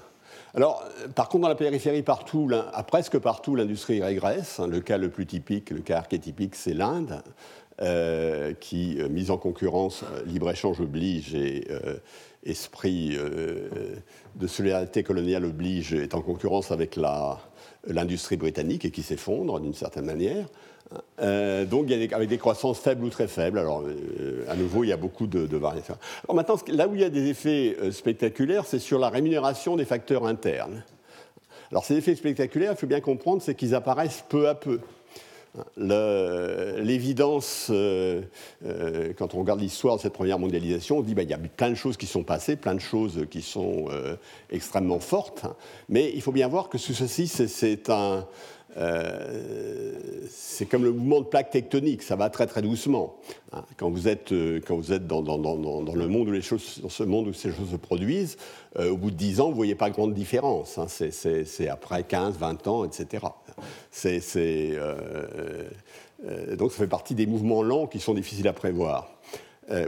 Alors, 0.53 0.83
par 1.15 1.29
contre, 1.29 1.43
dans 1.43 1.47
la 1.47 1.55
périphérie, 1.55 2.01
partout, 2.01 2.49
à 2.73 2.83
presque 2.83 3.19
partout, 3.19 3.55
l'industrie 3.55 4.01
régresse. 4.01 4.59
Hein. 4.59 4.67
le 4.67 4.81
cas 4.81 4.97
le 4.97 5.09
plus 5.09 5.25
typique, 5.25 5.69
le 5.69 5.79
cas 5.79 5.97
archétypique, 5.97 6.55
c'est 6.55 6.73
l'Inde. 6.73 7.21
Qui, 8.59 8.97
mise 9.09 9.31
en 9.31 9.37
concurrence, 9.37 10.03
libre-échange 10.25 10.81
oblige 10.81 11.33
et 11.33 11.65
esprit 12.43 13.17
de 14.35 14.47
solidarité 14.47 15.03
coloniale 15.03 15.45
oblige, 15.45 15.93
est 15.93 16.13
en 16.13 16.21
concurrence 16.21 16.71
avec 16.71 16.99
l'industrie 17.87 18.37
britannique 18.37 18.85
et 18.85 18.91
qui 18.91 19.03
s'effondre 19.03 19.59
d'une 19.59 19.73
certaine 19.73 20.05
manière. 20.05 20.45
Euh, 21.21 21.65
donc, 21.65 21.91
avec 21.91 22.29
des 22.29 22.37
croissances 22.37 22.79
faibles 22.79 23.03
ou 23.03 23.09
très 23.09 23.27
faibles. 23.27 23.59
Alors, 23.59 23.83
euh, 23.85 24.45
à 24.47 24.55
nouveau, 24.55 24.83
il 24.83 24.87
y 24.87 24.93
a 24.93 24.97
beaucoup 24.97 25.27
de, 25.27 25.57
variations. 25.57 25.97
Alors, 26.23 26.35
maintenant, 26.35 26.55
là 26.67 26.87
où 26.87 26.95
il 26.95 27.01
y 27.01 27.03
a 27.03 27.09
des 27.09 27.27
effets 27.29 27.77
euh, 27.81 27.91
spectaculaires, 27.91 28.65
c'est 28.65 28.79
sur 28.79 28.99
la 28.99 29.09
rémunération 29.09 29.75
des 29.75 29.85
facteurs 29.85 30.25
internes. 30.25 30.83
Alors, 31.71 31.85
ces 31.85 31.95
effets 31.95 32.15
spectaculaires, 32.15 32.71
il 32.75 32.77
faut 32.77 32.87
bien 32.87 33.01
comprendre, 33.01 33.41
c'est 33.41 33.53
qu'ils 33.53 33.75
apparaissent 33.75 34.23
peu 34.29 34.47
à 34.47 34.55
peu. 34.55 34.79
L'évidence, 35.77 37.71
quand 39.17 39.33
on 39.33 39.39
regarde 39.39 39.59
l'histoire 39.59 39.97
de 39.97 40.01
cette 40.01 40.13
première 40.13 40.39
mondialisation, 40.39 40.97
on 40.97 41.01
dit 41.01 41.13
qu'il 41.13 41.15
bah, 41.15 41.23
y 41.23 41.33
a 41.33 41.37
plein 41.37 41.69
de 41.69 41.75
choses 41.75 41.97
qui 41.97 42.05
sont 42.05 42.23
passées, 42.23 42.55
plein 42.55 42.75
de 42.75 42.79
choses 42.79 43.25
qui 43.29 43.41
sont 43.41 43.87
extrêmement 44.49 44.99
fortes, 44.99 45.45
mais 45.87 46.11
il 46.13 46.21
faut 46.21 46.31
bien 46.31 46.47
voir 46.47 46.69
que 46.69 46.77
ceci, 46.77 47.27
c'est 47.27 47.89
euh, 48.77 49.91
comme 50.69 50.83
le 50.83 50.91
mouvement 50.91 51.21
de 51.21 51.25
plaques 51.25 51.49
tectoniques, 51.49 52.03
ça 52.03 52.15
va 52.15 52.29
très 52.29 52.45
très 52.45 52.61
doucement. 52.61 53.15
Hein. 53.51 53.63
Quand 53.77 53.89
vous 53.89 54.07
êtes, 54.07 54.31
euh, 54.31 54.59
quand 54.65 54.75
vous 54.75 54.93
êtes 54.93 55.07
dans, 55.07 55.21
le 55.21 56.07
monde 56.07 56.29
où 56.29 56.41
ce 56.41 57.03
monde 57.03 57.27
où 57.27 57.33
ces 57.33 57.51
choses 57.51 57.71
se 57.71 57.75
produisent, 57.75 58.37
euh, 58.77 58.91
au 58.91 58.97
bout 58.97 59.09
de 59.09 59.15
10 59.15 59.39
ans, 59.39 59.45
vous 59.45 59.51
ne 59.51 59.55
voyez 59.55 59.75
pas 59.75 59.89
grande 59.89 60.13
différence. 60.13 60.77
Hein. 60.77 60.85
C'est 60.87 61.67
après 61.67 62.03
15, 62.03 62.37
20 62.37 62.67
ans, 62.67 62.85
etc. 62.85 63.25
C'est, 63.91 64.19
donc 66.57 66.71
ça 66.71 66.77
fait 66.77 66.87
partie 66.87 67.15
des 67.15 67.25
mouvements 67.25 67.63
lents 67.63 67.87
qui 67.87 67.99
sont 67.99 68.13
difficiles 68.13 68.47
à 68.47 68.53
prévoir. 68.53 69.09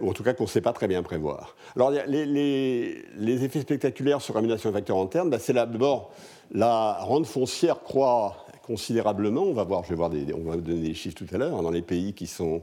ou 0.02 0.10
en 0.10 0.14
tout 0.14 0.24
cas 0.24 0.34
qu'on 0.34 0.44
ne 0.44 0.50
sait 0.50 0.62
pas 0.62 0.74
très 0.74 0.88
bien 0.88 1.04
prévoir. 1.04 1.56
Alors 1.76 1.92
les, 1.92 3.44
effets 3.44 3.62
spectaculaires 3.62 4.22
sur 4.22 4.36
rémunération 4.36 4.70
des 4.70 4.76
facteurs 4.76 4.98
internes, 4.98 5.30
ben, 5.30 5.40
c'est 5.40 5.54
d'abord 5.54 6.12
la 6.52 6.98
rente 7.00 7.26
foncière 7.26 7.82
croît 7.82 8.46
considérablement. 8.72 9.44
On 9.44 9.54
va 9.54 9.64
voir, 9.64 9.84
je 9.84 9.90
vais 9.90 9.96
voir 9.96 10.12
on 10.36 10.50
va 10.50 10.58
donner 10.58 10.82
des 10.82 10.94
chiffres 10.94 11.16
tout 11.16 11.28
à 11.34 11.38
l'heure, 11.38 11.62
dans 11.62 11.72
les 11.72 11.82
pays 11.82 12.14
qui 12.14 12.28
sont 12.28 12.62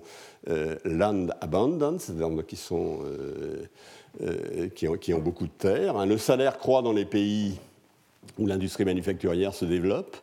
euh, 0.49 0.77
land 0.85 1.27
abundant, 1.41 1.99
c'est-à-dire 1.99 2.47
qui, 2.47 2.57
sont, 2.57 3.01
euh, 3.05 3.67
euh, 4.23 4.69
qui, 4.69 5.13
ont, 5.15 5.19
beaucoup 5.19 5.47
de 5.47 5.53
terres. 5.53 5.97
Hein, 5.97 6.07
le 6.07 6.19
salaire 6.19 6.59
croît 6.59 6.83
dans 6.83 6.93
les 6.93 7.05
pays 7.05 7.59
où 8.39 8.47
l'industrie 8.47 8.85
manufacturière 8.85 9.55
se 9.55 9.65
développe. 9.65 10.17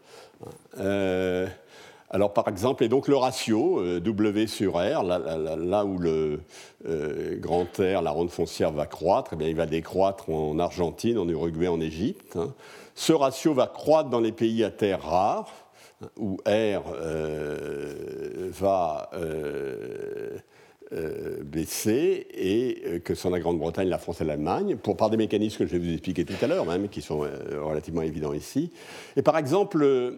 Alors, 2.12 2.34
par 2.34 2.48
exemple, 2.48 2.84
et 2.84 2.88
donc 2.88 3.08
le 3.08 3.18
ratio 3.18 4.00
W 4.00 4.48
sur 4.48 4.74
R, 4.76 5.04
là, 5.04 5.86
où 5.86 5.98
le 5.98 6.40
grand 7.40 7.68
R, 7.78 8.02
la 8.02 8.12
ronde 8.12 8.30
foncière 8.30 8.72
va 8.72 8.86
croître, 8.86 9.32
eh 9.34 9.36
bien, 9.36 9.48
il 9.48 9.56
va 9.56 9.66
décroître 9.66 10.30
en 10.30 10.58
Argentine, 10.60 11.18
en 11.18 11.28
Uruguay, 11.28 11.68
en 11.68 11.82
Égypte. 11.82 12.38
Hein. 12.38 12.54
Ce 12.96 13.12
ratio 13.12 13.54
va 13.54 13.68
croître 13.68 14.10
dans 14.10 14.22
les 14.22 14.32
pays 14.32 14.64
à 14.64 14.72
terre 14.72 15.02
rare, 15.02 15.52
où 16.18 16.38
R 16.46 16.84
euh, 16.94 18.50
va 18.52 19.10
euh, 19.14 20.38
euh, 20.94 21.44
baisser 21.44 22.28
et 22.34 23.02
que 23.02 23.16
sont 23.16 23.30
la 23.30 23.40
Grande-Bretagne, 23.40 23.88
la 23.88 23.98
France 23.98 24.22
et 24.22 24.26
l'Allemagne, 24.26 24.78
pour 24.78 24.98
par 24.98 25.10
des 25.10 25.18
mécanismes 25.18 25.60
que 25.60 25.66
je 25.66 25.78
vais 25.78 25.86
vous 25.86 25.94
expliquer 25.94 26.26
tout 26.26 26.36
à 26.42 26.48
l'heure, 26.48 26.66
même, 26.66 26.90
qui 26.90 27.02
sont 27.02 27.20
relativement 27.20 28.02
évidents 28.02 28.34
ici. 28.34 28.72
Et 29.16 29.22
par 29.22 29.38
exemple, 29.38 30.14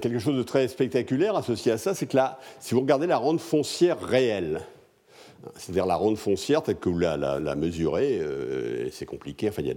quelque 0.00 0.18
chose 0.18 0.36
de 0.36 0.42
très 0.42 0.68
spectaculaire 0.68 1.36
associé 1.36 1.72
à 1.72 1.78
ça, 1.78 1.94
c'est 1.94 2.06
que 2.06 2.16
là, 2.16 2.38
si 2.60 2.74
vous 2.74 2.80
regardez 2.80 3.06
la 3.06 3.16
rente 3.16 3.40
foncière 3.40 4.00
réelle, 4.00 4.60
c'est-à-dire 5.56 5.86
la 5.86 5.96
ronde 5.96 6.16
foncière, 6.16 6.62
telle 6.62 6.76
que 6.76 6.88
vous 6.88 6.98
la, 6.98 7.16
mesurez, 7.56 8.18
euh, 8.20 8.90
c'est 8.90 9.06
compliqué. 9.06 9.48
Enfin, 9.48 9.62
il 9.62 9.68
y 9.68 9.70
a 9.70 9.74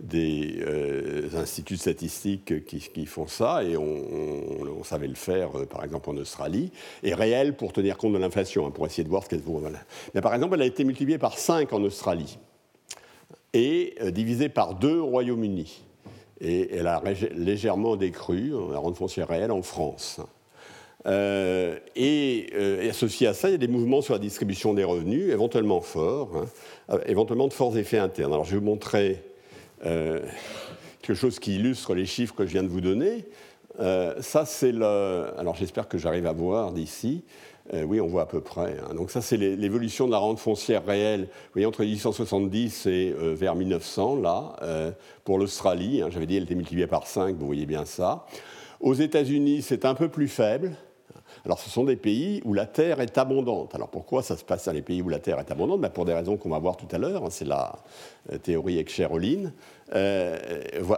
des, 0.00 0.60
euh, 0.62 1.28
instituts 1.36 1.76
statistiques 1.76 2.64
qui, 2.66 3.06
font 3.06 3.26
ça, 3.26 3.64
et 3.64 3.76
on, 3.76 4.84
savait 4.84 5.08
le 5.08 5.14
faire, 5.14 5.58
euh, 5.58 5.66
par 5.66 5.84
exemple, 5.84 6.10
en 6.10 6.16
Australie, 6.16 6.70
et 7.02 7.14
réel 7.14 7.56
pour 7.56 7.72
tenir 7.72 7.96
compte 7.96 8.12
de 8.12 8.18
l'inflation, 8.18 8.66
hein, 8.66 8.70
pour 8.70 8.86
essayer 8.86 9.04
de 9.04 9.08
voir 9.08 9.24
ce 9.24 9.28
qu'elle 9.28 9.40
vaut. 9.40 9.62
Mais 10.14 10.20
par 10.20 10.34
exemple, 10.34 10.54
elle 10.54 10.62
a 10.62 10.66
été 10.66 10.84
multipliée 10.84 11.18
par 11.18 11.38
5 11.38 11.72
en 11.72 11.82
Australie, 11.82 12.38
et 13.54 13.94
divisée 14.10 14.48
par 14.48 14.74
2 14.74 14.98
au 14.98 15.06
Royaume-Uni. 15.06 15.87
Et 16.40 16.76
elle 16.76 16.86
a 16.86 17.02
légèrement 17.34 17.96
décru, 17.96 18.52
la 18.70 18.78
ronde 18.78 18.96
foncière 18.96 19.28
réelle, 19.28 19.50
en 19.50 19.62
France. 19.62 20.20
Euh, 21.06 21.78
euh, 21.96 22.82
et, 22.82 22.88
associé 22.88 23.26
à 23.26 23.34
ça, 23.34 23.48
il 23.48 23.52
y 23.52 23.54
a 23.54 23.58
des 23.58 23.68
mouvements 23.68 24.02
sur 24.02 24.14
la 24.14 24.18
distribution 24.18 24.74
des 24.74 24.84
revenus, 24.84 25.32
éventuellement 25.32 25.80
forts, 25.80 26.30
hein, 26.36 26.46
euh, 26.90 26.98
éventuellement 27.06 27.48
de 27.48 27.52
forts 27.52 27.76
effets 27.78 27.98
internes. 27.98 28.32
Alors 28.32 28.44
je 28.44 28.52
vais 28.52 28.58
vous 28.58 28.64
montrer 28.64 29.22
quelque 29.80 31.14
chose 31.14 31.38
qui 31.38 31.54
illustre 31.54 31.94
les 31.94 32.04
chiffres 32.04 32.34
que 32.34 32.44
je 32.44 32.50
viens 32.50 32.64
de 32.64 32.68
vous 32.68 32.80
donner. 32.80 33.26
ça, 33.78 34.44
c'est 34.44 34.72
le. 34.72 35.30
Alors 35.38 35.54
j'espère 35.54 35.86
que 35.86 35.98
j'arrive 35.98 36.26
à 36.26 36.32
voir 36.32 36.72
d'ici. 36.72 37.22
Oui, 37.72 38.00
on 38.00 38.06
voit 38.06 38.22
à 38.22 38.26
peu 38.26 38.40
près. 38.40 38.76
Hein. 38.78 38.94
Donc 38.94 39.10
ça, 39.10 39.20
c'est 39.20 39.36
l'évolution 39.36 40.06
de 40.06 40.12
la 40.12 40.18
rente 40.18 40.38
foncière 40.38 40.84
réelle. 40.84 41.22
Vous 41.22 41.52
voyez, 41.54 41.66
entre 41.66 41.82
1870 41.82 42.86
et 42.86 43.14
vers 43.18 43.54
1900, 43.54 44.16
là, 44.16 44.56
pour 45.24 45.38
l'Australie. 45.38 46.02
Hein, 46.02 46.08
j'avais 46.10 46.26
dit, 46.26 46.36
elle 46.36 46.44
était 46.44 46.54
multipliée 46.54 46.86
par 46.86 47.06
5, 47.06 47.36
vous 47.36 47.46
voyez 47.46 47.66
bien 47.66 47.84
ça. 47.84 48.26
Aux 48.80 48.94
États-Unis, 48.94 49.62
c'est 49.62 49.84
un 49.84 49.94
peu 49.94 50.08
plus 50.08 50.28
faible. 50.28 50.72
Alors, 51.44 51.58
ce 51.58 51.70
sont 51.70 51.84
des 51.84 51.96
pays 51.96 52.40
où 52.44 52.54
la 52.54 52.66
terre 52.66 53.00
est 53.00 53.16
abondante. 53.18 53.74
Alors, 53.74 53.88
pourquoi 53.88 54.22
ça 54.22 54.36
se 54.36 54.44
passe 54.44 54.66
dans 54.66 54.72
les 54.72 54.82
pays 54.82 55.02
où 55.02 55.08
la 55.08 55.18
terre 55.18 55.38
est 55.38 55.50
abondante? 55.50 55.80
Ben, 55.80 55.90
Pour 55.90 56.04
des 56.04 56.14
raisons 56.14 56.36
qu'on 56.36 56.50
va 56.50 56.58
voir 56.58 56.76
tout 56.76 56.88
à 56.90 56.98
l'heure. 56.98 57.24
Hein, 57.24 57.30
c'est 57.30 57.44
la 57.44 57.76
euh, 58.32 58.38
théorie 58.38 58.78
Excher-Olin. 58.78 59.52
Euh, 59.94 60.38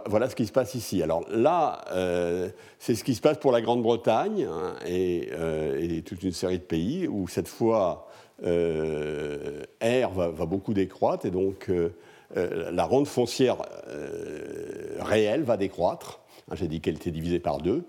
voilà 0.05 0.29
ce 0.29 0.35
qui 0.35 0.45
se 0.45 0.51
passe 0.51 0.75
ici. 0.75 1.01
Alors 1.01 1.25
là, 1.29 1.81
euh, 1.91 2.49
c'est 2.79 2.95
ce 2.95 3.03
qui 3.03 3.15
se 3.15 3.21
passe 3.21 3.37
pour 3.37 3.51
la 3.51 3.61
Grande-Bretagne 3.61 4.47
hein, 4.51 4.75
et, 4.85 5.31
toute 6.05 6.23
une 6.23 6.31
série 6.31 6.57
de 6.57 6.63
pays 6.63 7.07
où 7.07 7.27
cette 7.27 7.47
fois, 7.47 8.07
R 8.41 8.45
va, 10.13 10.45
beaucoup 10.45 10.73
décroître 10.73 11.25
et 11.25 11.31
donc 11.31 11.71
la 12.35 12.83
rente 12.83 13.07
foncière 13.07 13.57
réelle 14.99 15.43
va 15.43 15.57
décroître. 15.57 16.21
Hein, 16.49 16.55
j'ai 16.55 16.67
dit 16.67 16.81
qu'elle 16.81 16.95
était 16.95 17.11
divisée 17.11 17.39
par 17.39 17.59
deux. 17.59 17.85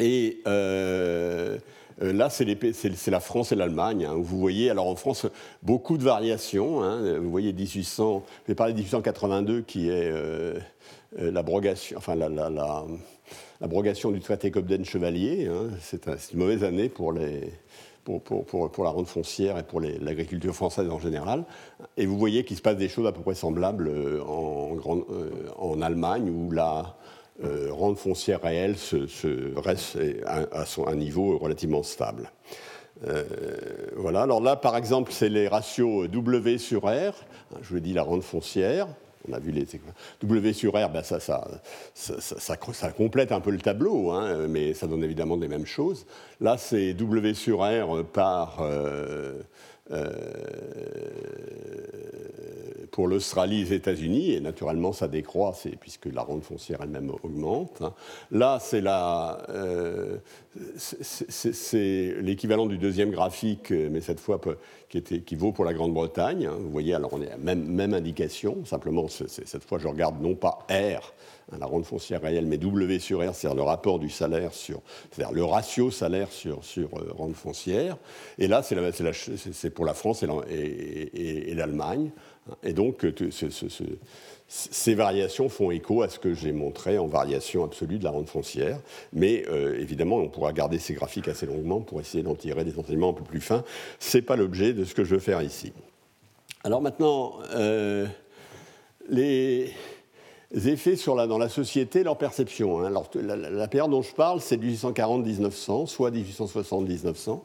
Et 0.00 0.40
euh, 0.46 1.58
euh, 2.02 2.12
là, 2.12 2.30
c'est 2.30 3.10
la 3.10 3.20
France 3.20 3.52
et 3.52 3.54
l'Allemagne. 3.54 4.06
Hein, 4.06 4.14
vous 4.16 4.38
voyez, 4.38 4.70
alors 4.70 4.88
en 4.88 4.96
France, 4.96 5.26
beaucoup 5.62 5.98
de 5.98 6.02
variations. 6.02 6.82
Hein. 6.82 7.18
vous 7.18 7.30
voyez 7.30 7.52
1800, 7.52 8.24
je 8.44 8.48
vais 8.48 8.54
parler 8.54 8.72
de 8.72 8.78
1882 8.78 9.60
qui 9.60 9.90
est 9.90 10.10
euh, 10.10 10.58
l'abrogation, 11.18 11.98
enfin 11.98 12.16
l'abrogation 13.60 14.10
du 14.10 14.20
traité 14.20 14.50
Cobden-Chevalier. 14.50 15.48
Hein. 15.48 15.68
c'est 15.80 16.06
une 16.32 16.38
mauvaise 16.38 16.64
année 16.64 16.88
pour, 16.88 17.12
la 17.12 18.90
rente 18.90 19.08
foncière 19.08 19.58
et 19.58 19.64
pour 19.64 19.82
l'agriculture 19.82 20.54
française 20.54 20.88
en 20.88 20.98
général. 20.98 21.44
Et 21.98 22.06
vous 22.06 22.16
voyez 22.16 22.44
qu'il 22.44 22.56
se 22.56 22.62
passe 22.62 22.78
des 22.78 22.88
choses 22.88 23.06
à 23.06 23.12
peu 23.12 23.20
près 23.20 23.34
semblables 23.34 23.90
en, 24.26 24.78
en 25.58 25.82
Allemagne, 25.82 26.30
où 26.30 26.50
la, 26.50 26.96
euh, 27.44 27.68
rente 27.70 27.98
foncière 27.98 28.42
réelle 28.42 28.76
se, 28.76 29.58
reste 29.58 29.98
à, 30.26 30.64
un 30.86 30.96
niveau 30.96 31.38
relativement 31.38 31.82
stable. 31.82 32.30
Euh, 33.06 33.24
voilà, 33.96 34.22
alors 34.22 34.40
là, 34.40 34.56
par 34.56 34.76
exemple, 34.76 35.12
c'est 35.12 35.28
les 35.28 35.48
ratios 35.48 36.08
W 36.08 36.58
sur 36.58 36.82
R. 36.84 37.14
Je 37.62 37.68
vous 37.70 37.80
dit 37.80 37.94
la 37.94 38.02
rente 38.02 38.22
foncière. 38.22 38.88
On 39.28 39.34
a 39.34 39.38
vu 39.38 39.52
les 39.52 39.66
W 40.22 40.52
sur 40.54 40.72
R, 40.72 40.88
ben 40.88 41.02
ça, 41.02 42.56
complète 42.96 43.32
un 43.32 43.40
peu 43.40 43.50
le 43.50 43.58
tableau, 43.58 44.10
hein, 44.10 44.46
mais 44.48 44.72
ça 44.72 44.86
donne 44.86 45.04
évidemment 45.04 45.36
des 45.36 45.48
mêmes 45.48 45.66
choses. 45.66 46.06
Là, 46.40 46.56
c'est 46.56 46.94
W 46.94 47.34
sur 47.34 47.60
R 47.60 48.02
par 48.04 48.60
euh, 48.62 49.42
euh, 49.92 50.10
pour 53.00 53.08
l'Australie 53.08 53.64
les 53.64 53.72
États-Unis, 53.72 54.32
et 54.32 54.40
naturellement 54.40 54.92
ça 54.92 55.08
décroît 55.08 55.56
puisque 55.80 56.04
la 56.04 56.20
rente 56.20 56.44
foncière 56.44 56.80
elle-même 56.82 57.10
augmente. 57.22 57.80
Hein. 57.80 57.94
Là, 58.30 58.58
c'est 58.60 58.82
euh, 58.84 60.18
l'équivalent 62.20 62.66
du 62.66 62.76
deuxième 62.76 63.10
graphique, 63.10 63.70
mais 63.70 64.02
cette 64.02 64.20
fois 64.20 64.38
qui, 64.90 65.34
vaut 65.34 65.50
pour 65.50 65.64
la 65.64 65.72
Grande-Bretagne. 65.72 66.44
Hein. 66.44 66.56
Vous 66.60 66.70
voyez, 66.70 66.92
alors 66.92 67.14
on 67.14 67.22
est 67.22 67.30
à 67.30 67.38
même, 67.38 67.64
même 67.64 67.94
indication, 67.94 68.66
simplement 68.66 69.08
cette 69.08 69.64
fois 69.64 69.78
je 69.78 69.88
regarde 69.88 70.20
non 70.20 70.34
pas 70.34 70.58
R, 70.68 71.14
Hein, 71.52 71.56
la 71.58 71.66
rente 71.66 71.86
foncière 71.86 72.22
réelle, 72.22 72.46
mais 72.46 72.58
W 72.58 72.98
sur 72.98 73.18
R, 73.18 73.34
c'est-à-dire 73.34 73.56
le 73.56 73.62
rapport 73.62 73.98
du 73.98 74.08
salaire 74.08 74.52
sur, 74.52 74.80
le 75.32 75.44
ratio 75.44 75.90
salaire 75.90 76.30
sur, 76.30 76.64
sur 76.64 76.88
euh, 76.96 77.12
rente 77.16 77.34
foncière. 77.34 77.96
Et 78.38 78.46
là, 78.46 78.62
c'est 78.62 79.70
pour 79.70 79.84
la 79.84 79.94
France 79.94 80.22
et 80.22 81.54
l'Allemagne. 81.54 82.10
Et 82.62 82.72
donc, 82.72 83.06
ce, 83.30 83.46
ces 84.48 84.94
variations 84.94 85.48
font 85.48 85.70
écho 85.70 86.02
à 86.02 86.08
ce 86.08 86.18
que 86.18 86.34
j'ai 86.34 86.52
montré 86.52 86.98
en 86.98 87.06
variation 87.06 87.64
absolue 87.64 87.98
de 87.98 88.04
la 88.04 88.10
rente 88.10 88.28
foncière. 88.28 88.78
Mais 89.12 89.44
évidemment, 89.78 90.16
on 90.16 90.28
pourra 90.28 90.52
garder 90.52 90.78
ces 90.78 90.94
graphiques 90.94 91.28
assez 91.28 91.46
longuement 91.46 91.80
pour 91.80 92.00
essayer 92.00 92.24
d'en 92.24 92.34
tirer 92.34 92.64
des 92.64 92.78
enseignements 92.78 93.10
un 93.10 93.14
peu 93.14 93.24
plus 93.24 93.40
fins. 93.40 93.64
Ce 94.00 94.18
n'est 94.18 94.22
pas 94.22 94.36
l'objet 94.36 94.72
de 94.72 94.84
ce 94.84 94.94
que 94.94 95.04
je 95.04 95.14
veux 95.14 95.20
faire 95.20 95.40
ici. 95.40 95.72
Alors 96.64 96.82
maintenant, 96.82 97.38
les 99.08 99.72
effets 100.52 100.96
dans 101.06 101.38
la 101.38 101.48
société, 101.48 102.02
leur 102.02 102.18
perception. 102.18 102.80
Hein. 102.80 102.86
Alors, 102.86 103.10
la, 103.14 103.68
période 103.68 103.90
dont 103.90 104.02
je 104.02 104.14
parle, 104.14 104.40
c'est 104.40 104.56
1840-1900, 104.56 105.86
soit 105.86 106.10
1860-1900. 106.10 107.40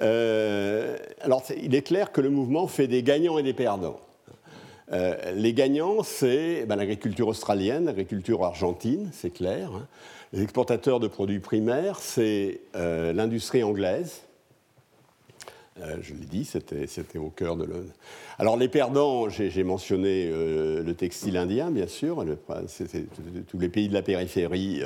Euh, 0.00 0.96
alors, 1.20 1.42
il 1.60 1.74
est 1.74 1.82
clair 1.82 2.12
que 2.12 2.20
le 2.20 2.30
mouvement 2.30 2.66
fait 2.66 2.86
des 2.86 3.02
gagnants 3.02 3.38
et 3.38 3.42
des 3.42 3.54
perdants. 3.54 4.00
Euh, 4.92 5.32
les 5.34 5.52
gagnants, 5.52 6.02
c'est 6.02 6.64
ben, 6.66 6.76
l'agriculture 6.76 7.28
australienne, 7.28 7.84
l'agriculture 7.86 8.44
argentine, 8.44 9.10
c'est 9.12 9.30
clair. 9.30 9.70
Hein. 9.74 9.86
Les 10.32 10.42
exportateurs 10.42 11.00
de 11.00 11.08
produits 11.08 11.40
primaires, 11.40 11.98
c'est 11.98 12.60
euh, 12.74 13.12
l'industrie 13.12 13.62
anglaise, 13.62 14.22
euh, 15.80 15.96
je 16.00 16.12
l'ai 16.12 16.26
dit, 16.26 16.44
c'était 16.44 17.18
au 17.18 17.30
cœur 17.30 17.56
de 17.56 17.64
le. 17.64 17.86
Alors 18.38 18.56
les 18.56 18.68
perdants, 18.68 19.28
j'ai 19.28 19.62
mentionné 19.62 20.28
le 20.28 20.92
textile 20.92 21.36
indien, 21.36 21.70
bien 21.70 21.86
sûr. 21.86 22.24
tous 23.46 23.58
les 23.58 23.68
pays 23.68 23.88
de 23.88 23.94
la 23.94 24.02
périphérie 24.02 24.82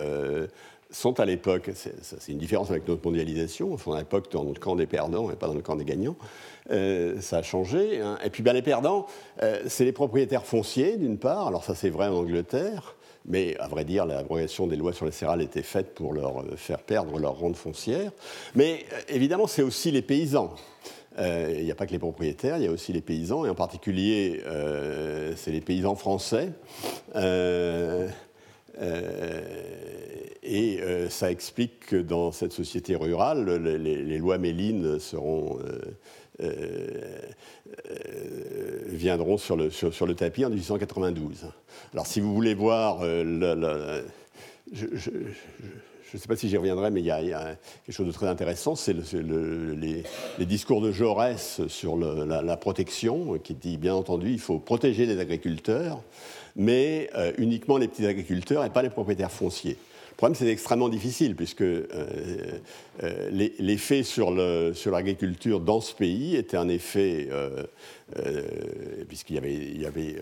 sont 0.92 1.18
à 1.18 1.24
l'époque, 1.24 1.70
c'est 1.74 2.32
une 2.32 2.38
différence 2.38 2.70
avec 2.70 2.86
notre 2.86 3.04
mondialisation, 3.04 3.72
on 3.72 3.78
sont 3.78 3.92
à 3.92 3.98
l'époque 3.98 4.30
dans 4.30 4.44
le 4.44 4.54
camp 4.54 4.76
des 4.76 4.86
perdants 4.86 5.30
et 5.30 5.34
pas 5.34 5.48
dans 5.48 5.54
le 5.54 5.62
camp 5.62 5.76
des 5.76 5.84
gagnants. 5.84 6.16
ça 6.68 7.38
a 7.38 7.42
changé. 7.42 8.00
Hein. 8.00 8.18
Et 8.24 8.30
puis 8.30 8.42
ben, 8.42 8.52
les 8.52 8.62
perdants, 8.62 9.06
c'est 9.66 9.84
les 9.84 9.92
propriétaires 9.92 10.44
fonciers, 10.44 10.96
d'une 10.96 11.18
part. 11.18 11.48
Alors 11.48 11.64
ça 11.64 11.74
c'est 11.74 11.90
vrai 11.90 12.08
en 12.08 12.14
Angleterre. 12.14 12.96
Mais 13.24 13.56
à 13.58 13.68
vrai 13.68 13.84
dire, 13.84 14.04
l'abrogation 14.04 14.66
des 14.66 14.76
lois 14.76 14.92
sur 14.92 15.06
les 15.06 15.12
céréales 15.12 15.42
était 15.42 15.62
faite 15.62 15.94
pour 15.94 16.12
leur 16.12 16.44
faire 16.56 16.82
perdre 16.82 17.18
leur 17.18 17.38
rente 17.38 17.56
foncière. 17.56 18.10
Mais 18.54 18.84
évidemment, 19.08 19.46
c'est 19.46 19.62
aussi 19.62 19.90
les 19.90 20.02
paysans. 20.02 20.54
Euh, 21.18 21.54
il 21.58 21.64
n'y 21.64 21.70
a 21.70 21.74
pas 21.74 21.86
que 21.86 21.92
les 21.92 21.98
propriétaires, 21.98 22.56
il 22.56 22.64
y 22.64 22.66
a 22.66 22.70
aussi 22.70 22.92
les 22.92 23.02
paysans, 23.02 23.44
et 23.44 23.50
en 23.50 23.54
particulier, 23.54 24.40
euh, 24.46 25.34
c'est 25.36 25.50
les 25.50 25.60
paysans 25.60 25.94
français. 25.94 26.48
Euh, 28.80 29.40
et 30.42 30.80
ça 31.08 31.30
explique 31.30 31.86
que 31.86 31.96
dans 31.96 32.32
cette 32.32 32.52
société 32.52 32.96
rurale, 32.96 33.48
les, 33.56 34.18
lois 34.18 34.38
Méline 34.38 34.98
seront, 34.98 35.60
viendront 38.86 39.36
sur 39.36 39.56
le, 39.56 39.70
sur, 39.70 40.06
le, 40.06 40.14
tapis 40.14 40.44
en 40.44 40.50
1892. 40.50 41.46
Alors 41.92 42.06
si 42.06 42.20
vous 42.20 42.34
voulez 42.34 42.54
voir 42.54 43.02
je, 44.72 44.86
je 46.12 46.18
ne 46.18 46.20
sais 46.20 46.28
pas 46.28 46.36
si 46.36 46.50
j'y 46.50 46.58
reviendrai, 46.58 46.90
mais 46.90 47.00
il 47.00 47.06
y, 47.06 47.10
a, 47.10 47.56
quelque 47.86 47.94
chose 47.94 48.06
de 48.06 48.12
très 48.12 48.26
intéressant, 48.26 48.76
c'est 48.76 48.92
les, 48.92 50.04
discours 50.44 50.82
de 50.82 50.92
Jaurès 50.92 51.66
sur 51.68 51.96
la, 51.96 52.56
protection, 52.58 53.38
qui 53.38 53.54
dit 53.54 53.78
bien 53.78 53.94
entendu 53.94 54.30
il 54.30 54.38
faut 54.38 54.58
protéger 54.58 55.06
les 55.06 55.18
agriculteurs, 55.18 56.02
mais 56.56 57.10
euh, 57.14 57.32
uniquement 57.38 57.78
les 57.78 57.88
petits 57.88 58.06
agriculteurs 58.06 58.64
et 58.64 58.70
pas 58.70 58.82
les 58.82 58.90
propriétaires 58.90 59.30
fonciers. 59.30 59.76
Le 60.10 60.16
problème, 60.16 60.34
c'est 60.34 60.48
extrêmement 60.48 60.88
difficile, 60.88 61.34
puisque 61.34 61.62
euh, 61.62 61.86
euh, 63.02 63.50
l'effet 63.58 64.02
sur 64.02 64.30
l'agriculture 64.30 65.58
dans 65.58 65.80
ce 65.80 65.94
pays 65.94 66.36
était 66.36 66.56
un 66.56 66.68
effet, 66.68 67.28
puisqu'il 69.08 69.36
y 69.36 69.86
avait, 69.86 70.20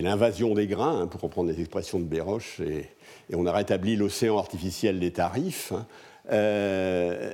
l'invasion 0.00 0.54
des 0.54 0.66
grains, 0.66 1.02
hein, 1.02 1.06
pour 1.06 1.20
reprendre 1.20 1.50
les 1.50 1.60
expressions 1.60 2.00
de 2.00 2.06
Béroche, 2.06 2.60
et, 2.60 2.88
et 3.30 3.36
on 3.36 3.46
a 3.46 3.52
rétabli 3.52 3.94
l'océan 3.94 4.38
artificiel 4.38 4.98
des 4.98 5.12
tarifs. 5.12 5.72
Hein. 5.72 5.86
Euh, 6.30 7.30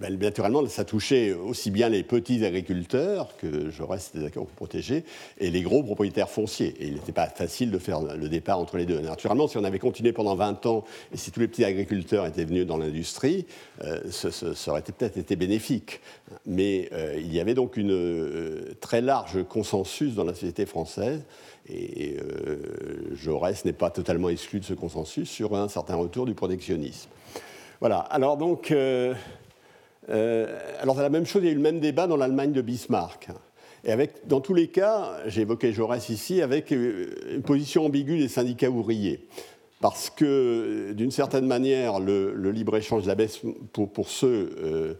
ben, 0.00 0.16
naturellement, 0.16 0.64
ça 0.66 0.84
touchait 0.84 1.32
aussi 1.32 1.70
bien 1.70 1.88
les 1.88 2.02
petits 2.04 2.44
agriculteurs, 2.44 3.36
que 3.36 3.68
je 3.70 3.82
reste 3.82 4.16
d'accord 4.16 4.46
pour 4.46 4.54
protéger, 4.54 5.04
et 5.38 5.50
les 5.50 5.62
gros 5.62 5.82
propriétaires 5.82 6.30
fonciers. 6.30 6.74
Et 6.78 6.86
il 6.86 6.94
n'était 6.94 7.12
pas 7.12 7.26
facile 7.26 7.70
de 7.70 7.78
faire 7.78 8.00
le 8.00 8.28
départ 8.28 8.58
entre 8.58 8.76
les 8.76 8.86
deux. 8.86 9.00
Naturellement, 9.00 9.48
si 9.48 9.58
on 9.58 9.64
avait 9.64 9.80
continué 9.80 10.12
pendant 10.12 10.36
20 10.36 10.66
ans, 10.66 10.84
et 11.12 11.16
si 11.16 11.32
tous 11.32 11.40
les 11.40 11.48
petits 11.48 11.64
agriculteurs 11.64 12.26
étaient 12.26 12.44
venus 12.44 12.66
dans 12.66 12.78
l'industrie, 12.78 13.46
euh, 13.82 14.00
ça 14.10 14.70
aurait 14.70 14.82
peut-être 14.82 15.18
été 15.18 15.34
bénéfique. 15.34 16.00
Mais 16.46 16.88
euh, 16.92 17.16
il 17.18 17.34
y 17.34 17.40
avait 17.40 17.54
donc 17.54 17.76
une 17.76 18.76
très 18.80 19.00
large 19.00 19.44
consensus 19.48 20.14
dans 20.14 20.24
la 20.24 20.34
société 20.34 20.64
française 20.64 21.22
et 21.68 22.16
euh, 22.18 23.14
Jaurès 23.14 23.64
n'est 23.64 23.72
pas 23.72 23.90
totalement 23.90 24.28
exclu 24.28 24.60
de 24.60 24.64
ce 24.64 24.74
consensus 24.74 25.28
sur 25.28 25.54
un 25.54 25.68
certain 25.68 25.96
retour 25.96 26.24
du 26.24 26.34
protectionnisme. 26.34 27.10
Voilà. 27.80 27.98
Alors 27.98 28.36
donc, 28.36 28.70
euh, 28.70 29.14
euh, 30.10 30.58
la 30.84 31.08
même 31.08 31.26
chose, 31.26 31.42
il 31.42 31.46
y 31.46 31.48
a 31.48 31.52
eu 31.52 31.56
le 31.56 31.60
même 31.60 31.80
débat 31.80 32.06
dans 32.06 32.16
l'Allemagne 32.16 32.52
de 32.52 32.60
Bismarck. 32.60 33.28
Et 33.84 33.92
avec, 33.92 34.26
dans 34.26 34.40
tous 34.40 34.54
les 34.54 34.66
cas, 34.66 35.18
j'ai 35.26 35.42
évoqué 35.42 35.72
Jaurès 35.72 36.08
ici, 36.08 36.42
avec 36.42 36.72
une 36.72 37.42
position 37.44 37.86
ambiguë 37.86 38.18
des 38.18 38.28
syndicats 38.28 38.70
ouvriers. 38.70 39.28
Parce 39.80 40.10
que, 40.10 40.92
d'une 40.92 41.12
certaine 41.12 41.46
manière, 41.46 42.00
le, 42.00 42.50
libre-échange 42.50 43.04
de 43.04 43.08
la 43.08 43.14
baisse 43.14 43.40
pour, 43.72 43.88
pour 43.88 44.08
ceux 44.08 44.56
euh, 44.58 44.94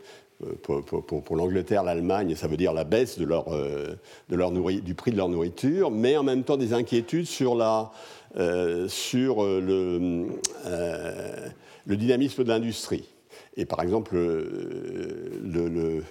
pour, 0.62 1.36
l'Angleterre, 1.36 1.82
l'Allemagne, 1.82 2.34
ça 2.36 2.46
veut 2.46 2.56
dire 2.56 2.72
la 2.72 2.84
baisse 2.84 3.18
de 3.18 3.24
leur, 3.24 3.52
euh, 3.52 3.96
de 4.28 4.36
leur 4.36 4.52
du 4.52 4.94
prix 4.94 5.10
de 5.10 5.16
leur 5.16 5.28
nourriture, 5.28 5.90
mais 5.90 6.16
en 6.16 6.22
même 6.22 6.44
temps 6.44 6.56
des 6.56 6.72
inquiétudes 6.72 7.26
sur, 7.26 7.54
la, 7.54 7.90
euh, 8.36 8.86
sur 8.88 9.42
le, 9.42 10.26
le, 11.86 11.96
dynamisme 11.96 12.44
de 12.44 12.48
l'industrie. 12.48 13.08
Et 13.56 13.64
par 13.64 13.82
exemple, 13.82 14.14
le, 14.14 15.40
le 15.42 16.04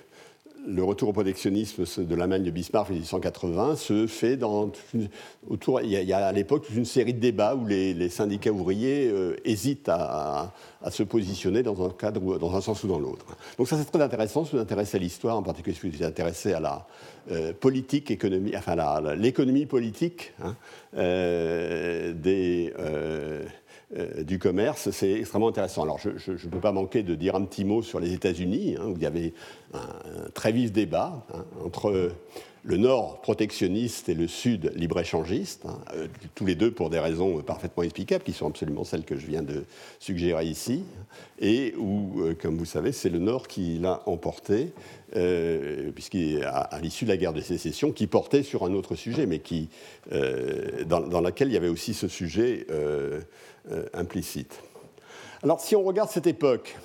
retour 0.77 1.09
au 1.09 1.13
protectionnisme 1.13 1.85
de 2.03 2.15
l'Allemagne 2.15 2.43
de 2.43 2.51
Bismarck 2.51 2.89
en 2.89 2.93
1880 2.93 3.75
se 3.75 4.07
fait 4.07 4.37
dans 4.37 4.71
autour. 5.47 5.81
Il 5.81 5.89
y, 5.89 6.13
a, 6.13 6.27
à 6.27 6.31
l'époque 6.31 6.65
une 6.75 6.85
série 6.85 7.13
de 7.13 7.19
débats 7.19 7.55
où 7.55 7.65
les, 7.65 8.09
syndicats 8.09 8.51
ouvriers 8.51 9.07
euh, 9.07 9.35
hésitent 9.45 9.89
à, 9.89 10.53
se 10.89 11.03
positionner 11.03 11.63
dans 11.63 11.85
un 11.85 11.89
cadre, 11.89 12.37
dans 12.37 12.55
un 12.55 12.61
sens 12.61 12.83
ou 12.83 12.87
dans 12.87 12.99
l'autre. 12.99 13.25
Donc 13.57 13.67
ça 13.67 13.77
c'est 13.77 13.85
très 13.85 14.01
intéressant. 14.01 14.45
Si 14.45 14.51
vous 14.51 14.57
vous 14.57 14.63
intéressez 14.63 14.97
à 14.97 14.99
l'histoire, 14.99 15.37
en 15.37 15.43
particulier 15.43 15.75
si 15.75 15.89
vous 15.89 15.97
vous 15.97 16.03
intéressez 16.03 16.53
à 16.53 16.59
la 16.59 16.87
euh, 17.31 17.51
politique, 17.53 18.09
économie, 18.09 18.55
enfin 18.55 18.75
l'économie 19.15 19.65
politique 19.65 20.33
hein, 20.41 20.55
euh, 20.95 22.13
des 22.13 22.73
euh, 22.79 23.45
du 24.25 24.37
commerce, 24.37 24.91
c'est 24.91 25.11
extrêmement 25.11 25.47
intéressant. 25.47 25.83
Alors, 25.83 25.97
je 25.99 26.31
ne 26.31 26.51
peux 26.51 26.59
pas 26.59 26.73
manquer 26.73 27.03
de 27.03 27.15
dire 27.15 27.35
un 27.35 27.45
petit 27.45 27.63
mot 27.63 27.81
sur 27.81 27.99
les 27.99 28.13
États-Unis, 28.13 28.75
hein, 28.77 28.87
où 28.87 28.95
il 28.97 29.01
y 29.01 29.05
avait 29.05 29.33
un, 29.73 29.79
très 30.33 30.51
vif 30.51 30.73
débat 30.73 31.25
hein, 31.33 31.45
entre 31.63 32.11
le 32.67 32.75
Nord 32.75 33.21
protectionniste 33.21 34.09
et 34.09 34.13
le 34.13 34.27
Sud 34.27 34.73
libre-échangiste, 34.75 35.65
hein, 35.65 35.79
euh, 35.95 36.07
tous 36.35 36.45
les 36.45 36.55
deux 36.55 36.69
pour 36.69 36.89
des 36.89 36.99
raisons 36.99 37.41
parfaitement 37.41 37.83
explicables, 37.83 38.25
qui 38.25 38.33
sont 38.33 38.47
absolument 38.47 38.83
celles 38.83 39.05
que 39.05 39.15
je 39.15 39.25
viens 39.25 39.41
de 39.41 39.63
suggérer 39.99 40.45
ici, 40.45 40.83
et 41.39 41.73
où, 41.77 42.21
euh, 42.21 42.35
comme 42.39 42.57
vous 42.57 42.65
savez, 42.65 42.91
c'est 42.91 43.09
le 43.09 43.19
Nord 43.19 43.47
qui 43.47 43.77
l'a 43.79 44.01
emporté, 44.05 44.73
euh, 45.15 45.91
à 46.43 46.79
l'issue 46.81 47.05
de 47.05 47.09
la 47.09 47.17
guerre 47.17 47.33
de 47.33 47.39
sécession, 47.39 47.93
qui 47.93 48.05
portait 48.05 48.43
sur 48.43 48.65
un 48.65 48.73
autre 48.73 48.95
sujet, 48.95 49.25
mais 49.25 49.39
qui, 49.39 49.69
dans, 50.85 51.21
laquelle 51.21 51.47
il 51.47 51.53
y 51.53 51.57
avait 51.57 51.69
aussi 51.69 51.93
ce 51.93 52.09
sujet 52.09 52.67
implicite. 53.93 54.59
Alors, 55.43 55.61
si 55.61 55.75
on 55.75 55.83
regarde 55.83 56.09
cette 56.09 56.27
époque, 56.27 56.75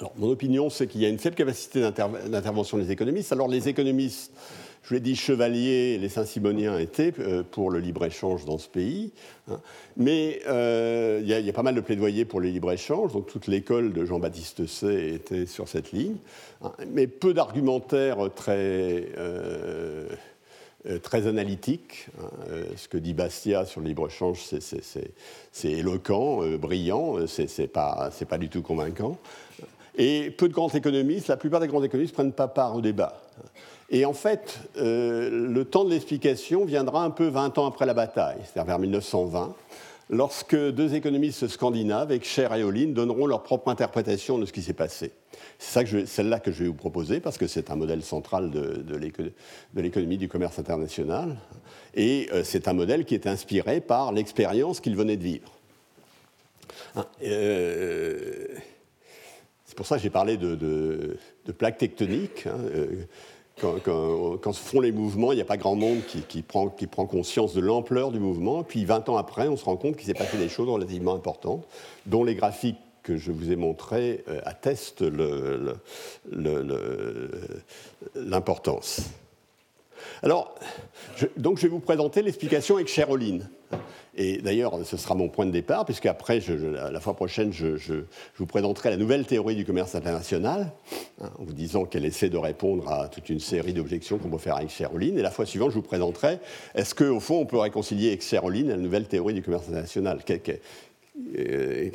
alors, 0.00 0.12
mon 0.16 0.30
opinion, 0.30 0.70
c'est 0.70 0.86
qu'il 0.86 1.00
y 1.00 1.06
a 1.06 1.08
une 1.08 1.18
faible 1.18 1.34
capacité 1.34 1.80
d'intervention 1.80 2.78
des 2.78 2.92
économistes. 2.92 3.32
Alors, 3.32 3.48
les 3.48 3.68
économistes, 3.68 4.32
je 4.84 4.94
l'ai 4.94 5.00
dit, 5.00 5.16
chevaliers, 5.16 5.98
les 5.98 6.08
Saint-Simoniens 6.08 6.78
étaient 6.78 7.12
euh, 7.18 7.42
pour 7.42 7.70
le 7.70 7.80
libre-échange 7.80 8.44
dans 8.44 8.58
ce 8.58 8.68
pays. 8.68 9.10
Hein. 9.50 9.60
Mais 9.96 10.40
euh, 10.46 11.20
il 11.20 11.28
y, 11.28 11.50
a 11.50 11.52
pas 11.52 11.64
mal 11.64 11.74
de 11.74 11.80
plaidoyers 11.80 12.24
pour 12.24 12.40
le 12.40 12.48
libre-échange. 12.48 13.12
Donc, 13.12 13.26
toute 13.26 13.48
l'école 13.48 13.92
de 13.92 14.04
Jean-Baptiste 14.04 14.66
C 14.66 15.14
était 15.14 15.46
sur 15.46 15.66
cette 15.66 15.90
ligne. 15.90 16.16
Hein. 16.62 16.70
Mais 16.92 17.08
peu 17.08 17.34
d'argumentaires 17.34 18.18
très. 18.36 19.08
Euh, 20.86 20.98
très 21.00 21.26
analytique. 21.26 22.06
Hein. 22.20 22.28
Ce 22.76 22.86
que 22.86 22.98
dit 22.98 23.12
Bastia 23.12 23.64
sur 23.64 23.80
le 23.80 23.88
libre-échange, 23.88 24.44
c'est 25.50 25.72
éloquent, 25.72 26.42
brillant, 26.56 27.16
c'est 27.26 27.66
pas, 27.66 28.10
pas 28.28 28.38
du 28.38 28.48
tout 28.48 28.62
convaincant. 28.62 29.18
Et 29.96 30.30
peu 30.30 30.48
de 30.48 30.54
grands 30.54 30.68
économistes, 30.68 31.26
la 31.26 31.36
plupart 31.36 31.58
des 31.58 31.66
grands 31.66 31.82
économistes 31.82 32.12
ne 32.12 32.22
prennent 32.22 32.32
pas 32.32 32.46
part 32.46 32.76
au 32.76 32.80
débat. 32.80 33.20
Et 33.90 34.04
en 34.04 34.12
fait, 34.12 34.60
euh, 34.76 35.30
le 35.30 35.64
temps 35.64 35.84
de 35.84 35.90
l'explication 35.90 36.64
viendra 36.64 37.02
un 37.02 37.10
peu 37.10 37.26
20 37.26 37.58
ans 37.58 37.66
après 37.66 37.84
la 37.84 37.94
bataille, 37.94 38.38
c'est-à-dire 38.44 38.66
vers 38.66 38.78
1920. 38.78 39.54
Lorsque 40.10 40.56
deux 40.56 40.94
économistes 40.94 41.48
scandinaves, 41.48 42.12
Ekcher 42.12 42.48
et 42.56 42.62
Olin, 42.62 42.88
donneront 42.88 43.26
leur 43.26 43.42
propre 43.42 43.68
interprétation 43.68 44.38
de 44.38 44.46
ce 44.46 44.52
qui 44.52 44.62
s'est 44.62 44.72
passé. 44.72 45.12
C'est 45.58 46.06
celle-là 46.06 46.40
que 46.40 46.52
je 46.52 46.62
vais 46.62 46.68
vous 46.68 46.74
proposer, 46.74 47.20
parce 47.20 47.38
que 47.38 47.46
c'est 47.46 47.70
un 47.70 47.76
modèle 47.76 48.02
central 48.02 48.50
de, 48.50 48.96
l'économie 49.74 50.18
du 50.18 50.28
commerce 50.28 50.58
international, 50.58 51.36
et 51.94 52.28
euh, 52.32 52.42
c'est 52.44 52.68
un 52.68 52.72
modèle 52.72 53.04
qui 53.04 53.14
est 53.14 53.26
inspiré 53.26 53.80
par 53.80 54.12
l'expérience 54.12 54.80
qu'ils 54.80 54.96
venaient 54.96 55.16
de 55.16 55.24
vivre. 55.24 55.52
Hein, 56.96 57.06
euh, 57.22 58.46
c'est 59.64 59.76
pour 59.76 59.86
ça 59.86 59.96
que 59.96 60.02
j'ai 60.02 60.10
parlé 60.10 60.36
de, 60.36 61.18
plaques 61.58 61.78
tectoniques. 61.78 62.46
Hein, 62.46 62.58
euh, 62.74 63.04
quand, 63.60 64.52
se 64.52 64.60
font 64.60 64.80
les 64.80 64.92
mouvements, 64.92 65.32
il 65.32 65.36
n'y 65.36 65.42
a 65.42 65.46
pas 65.46 65.56
grand 65.56 65.74
monde 65.74 66.00
qui, 66.06 66.42
prend, 66.42 66.68
conscience 67.06 67.54
de 67.54 67.60
l'ampleur 67.60 68.10
du 68.10 68.20
mouvement. 68.20 68.62
Puis 68.62 68.84
20 68.84 69.08
ans 69.08 69.16
après, 69.16 69.48
on 69.48 69.56
se 69.56 69.64
rend 69.64 69.76
compte 69.76 69.96
qu'il 69.96 70.06
s'est 70.06 70.14
passé 70.14 70.36
des 70.38 70.48
choses 70.48 70.68
relativement 70.68 71.14
importantes, 71.14 71.66
dont 72.06 72.24
les 72.24 72.34
graphiques 72.34 72.78
que 73.02 73.16
je 73.16 73.32
vous 73.32 73.50
ai 73.50 73.56
montrés 73.56 74.24
euh, 74.28 74.40
attestent 74.44 75.04
l'importance. 78.14 79.00
Alors, 80.22 80.54
donc 81.36 81.58
je 81.58 81.62
vais 81.62 81.68
vous 81.68 81.80
présenter 81.80 82.22
l'explication 82.22 82.76
avec 82.76 82.88
Cheroline. 82.88 83.48
Et 84.20 84.38
d'ailleurs, 84.38 84.84
ce 84.84 84.96
sera 84.96 85.14
mon 85.14 85.28
point 85.28 85.46
de 85.46 85.52
départ, 85.52 85.84
puisque 85.84 86.06
après, 86.06 86.40
la 86.90 87.00
fois 87.00 87.14
prochaine, 87.14 87.52
je, 87.52 88.02
vous 88.36 88.46
présenterai 88.46 88.90
la 88.90 88.96
nouvelle 88.96 89.24
théorie 89.24 89.54
du 89.54 89.64
commerce 89.64 89.94
international, 89.94 90.72
hein, 91.20 91.30
en 91.38 91.44
vous 91.44 91.52
disant 91.52 91.84
qu'elle 91.84 92.04
essaie 92.04 92.28
de 92.28 92.36
répondre 92.36 92.90
à 92.90 93.08
toute 93.08 93.28
une 93.28 93.38
série 93.38 93.72
d'objections 93.72 94.18
qu'on 94.18 94.28
peut 94.28 94.38
faire 94.38 94.56
avec 94.56 94.70
Cheroline. 94.70 95.16
Et 95.18 95.22
la 95.22 95.30
fois 95.30 95.46
suivante, 95.46 95.70
je 95.70 95.76
vous 95.76 95.82
présenterai 95.82 96.38
est-ce 96.74 96.96
qu'au 96.96 97.20
fond, 97.20 97.40
on 97.40 97.46
peut 97.46 97.58
réconcilier 97.58 98.08
avec 98.08 98.22
Cheroline 98.22 98.70
la 98.70 98.76
nouvelle 98.76 99.06
théorie 99.06 99.34
du 99.34 99.42
commerce 99.42 99.68
international? 99.68 100.18
Euh, 101.38 101.90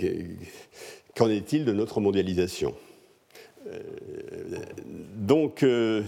Qu'en 1.16 1.30
est-il 1.30 1.66
de 1.66 1.74
notre 1.74 2.00
mondialisation? 2.00 2.74
Euh, 3.68 3.80
Donc, 5.16 5.64
euh, 5.64 6.04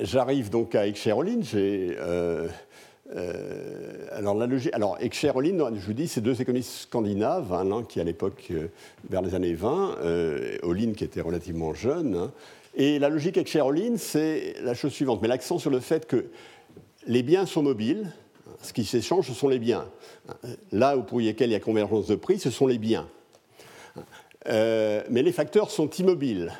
j'arrive 0.00 0.48
donc 0.48 0.74
à 0.74 0.92
Cheroline. 0.94 1.44
J'ai. 1.44 1.96
Alors, 3.16 4.34
la 4.34 4.46
logique, 4.46 4.74
alors, 4.74 4.98
je 5.00 5.86
vous 5.86 5.92
dis, 5.92 6.08
c'est 6.08 6.20
deux 6.20 6.40
économistes 6.40 6.72
scandinaves, 6.82 7.52
hein, 7.52 7.84
qui 7.88 8.00
à 8.00 8.04
l'époque, 8.04 8.48
euh, 8.50 8.68
vers 9.08 9.22
les 9.22 9.34
années 9.34 9.54
20, 9.54 9.96
euh, 10.02 10.58
Olin 10.62 10.92
qui 10.92 11.04
était 11.04 11.20
relativement 11.20 11.72
jeune. 11.74 12.16
Hein. 12.16 12.32
et 12.74 12.98
la 12.98 13.08
logique 13.08 13.36
Excher 13.36 13.62
Olin, 13.62 13.96
c'est 13.96 14.56
la 14.62 14.74
chose 14.74 14.92
suivante, 14.92 15.22
mais 15.22 15.28
l'accent 15.28 15.58
sur 15.58 15.70
le 15.70 15.80
fait 15.80 16.06
que 16.06 16.26
les 17.06 17.22
biens 17.22 17.46
sont 17.46 17.62
mobiles, 17.62 18.12
ce 18.60 18.72
qui 18.72 18.84
s'échange, 18.84 19.28
ce 19.28 19.34
sont 19.34 19.48
les 19.48 19.58
biens. 19.58 19.86
Là 20.72 20.96
où 20.96 21.02
pour 21.02 21.20
lesquels 21.20 21.50
il 21.50 21.52
y 21.52 21.56
a 21.56 21.60
convergence 21.60 22.08
de 22.08 22.16
prix, 22.16 22.38
ce 22.38 22.50
sont 22.50 22.66
les 22.66 22.78
biens. 22.78 23.08
mais 24.46 25.22
les 25.22 25.32
facteurs 25.32 25.70
sont 25.70 25.88
immobiles. 25.90 26.52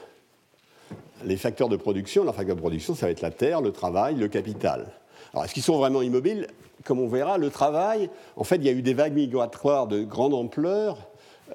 Les 1.25 1.37
facteurs 1.37 1.69
de 1.69 1.77
production, 1.77 2.25
la 2.25 2.33
facteur 2.33 2.55
de 2.55 2.61
production, 2.61 2.95
ça 2.95 3.07
va 3.07 3.13
être 3.13 3.21
la 3.21 3.33
terre, 3.33 3.61
le 3.61 3.73
travail, 3.73 4.15
le 4.15 4.29
capital. 4.29 4.87
Alors, 5.33 5.45
est-ce 5.45 5.55
qu'ils 5.55 5.63
sont 5.63 5.79
vraiment 5.79 6.03
immobiles? 6.03 6.49
Comme 6.85 7.01
on 7.01 7.09
verra, 7.09 7.39
le 7.39 7.51
travail, 7.51 8.09
en 8.37 8.45
fait, 8.45 8.57
il 8.57 8.65
y 8.65 8.69
a 8.69 8.73
eu 8.73 8.83
des 8.83 8.95
vagues 8.95 9.15
migratoires 9.15 9.87
de 9.87 10.03
grande 10.03 10.35
ampleur 10.35 10.97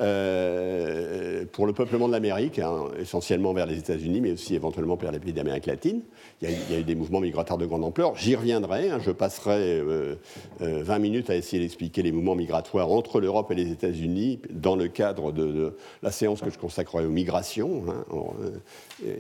euh, 0.02 1.46
pour 1.52 1.68
le 1.68 1.74
peuplement 1.74 2.08
de 2.08 2.14
l'Amérique, 2.14 2.60
hein, 2.60 2.86
essentiellement 3.00 3.54
vers 3.54 3.66
les 3.66 3.78
États-Unis, 3.78 4.22
mais 4.22 4.32
aussi 4.32 4.56
éventuellement 4.56 4.96
vers 4.96 5.12
les 5.12 5.20
pays 5.20 5.34
d'Amérique 5.34 5.68
latine. 5.68 6.02
Il 6.42 6.50
y, 6.50 6.76
a, 6.76 6.80
eu 6.80 6.84
des 6.84 6.96
mouvements 6.96 7.20
migratoires 7.20 7.58
de 7.58 7.66
grande 7.66 7.84
ampleur. 7.84 8.16
J'y 8.16 8.36
reviendrai. 8.36 8.90
Hein, 8.90 9.00
je 9.02 9.12
passerai 9.12 9.82
20 9.82 9.86
euh, 9.86 10.16
euh, 10.62 11.00
minutes 11.00 11.30
à 11.30 11.36
essayer 11.36 11.62
d'expliquer 11.62 12.02
les 12.02 12.12
mouvements 12.12 12.36
migratoires 12.36 12.92
entre 12.92 13.20
l'Europe 13.22 13.52
et 13.52 13.56
les 13.56 13.72
États-Unis 13.72 14.40
dans 14.50 14.76
le 14.76 14.88
cadre 14.88 15.32
de, 15.32 15.78
la 16.02 16.12
séance 16.12 16.42
que 16.42 16.50
je 16.50 16.58
consacrerai 16.58 17.06
aux 17.06 17.10
migrations, 17.10 17.84
hein, 17.88 18.06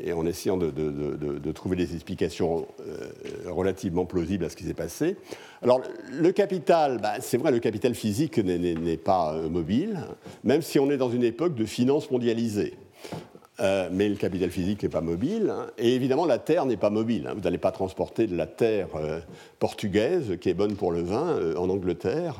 et 0.03 0.13
en 0.13 0.25
essayant 0.25 0.57
de 0.57 1.51
trouver 1.51 1.75
des 1.75 1.93
explications 1.93 2.67
relativement 3.45 4.05
plausibles 4.05 4.45
à 4.45 4.49
ce 4.49 4.55
qui 4.55 4.63
s'est 4.63 4.73
passé. 4.73 5.17
Alors, 5.63 5.81
le 6.11 6.31
capital, 6.31 6.99
bah, 7.01 7.13
c'est 7.21 7.37
vrai, 7.37 7.51
le 7.51 7.59
capital 7.59 7.95
physique 7.95 8.37
n'est 8.37 8.97
pas 8.97 9.33
mobile, 9.49 9.99
même 10.43 10.61
si 10.61 10.77
on 10.77 10.91
est 10.91 10.97
dans 10.97 11.09
une 11.09 11.23
époque 11.23 11.55
de 11.55 11.65
finance 11.65 12.11
mondialisée. 12.11 12.73
Euh, 13.59 13.87
mais 13.91 14.09
le 14.09 14.15
capital 14.15 14.49
physique 14.49 14.81
n'est 14.81 14.89
pas 14.89 15.01
mobile. 15.01 15.51
Hein. 15.51 15.67
et 15.77 15.93
évidemment, 15.93 16.25
la 16.25 16.39
terre 16.39 16.65
n'est 16.65 16.77
pas 16.77 16.89
mobile. 16.89 17.27
Hein. 17.27 17.33
vous 17.35 17.41
n'allez 17.41 17.59
pas 17.59 17.71
transporter 17.71 18.25
de 18.25 18.35
la 18.35 18.47
terre 18.47 18.87
euh, 18.95 19.19
portugaise, 19.59 20.37
qui 20.41 20.49
est 20.49 20.55
bonne 20.55 20.75
pour 20.75 20.91
le 20.91 21.01
vin, 21.01 21.37
euh, 21.37 21.55
en 21.55 21.69
Angleterre. 21.69 22.37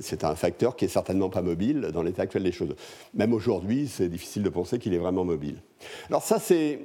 c'est 0.00 0.24
un 0.24 0.34
facteur 0.34 0.76
qui 0.76 0.84
est 0.84 0.88
certainement 0.88 1.28
pas 1.28 1.42
mobile 1.42 1.90
dans 1.92 2.02
l'état 2.02 2.22
actuel 2.22 2.44
des 2.44 2.52
choses. 2.52 2.74
Même 3.14 3.32
aujourd'hui, 3.32 3.88
c'est 3.88 4.08
difficile 4.08 4.42
de 4.42 4.48
penser 4.48 4.78
qu'il 4.78 4.94
est 4.94 4.98
vraiment 4.98 5.24
mobile. 5.24 5.56
Alors 6.08 6.22
ça, 6.22 6.38
c'est 6.38 6.78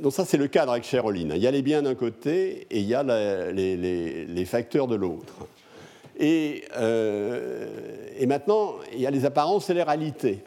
donc 0.00 0.12
ça, 0.12 0.24
c'est 0.24 0.36
le 0.36 0.48
cadre 0.48 0.72
avec 0.72 0.84
Cheroline. 0.84 1.32
Il 1.34 1.42
y 1.42 1.46
a 1.46 1.50
les 1.50 1.62
biens 1.62 1.82
d'un 1.82 1.94
côté 1.94 2.66
et 2.70 2.80
il 2.80 2.86
y 2.86 2.94
a 2.94 3.02
les, 3.52 4.44
facteurs 4.44 4.86
de 4.86 4.94
l'autre. 4.94 5.46
Et, 6.18 6.64
et, 8.18 8.26
maintenant, 8.26 8.74
il 8.92 9.00
y 9.00 9.06
a 9.06 9.10
les 9.10 9.24
apparences 9.24 9.68
et 9.70 9.74
les 9.74 9.82
réalités. 9.82 10.42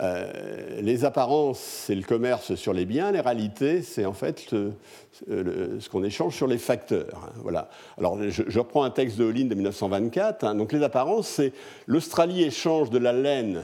Euh, 0.00 0.80
les 0.80 1.04
apparences, 1.04 1.60
c'est 1.60 1.94
le 1.94 2.02
commerce 2.02 2.56
sur 2.56 2.72
les 2.72 2.84
biens, 2.84 3.12
les 3.12 3.20
réalités, 3.20 3.82
c'est 3.82 4.04
en 4.04 4.12
fait 4.12 4.40
ce 4.40 5.88
qu'on 5.88 6.02
échange 6.02 6.34
sur 6.34 6.48
les 6.48 6.58
facteurs. 6.58 7.32
Voilà. 7.36 7.68
Alors, 7.96 8.18
je, 8.28 8.58
reprends 8.58 8.82
un 8.82 8.90
texte 8.90 9.18
de 9.18 9.24
Hollin 9.24 9.44
de 9.44 9.54
1924. 9.54 10.44
Hein. 10.44 10.54
donc, 10.56 10.72
les 10.72 10.82
apparences, 10.82 11.28
c'est 11.28 11.52
l'Australie 11.86 12.42
échange 12.42 12.90
de 12.90 12.98
la 12.98 13.12
laine 13.12 13.62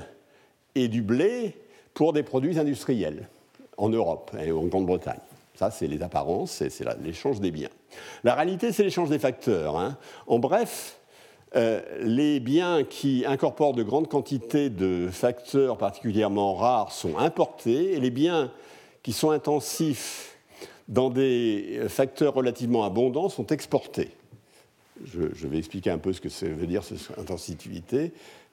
et 0.77 0.87
du 0.87 1.03
blé 1.03 1.57
pour 1.95 2.13
des 2.13 2.23
produits 2.23 2.59
industriels 2.59 3.29
en 3.81 3.89
Europe 3.89 4.31
et 4.41 4.53
en 4.53 4.65
Grande-Bretagne. 4.65 5.21
Ça, 5.55 5.71
c'est 5.71 5.87
les 5.87 6.03
apparences, 6.03 6.63
c'est 6.69 6.85
l'échange 7.03 7.41
des 7.41 7.51
biens. 7.51 7.69
La 8.25 8.35
réalité, 8.35 8.73
c'est 8.73 8.83
l'échange 8.83 9.11
des 9.11 9.19
facteurs. 9.19 9.77
Hein. 9.77 9.97
En 10.27 10.39
bref, 10.39 10.99
euh, 11.57 11.81
les 12.01 12.41
biens 12.41 12.85
qui 12.85 13.25
incorporent 13.27 13.75
de 13.75 13.83
grandes 13.83 14.09
quantités 14.09 14.71
de 14.71 15.09
facteurs 15.11 15.77
particulièrement 15.77 16.55
rares 16.55 16.93
sont 16.93 17.19
importés 17.19 17.95
et 17.95 18.01
les 18.01 18.11
biens 18.11 18.53
qui 19.03 19.13
sont 19.13 19.31
intensifs 19.31 20.39
dans 20.89 21.11
des 21.11 21.83
facteurs 21.89 22.35
relativement 22.35 22.85
abondants 22.85 23.29
sont 23.29 23.47
exportés. 23.47 24.11
Je, 25.05 25.47
vais 25.47 25.59
expliquer 25.59 25.91
un 25.91 25.99
peu 25.99 26.13
ce 26.13 26.21
que 26.21 26.29
veut 26.47 26.67
dire, 26.67 26.85
cette 26.85 27.19
intensivité. 27.19 28.13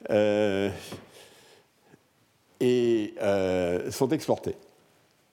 Euh, 0.10 0.70
et 2.60 3.14
euh, 3.22 3.92
sont 3.92 4.10
exportés. 4.10 4.56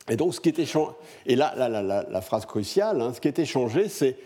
Et 0.09 0.17
donc, 0.17 0.35
ce 0.35 0.41
qui 0.41 0.51
échangé, 0.51 0.93
et 1.27 1.35
là, 1.35 1.55
la, 1.57 2.21
phrase 2.21 2.45
cruciale, 2.45 3.01
hein, 3.01 3.13
ce 3.15 3.21
qui 3.21 3.29
est 3.29 3.39
échangé, 3.39 3.89
c'est 3.89 4.17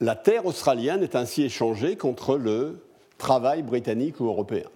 la 0.00 0.16
terre 0.16 0.46
australienne 0.46 1.02
est 1.02 1.14
ainsi 1.14 1.42
échangée 1.42 1.96
contre 1.96 2.36
le 2.36 2.82
travail 3.18 3.62
britannique 3.62 4.18
ou 4.18 4.26
européen. 4.26 4.68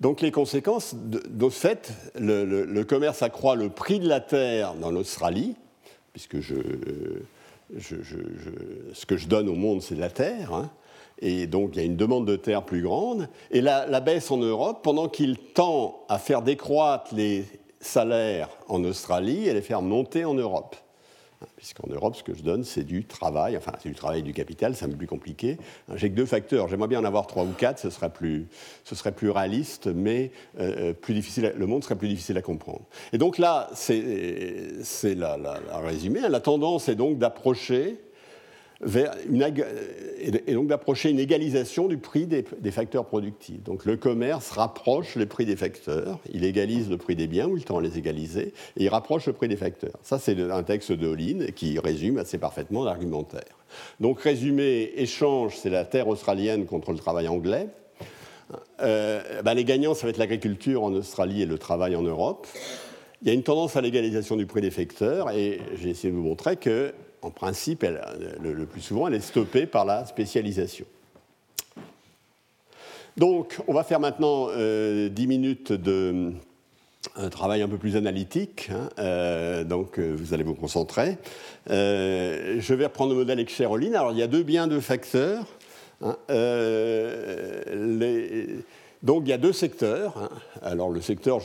Donc 0.00 0.20
les 0.20 0.30
conséquences, 0.30 0.94
de, 0.94 1.48
fait, 1.48 1.92
le, 2.14 2.82
commerce 2.84 3.22
accroît 3.22 3.56
le 3.56 3.68
prix 3.68 3.98
de 3.98 4.08
la 4.08 4.20
terre 4.20 4.74
dans 4.74 4.90
l'Australie, 4.90 5.56
puisque 6.12 6.40
je, 6.40 6.54
ce 7.78 9.06
que 9.06 9.16
je 9.16 9.28
donne 9.28 9.48
au 9.48 9.54
monde, 9.54 9.82
c'est 9.82 9.94
de 9.94 10.00
la 10.00 10.10
terre, 10.10 10.54
hein. 10.54 10.70
et 11.20 11.46
donc 11.46 11.72
il 11.74 11.80
y 11.80 11.82
a 11.82 11.84
une 11.84 11.96
demande 11.96 12.26
de 12.26 12.36
terre 12.36 12.64
plus 12.64 12.80
grande, 12.80 13.28
et 13.50 13.60
la, 13.60 13.86
la 13.86 14.00
baisse 14.00 14.30
en 14.30 14.38
Europe, 14.38 14.80
pendant 14.82 15.08
qu'il 15.08 15.36
tend 15.36 16.02
à 16.08 16.18
faire 16.18 16.40
décroître 16.40 17.14
les 17.14 17.44
salaires 17.80 18.48
en 18.68 18.84
Australie, 18.84 19.46
elle 19.48 19.56
les 19.56 19.62
faire 19.62 19.82
monter 19.82 20.24
en 20.24 20.34
Europe. 20.34 20.76
Puisqu'en 21.56 21.88
Europe, 21.88 22.16
ce 22.16 22.22
que 22.22 22.34
je 22.34 22.42
donne, 22.42 22.64
c'est 22.64 22.84
du 22.84 23.06
travail, 23.06 23.56
enfin, 23.56 23.72
c'est 23.82 23.88
du 23.88 23.94
travail 23.94 24.20
et 24.20 24.22
du 24.22 24.34
capital, 24.34 24.76
c'est 24.76 24.84
un 24.84 24.90
peu 24.90 24.96
plus 24.96 25.06
compliqué. 25.06 25.56
J'ai 25.94 26.10
que 26.10 26.14
deux 26.14 26.26
facteurs. 26.26 26.68
J'aimerais 26.68 26.88
bien 26.88 27.00
en 27.00 27.04
avoir 27.04 27.26
trois 27.26 27.44
ou 27.44 27.52
quatre, 27.52 27.78
ce 27.78 27.88
serait 27.88 28.10
plus, 28.10 28.46
ce 28.84 28.94
serait 28.94 29.12
plus 29.12 29.30
réaliste, 29.30 29.86
mais 29.86 30.32
euh, 30.58 30.92
plus 30.92 31.14
difficile, 31.14 31.54
le 31.56 31.66
monde 31.66 31.82
serait 31.82 31.96
plus 31.96 32.08
difficile 32.08 32.36
à 32.36 32.42
comprendre. 32.42 32.82
Et 33.14 33.18
donc 33.18 33.38
là, 33.38 33.70
c'est 33.72 35.14
la, 35.14 35.38
la, 35.38 35.78
résumé. 35.78 36.20
La 36.28 36.40
tendance 36.40 36.90
est 36.90 36.94
donc 36.94 37.16
d'approcher 37.16 37.96
une, 38.82 39.42
et 40.20 40.54
donc 40.54 40.68
d'approcher 40.68 41.10
une 41.10 41.18
égalisation 41.18 41.88
du 41.88 41.98
prix 41.98 42.26
des, 42.26 42.44
facteurs 42.70 43.04
productifs. 43.04 43.62
Donc 43.62 43.84
le 43.84 43.96
commerce 43.96 44.50
rapproche 44.50 45.16
les 45.16 45.26
prix 45.26 45.44
des 45.44 45.56
facteurs, 45.56 46.18
il 46.32 46.44
égalise 46.44 46.88
le 46.88 46.96
prix 46.96 47.16
des 47.16 47.26
biens, 47.26 47.46
ou 47.46 47.56
il 47.56 47.64
tend 47.64 47.78
à 47.78 47.82
les 47.82 47.98
égaliser, 47.98 48.52
et 48.76 48.84
il 48.84 48.88
rapproche 48.88 49.26
le 49.26 49.32
prix 49.32 49.48
des 49.48 49.56
facteurs. 49.56 49.98
Ça, 50.02 50.18
c'est 50.18 50.38
un 50.50 50.62
texte 50.62 50.92
de 50.92 51.06
Hollin 51.06 51.46
qui 51.54 51.78
résume 51.78 52.18
assez 52.18 52.38
parfaitement 52.38 52.84
l'argumentaire. 52.84 53.58
Donc 54.00 54.20
résumé, 54.20 54.92
échange, 54.96 55.56
c'est 55.56 55.70
la 55.70 55.84
terre 55.84 56.08
australienne 56.08 56.66
contre 56.66 56.92
le 56.92 56.98
travail 56.98 57.28
anglais. 57.28 57.68
Euh, 58.80 59.42
bah, 59.42 59.54
les 59.54 59.64
gagnants, 59.64 59.94
ça 59.94 60.06
va 60.06 60.10
être 60.10 60.18
l'agriculture 60.18 60.82
en 60.82 60.92
Australie 60.92 61.42
et 61.42 61.46
le 61.46 61.58
travail 61.58 61.94
en 61.96 62.02
Europe. 62.02 62.46
Il 63.22 63.28
y 63.28 63.30
a 63.30 63.34
une 63.34 63.42
tendance 63.42 63.76
à 63.76 63.80
l'égalisation 63.80 64.36
du 64.36 64.46
prix 64.46 64.62
des 64.62 64.70
facteurs, 64.70 65.30
et 65.30 65.60
j'ai 65.80 65.90
essayé 65.90 66.10
de 66.10 66.16
vous 66.16 66.24
montrer 66.24 66.56
que 66.56 66.92
en 67.22 67.30
principe, 67.30 67.84
le, 67.84 68.64
plus 68.66 68.80
souvent, 68.80 69.08
elle 69.08 69.14
est 69.14 69.20
stoppée 69.20 69.66
par 69.66 69.84
la 69.84 70.06
spécialisation. 70.06 70.86
Donc, 73.16 73.58
on 73.68 73.74
va 73.74 73.84
faire 73.84 74.00
maintenant 74.00 74.48
10 74.48 75.10
minutes 75.26 75.72
de 75.72 76.32
travail 77.30 77.62
un 77.62 77.68
peu 77.68 77.76
plus 77.76 77.96
analytique, 77.96 78.70
hein, 78.70 79.64
donc 79.64 79.98
vous 79.98 80.32
allez 80.32 80.44
vous 80.44 80.54
concentrer. 80.54 81.18
je 81.66 82.74
vais 82.74 82.84
reprendre 82.84 83.12
le 83.12 83.18
modèle 83.18 83.40
Excheroline. 83.40 83.94
Alors 83.94 84.12
il 84.12 84.18
y 84.18 84.22
a 84.22 84.26
deux 84.26 84.42
biens, 84.42 84.66
deux 84.66 84.80
facteurs. 84.80 85.44
Hein, 86.02 86.16
donc 89.02 89.22
il 89.24 89.30
y 89.30 89.32
a 89.32 89.38
deux 89.38 89.52
secteurs. 89.52 90.16
Hein. 90.18 90.28
Alors 90.62 90.90
le 90.90 91.00
secteur, 91.00 91.40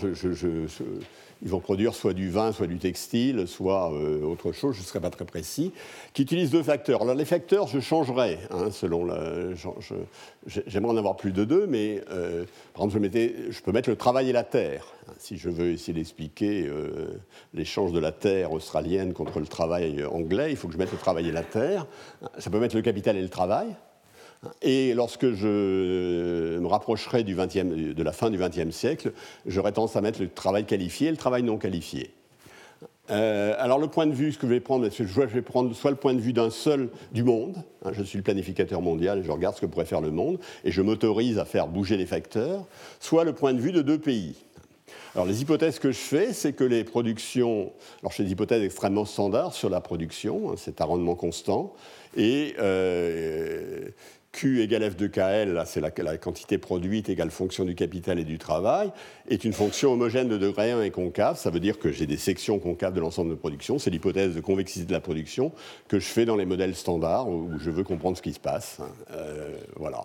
ils 1.42 1.50
vont 1.50 1.60
produire 1.60 1.94
soit 1.94 2.14
du 2.14 2.30
vin, 2.30 2.52
soit 2.52 2.68
du 2.68 2.78
textile, 2.78 3.48
soit 3.48 3.92
euh, 3.94 4.22
autre 4.24 4.52
chose, 4.52 4.76
je 4.76 4.82
ne 4.82 4.86
serai 4.86 5.00
pas 5.00 5.10
très 5.10 5.26
précis, 5.26 5.72
qui 6.14 6.22
utilisent 6.22 6.52
deux 6.52 6.64
facteurs. 6.64 7.02
Alors 7.02 7.16
les 7.16 7.26
facteurs, 7.26 7.68
je 7.68 7.80
changerai, 7.80 8.40
hein, 8.52 8.72
selon. 8.72 9.08
J'aimerais 10.48 10.94
en 10.94 10.98
avoir 10.98 11.18
plus 11.18 11.32
de 11.32 11.44
deux, 11.44 11.68
mais 11.68 12.02
euh, 12.12 12.46
par 12.74 12.86
exemple, 12.86 13.10
je, 13.14 13.52
je, 13.52 13.62
peux 13.62 13.72
mettre 13.72 13.90
le 13.90 13.96
travail 13.96 14.30
et 14.30 14.34
la 14.34 14.44
terre. 14.44 14.86
Hein. 15.08 15.14
Si 15.18 15.38
je 15.38 15.50
veux 15.50 15.72
essayer 15.72 15.94
d'expliquer 15.94 16.66
euh, 16.68 17.20
l'échange 17.54 17.92
de 17.92 18.00
la 18.00 18.12
terre 18.12 18.52
australienne 18.52 19.14
contre 19.14 19.40
le 19.40 19.48
travail 19.48 20.04
anglais, 20.06 20.52
il 20.52 20.58
faut 20.58 20.68
que 20.68 20.74
je 20.74 20.80
mette 20.80 20.92
le 20.92 20.98
travail 20.98 21.28
et 21.28 21.32
la 21.32 21.44
terre. 21.44 21.86
Ça 22.38 22.50
peut 22.50 22.60
mettre 22.60 22.76
le 22.76 22.82
capital 22.82 23.18
et 23.18 23.22
le 23.22 23.30
travail. 23.30 23.76
Et 24.62 24.94
lorsque 24.94 25.34
je 25.34 26.58
me 26.60 26.68
rapprocherai 26.68 27.24
du 27.24 27.36
20e, 27.36 27.94
de 27.94 28.04
la 28.04 28.12
fin 28.12 28.30
du 28.30 28.38
XXe 28.38 28.76
siècle, 28.76 29.12
j'aurai 29.46 29.72
tendance 29.72 29.96
à 29.96 30.02
mettre 30.02 30.22
le 30.22 30.30
travail 30.30 30.66
qualifié 30.66 31.08
et 31.08 31.12
le 31.12 31.18
travail 31.18 31.44
non 31.44 31.58
qualifié. 31.58 32.12
Euh, 33.12 33.54
alors 33.60 33.78
le 33.78 33.88
point 33.88 34.08
de 34.08 34.14
vue, 34.14 34.32
ce 34.32 34.40
que 34.40 34.48
je 34.48 34.54
vais 34.54 34.60
prendre, 34.60 34.90
je 34.90 35.04
vais 35.04 35.42
prendre 35.42 35.76
soit 35.76 35.92
le 35.92 35.98
point 35.98 36.14
de 36.14 36.20
vue 36.20 36.34
d'un 36.34 36.50
seul 36.50 36.90
du 37.12 37.24
monde, 37.24 37.56
hein, 37.84 37.92
je 37.94 38.02
suis 38.02 38.18
le 38.18 38.24
planificateur 38.24 38.82
mondial 38.82 39.24
je 39.24 39.32
regarde 39.32 39.56
ce 39.56 39.62
que 39.62 39.68
pourrait 39.68 39.86
faire 39.86 40.02
le 40.02 40.12
monde, 40.12 40.40
et 40.64 40.72
je 40.72 40.82
m'autorise 40.82 41.38
à 41.38 41.46
faire 41.46 41.68
bouger 41.68 41.98
les 41.98 42.08
facteurs, 42.08 42.66
soit 43.00 43.24
le 43.24 43.34
point 43.34 43.54
de 43.54 43.60
vue 43.60 43.72
de 43.72 43.82
deux 43.82 44.00
pays. 44.00 44.36
Alors 45.14 45.28
les 45.28 45.42
hypothèses 45.42 45.80
que 45.80 45.92
je 45.92 45.98
fais, 45.98 46.34
c'est 46.34 46.54
que 46.54 46.64
les 46.64 46.84
productions, 46.84 47.72
alors 48.02 48.12
je 48.12 48.18
fais 48.18 48.24
des 48.24 48.32
hypothèses 48.32 48.64
extrêmement 48.64 49.06
standards 49.06 49.54
sur 49.54 49.70
la 49.70 49.82
production, 49.82 50.52
hein, 50.52 50.56
c'est 50.58 50.82
un 50.82 50.86
rendement 50.86 51.16
constant, 51.16 51.74
et 52.18 52.56
euh, 52.60 53.90
Q 54.36 54.62
égale 54.62 54.92
F 54.92 54.98
de 54.98 55.08
KL, 55.08 55.54
là 55.54 55.66
c'est 55.66 55.80
la, 55.80 56.18
quantité 56.18 56.58
produite 56.58 57.08
égale 57.08 57.32
fonction 57.32 57.64
du 57.64 57.74
capital 57.74 58.20
et 58.20 58.26
du 58.26 58.38
travail, 58.38 58.92
est 59.30 59.46
une 59.46 59.54
fonction 59.54 59.94
homogène 59.94 60.28
de 60.28 60.38
degré 60.38 60.72
1 60.72 60.84
et 60.84 60.92
concave. 60.92 61.38
Ça 61.38 61.50
veut 61.50 61.62
dire 61.62 61.80
que 61.80 61.90
j'ai 61.90 62.06
des 62.06 62.18
sections 62.18 62.60
concaves 62.60 62.94
de 62.94 63.00
l'ensemble 63.00 63.30
de 63.30 63.36
production. 63.36 63.80
C'est 63.80 63.90
l'hypothèse 63.90 64.36
de 64.36 64.42
convexité 64.42 64.86
de 64.86 64.92
la 64.92 65.00
production 65.00 65.54
que 65.88 66.00
je 66.00 66.06
fais 66.06 66.26
dans 66.26 66.36
les 66.36 66.46
modèles 66.46 66.76
standards 66.76 67.30
où 67.30 67.58
je 67.58 67.70
veux 67.70 67.86
comprendre 67.86 68.18
ce 68.18 68.22
qui 68.22 68.34
se 68.34 68.40
passe. 68.42 68.80
Hein. 68.82 68.90
Euh, 69.12 69.56
voilà. 69.78 70.02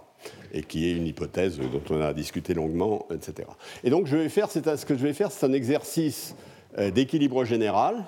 Et 0.52 0.62
qui 0.62 0.88
est 0.88 0.92
une 0.92 1.08
hypothèse 1.08 1.58
dont 1.58 1.82
on 1.90 2.00
a 2.00 2.12
discuté 2.14 2.54
longuement, 2.54 3.08
etc. 3.12 3.48
Et 3.82 3.90
donc 3.90 4.06
je 4.06 4.16
vais 4.16 4.28
faire, 4.28 4.48
ce 4.48 4.60
que 4.60 4.96
je 4.96 5.02
vais 5.02 5.12
faire, 5.12 5.32
c'est 5.32 5.44
un 5.44 5.52
exercice 5.52 6.36
euh, 6.78 6.92
d'équilibre 6.92 7.44
général. 7.44 8.04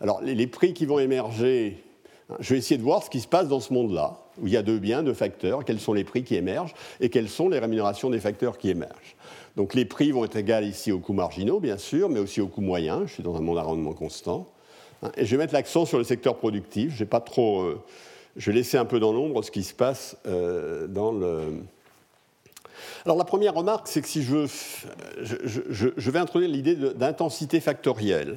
Alors 0.00 0.22
les 0.22 0.46
prix 0.46 0.74
qui 0.74 0.86
vont 0.86 1.00
émerger 1.00 1.82
je 2.40 2.54
vais 2.54 2.58
essayer 2.58 2.78
de 2.78 2.82
voir 2.82 3.02
ce 3.02 3.10
qui 3.10 3.20
se 3.20 3.28
passe 3.28 3.48
dans 3.48 3.60
ce 3.60 3.72
monde-là, 3.72 4.18
où 4.40 4.46
il 4.46 4.52
y 4.52 4.56
a 4.56 4.62
deux 4.62 4.78
biens, 4.78 5.02
deux 5.02 5.14
facteurs, 5.14 5.64
quels 5.64 5.80
sont 5.80 5.92
les 5.92 6.04
prix 6.04 6.24
qui 6.24 6.34
émergent 6.34 6.74
et 7.00 7.08
quelles 7.08 7.28
sont 7.28 7.48
les 7.48 7.58
rémunérations 7.58 8.10
des 8.10 8.20
facteurs 8.20 8.58
qui 8.58 8.70
émergent. 8.70 9.16
Donc 9.56 9.74
les 9.74 9.84
prix 9.84 10.12
vont 10.12 10.24
être 10.24 10.36
égaux 10.36 10.60
ici 10.62 10.92
aux 10.92 10.98
coûts 10.98 11.14
marginaux, 11.14 11.60
bien 11.60 11.78
sûr, 11.78 12.08
mais 12.08 12.20
aussi 12.20 12.40
aux 12.40 12.48
coûts 12.48 12.60
moyens. 12.60 13.02
Je 13.06 13.14
suis 13.14 13.22
dans 13.22 13.36
un 13.36 13.40
monde 13.40 13.58
à 13.58 13.62
rendement 13.62 13.92
constant. 13.92 14.48
Et 15.16 15.24
je 15.24 15.30
vais 15.30 15.42
mettre 15.42 15.54
l'accent 15.54 15.84
sur 15.86 15.98
le 15.98 16.04
secteur 16.04 16.36
productif. 16.36 16.92
Je 16.92 16.98
vais 17.00 17.06
pas 17.06 17.20
trop. 17.20 17.62
Euh, 17.62 17.82
je 18.36 18.50
vais 18.50 18.56
laisser 18.56 18.76
un 18.76 18.84
peu 18.84 19.00
dans 19.00 19.12
l'ombre 19.12 19.42
ce 19.42 19.50
qui 19.50 19.62
se 19.62 19.74
passe 19.74 20.16
euh, 20.26 20.86
dans 20.86 21.12
le. 21.12 21.62
Alors 23.04 23.16
la 23.16 23.24
première 23.24 23.54
remarque, 23.54 23.88
c'est 23.88 24.02
que 24.02 24.08
si 24.08 24.22
je, 24.22 24.46
je, 25.22 25.88
je 25.96 26.10
vais 26.10 26.18
introduire 26.18 26.50
l'idée 26.50 26.74
d'intensité 26.74 27.60
factorielle. 27.60 28.36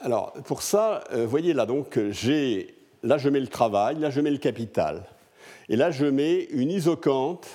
Alors, 0.00 0.32
pour 0.44 0.62
ça, 0.62 1.04
vous 1.10 1.18
euh, 1.18 1.26
voyez 1.26 1.52
là, 1.52 1.66
donc, 1.66 1.98
j'ai, 2.10 2.75
là, 3.06 3.18
je 3.18 3.28
mets 3.28 3.40
le 3.40 3.46
travail, 3.46 3.98
là, 3.98 4.10
je 4.10 4.20
mets 4.20 4.30
le 4.30 4.38
capital. 4.38 5.04
Et 5.68 5.76
là, 5.76 5.90
je 5.90 6.06
mets 6.06 6.44
une 6.50 6.70
isocante 6.70 7.48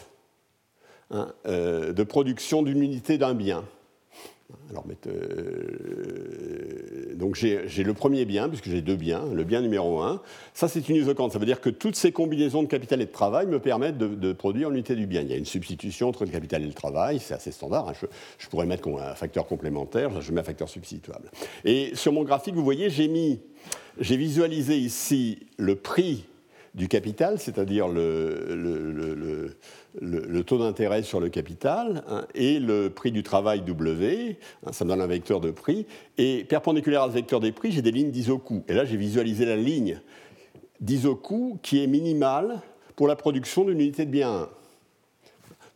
hein, 1.12 1.34
euh, 1.46 1.94
de 1.94 2.04
production 2.04 2.64
d'une 2.64 2.82
unité 2.82 3.18
d'un 3.18 3.34
bien. 3.34 3.64
Alors, 4.70 4.86
euh, 5.08 7.16
donc 7.16 7.36
j'ai 7.36 7.84
le 7.84 7.94
premier 7.94 8.26
bien, 8.26 8.48
puisque 8.48 8.70
j'ai 8.70 8.82
deux 8.82 8.96
biens, 8.96 9.26
le 9.34 9.44
bien 9.44 9.62
numéro 9.62 10.02
un. 10.02 10.22
Ça, 10.54 10.68
c'est 10.68 10.88
une 10.90 10.96
isocante. 10.96 11.34
Ça 11.34 11.40
veut 11.40 11.46
dire 11.46 11.62
que 11.62 11.70
toutes 11.70 11.96
ces 11.96 12.12
combinaisons 12.12 12.64
de 12.64 12.68
capital 12.68 13.02
et 13.02 13.06
de 13.06 13.12
travail 13.12 13.48
me 13.48 13.60
permettent 13.60 13.98
de, 13.98 14.34
produire 14.34 14.70
l'unité 14.70 14.96
du 14.96 15.08
bien. 15.08 15.22
Il 15.22 15.30
y 15.30 15.34
a 15.34 15.38
une 15.38 15.46
substitution 15.46 16.08
entre 16.08 16.26
le 16.26 16.32
capital 16.32 16.64
et 16.64 16.68
le 16.68 16.74
travail, 16.74 17.20
c'est 17.20 17.34
assez 17.34 17.52
standard. 17.52 17.90
Hein. 17.90 18.08
Je, 18.38 18.48
pourrais 18.48 18.66
mettre 18.66 18.88
un 18.88 19.16
facteur 19.16 19.46
complémentaire, 19.46 20.22
je 20.22 20.32
mets 20.32 20.42
un 20.42 20.46
facteur 20.46 20.70
substituable. 20.70 21.30
Et 21.66 21.92
sur 21.96 22.14
mon 22.14 22.24
graphique, 22.24 22.56
vous 22.56 22.64
voyez, 22.64 22.90
j'ai 22.90 23.08
mis, 23.08 23.40
j'ai 24.00 24.18
visualisé 24.18 24.78
ici 24.78 25.40
le 25.58 25.76
prix 25.76 26.26
du 26.74 26.88
capital, 26.88 27.40
c'est-à-dire 27.40 27.88
le, 27.88 29.58
taux 30.44 30.58
d'intérêt 30.58 31.04
sur 31.04 31.20
le 31.20 31.30
capital, 31.30 32.04
hein, 32.08 32.26
et 32.36 32.60
le 32.60 32.90
prix 32.90 33.12
du 33.12 33.24
travail 33.24 33.62
W, 33.62 34.38
hein, 34.66 34.72
ça 34.72 34.86
me 34.86 34.90
donne 34.90 35.02
un 35.02 35.08
vecteur 35.08 35.40
de 35.42 35.52
prix, 35.52 35.86
et 36.18 36.44
perpendiculaire 36.44 37.04
à 37.04 37.10
ce 37.10 37.14
vecteur 37.14 37.40
des 37.40 37.52
prix, 37.52 37.72
j'ai 37.72 37.82
des 37.82 37.92
lignes 37.92 38.12
d'isocoût. 38.12 38.64
Et 38.68 38.74
là, 38.74 38.86
j'ai 38.86 38.98
visualisé 38.98 39.46
la 39.46 39.56
ligne 39.56 40.00
d'isocoût 40.80 41.60
qui 41.62 41.84
est 41.84 41.88
minimale 41.88 42.62
pour 42.96 43.08
la 43.08 43.16
production 43.16 43.66
d'une 43.66 43.80
unité 43.80 44.06
de 44.06 44.12
bien 44.12 44.32
1. 44.32 44.50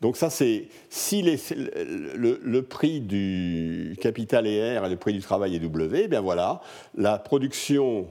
Donc 0.01 0.17
ça, 0.17 0.29
c'est 0.29 0.67
si 0.89 1.21
le, 1.23 2.61
prix 2.61 2.99
du 2.99 3.95
capital 3.99 4.45
est 4.45 4.77
R 4.77 4.85
et 4.85 4.89
le 4.89 4.97
prix 4.97 5.13
du 5.13 5.21
travail 5.21 5.55
est 5.55 5.59
W, 5.59 6.01
eh 6.03 6.07
bien 6.07 6.21
voilà, 6.21 6.61
la 6.95 7.17
production 7.17 8.07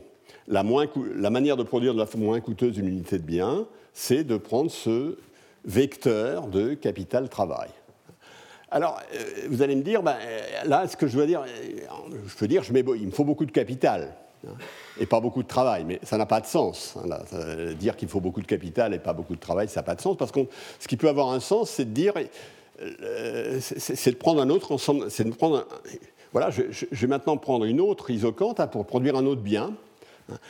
la, 0.49 0.63
manière 0.63 1.57
de 1.57 1.63
produire 1.63 1.95
de 1.95 1.99
la 1.99 2.07
moins 2.17 2.41
coûteuse 2.41 2.79
une 2.79 2.89
unité 2.89 3.19
de 3.19 3.25
bien, 3.25 3.67
c'est 3.93 4.25
de 4.25 4.37
prendre 4.37 4.71
ce 4.71 5.17
vecteur 5.65 6.47
de 6.49 6.75
capital-travail. 6.75 7.71
Alors, 8.71 9.01
euh, 9.15 9.47
vous 9.51 9.63
allez 9.63 9.77
me 9.77 9.83
dire, 9.83 10.03
ben, 10.03 10.17
là, 10.65 10.89
ce 10.89 10.97
que 10.97 11.07
je 11.07 11.17
veux 11.17 11.27
dire, 11.27 11.43
euh, 11.43 12.17
je 12.27 12.35
peux 12.35 12.49
dire, 12.49 12.63
je 12.63 12.73
il 12.73 13.07
me 13.07 13.13
faut 13.13 13.25
beaucoup 13.25 13.45
de 13.45 13.53
capital 13.53 14.15
hein, 14.47 14.51
et 14.99 15.07
pas 15.07 15.21
beaucoup 15.21 15.43
de 15.43 15.49
travail, 15.49 15.85
mais 15.85 16.01
ça 16.03 16.19
n'a 16.19 16.27
pas 16.27 16.41
de 16.41 16.47
sens. 16.47 16.97
Hein, 16.97 17.75
dire 17.79 17.97
qu'il 17.97 18.09
faut 18.09 18.21
beaucoup 18.21 18.43
de 18.43 18.47
capital 18.47 18.93
et 18.93 18.99
pas 18.99 19.13
beaucoup 19.13 19.37
de 19.37 19.41
travail, 19.41 19.69
ça 19.69 19.81
n'a 19.81 19.85
pas 19.85 19.95
de 19.95 20.01
sens, 20.01 20.17
parce 20.17 20.33
que 20.33 20.41
ce 20.81 20.89
qui 20.89 20.97
peut 20.97 21.09
avoir 21.09 21.31
un 21.31 21.41
sens, 21.41 21.71
c'est 21.71 21.85
de 21.85 21.91
dire, 21.91 22.15
euh, 22.83 23.59
c'est 23.61 24.11
de 24.11 24.17
prendre 24.17 24.43
un 24.43 24.51
autre 24.51 24.73
ensemble, 24.73 25.09
c'est 25.09 25.25
de 25.25 25.31
prendre, 25.31 25.67
voilà, 26.33 26.51
je, 26.51 26.65
vais 26.91 27.07
maintenant 27.07 27.37
prendre 27.37 27.65
une 27.67 27.81
autre 27.81 28.11
isocante 28.11 28.59
hein, 28.59 28.67
pour 28.67 28.87
produire 28.87 29.15
un 29.15 29.27
autre 29.27 29.43
bien, 29.43 29.73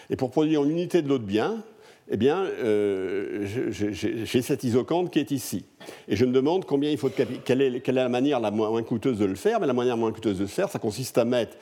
et 0.09 0.17
pour 0.17 0.31
produire 0.31 0.65
une 0.65 0.71
unité 0.71 1.03
de 1.03 1.09
l'autre 1.09 1.25
bien, 1.25 1.63
eh 2.11 2.17
bien, 2.17 2.45
euh, 2.45 3.47
j'ai 3.71 4.43
cette 4.43 4.65
isocante 4.65 5.11
qui 5.11 5.19
est 5.19 5.31
ici. 5.31 5.65
Et 6.09 6.17
je 6.17 6.25
me 6.25 6.33
demande 6.33 6.65
combien 6.67 6.91
il 6.91 6.99
faut 6.99 7.09
de 7.09 7.15
quelle 7.15 7.63
est, 7.63 7.81
quelle 7.81 7.97
est 7.97 8.03
la 8.03 8.09
manière 8.09 8.41
la 8.41 8.51
moins 8.51 8.83
coûteuse 8.83 9.19
de 9.19 9.25
le 9.25 9.35
faire. 9.37 9.61
Mais 9.61 9.67
la 9.67 9.73
manière 9.73 9.95
la 9.95 10.01
moins 10.01 10.13
coûteuse 10.13 10.37
de 10.37 10.43
le 10.43 10.49
faire, 10.49 10.69
ça 10.69 10.79
consiste 10.79 11.17
à 11.17 11.25
mettre 11.25 11.57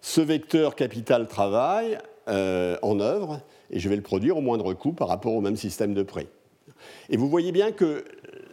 ce 0.00 0.20
vecteur 0.20 0.76
capital-travail 0.76 1.98
euh, 2.28 2.76
en 2.82 3.00
œuvre, 3.00 3.40
et 3.70 3.80
je 3.80 3.88
vais 3.88 3.96
le 3.96 4.02
produire 4.02 4.36
au 4.36 4.40
moindre 4.40 4.74
coût 4.74 4.92
par 4.92 5.08
rapport 5.08 5.34
au 5.34 5.40
même 5.40 5.56
système 5.56 5.94
de 5.94 6.02
prix. 6.02 6.28
Et 7.08 7.16
vous 7.16 7.28
voyez 7.28 7.52
bien 7.52 7.72
que 7.72 8.04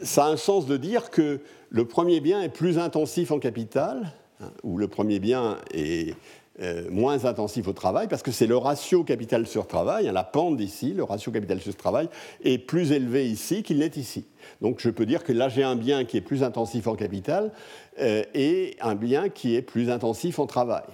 ça 0.02 0.26
a 0.26 0.30
un 0.30 0.38
sens 0.38 0.66
de 0.66 0.78
dire 0.78 1.10
que 1.10 1.42
le 1.70 1.86
premier 1.86 2.22
bien 2.22 2.42
est 2.42 2.50
plus 2.50 2.78
intensif 2.78 3.32
en 3.32 3.40
capital, 3.40 4.14
hein, 4.42 4.50
ou 4.64 4.78
le 4.78 4.88
premier 4.88 5.20
bien 5.20 5.58
est, 5.74 6.16
euh, 6.62 6.90
moins 6.90 7.26
intensif 7.26 7.68
au 7.68 7.74
travail, 7.74 8.08
parce 8.08 8.24
que 8.24 8.32
c'est 8.32 8.48
le 8.48 8.56
ratio 8.56 9.04
capital 9.04 9.46
sur 9.46 9.68
travail, 9.68 10.08
hein, 10.08 10.14
la 10.14 10.24
pente 10.24 10.62
ici, 10.62 10.94
le 10.94 11.04
ratio 11.04 11.32
capital 11.32 11.60
sur 11.60 11.76
travail, 11.76 12.08
est 12.44 12.58
plus 12.58 12.94
élevé 12.94 13.28
ici 13.28 13.62
qu'il 13.62 13.80
n'est 13.80 13.92
ici. 13.98 14.26
Donc 14.62 14.80
je 14.80 14.90
peux 14.90 15.06
dire 15.06 15.26
que 15.26 15.34
là 15.34 15.50
j'ai 15.50 15.64
un 15.64 15.76
bien 15.76 16.06
qui 16.06 16.16
est 16.16 16.22
plus 16.22 16.44
intensif 16.44 16.88
en 16.88 16.96
capital 16.96 17.52
euh, 18.00 18.24
et 18.34 18.78
un 18.80 18.96
bien 18.96 19.28
qui 19.28 19.56
est 19.56 19.62
plus 19.62 19.90
intensif 19.90 20.40
en 20.40 20.46
travail. 20.46 20.86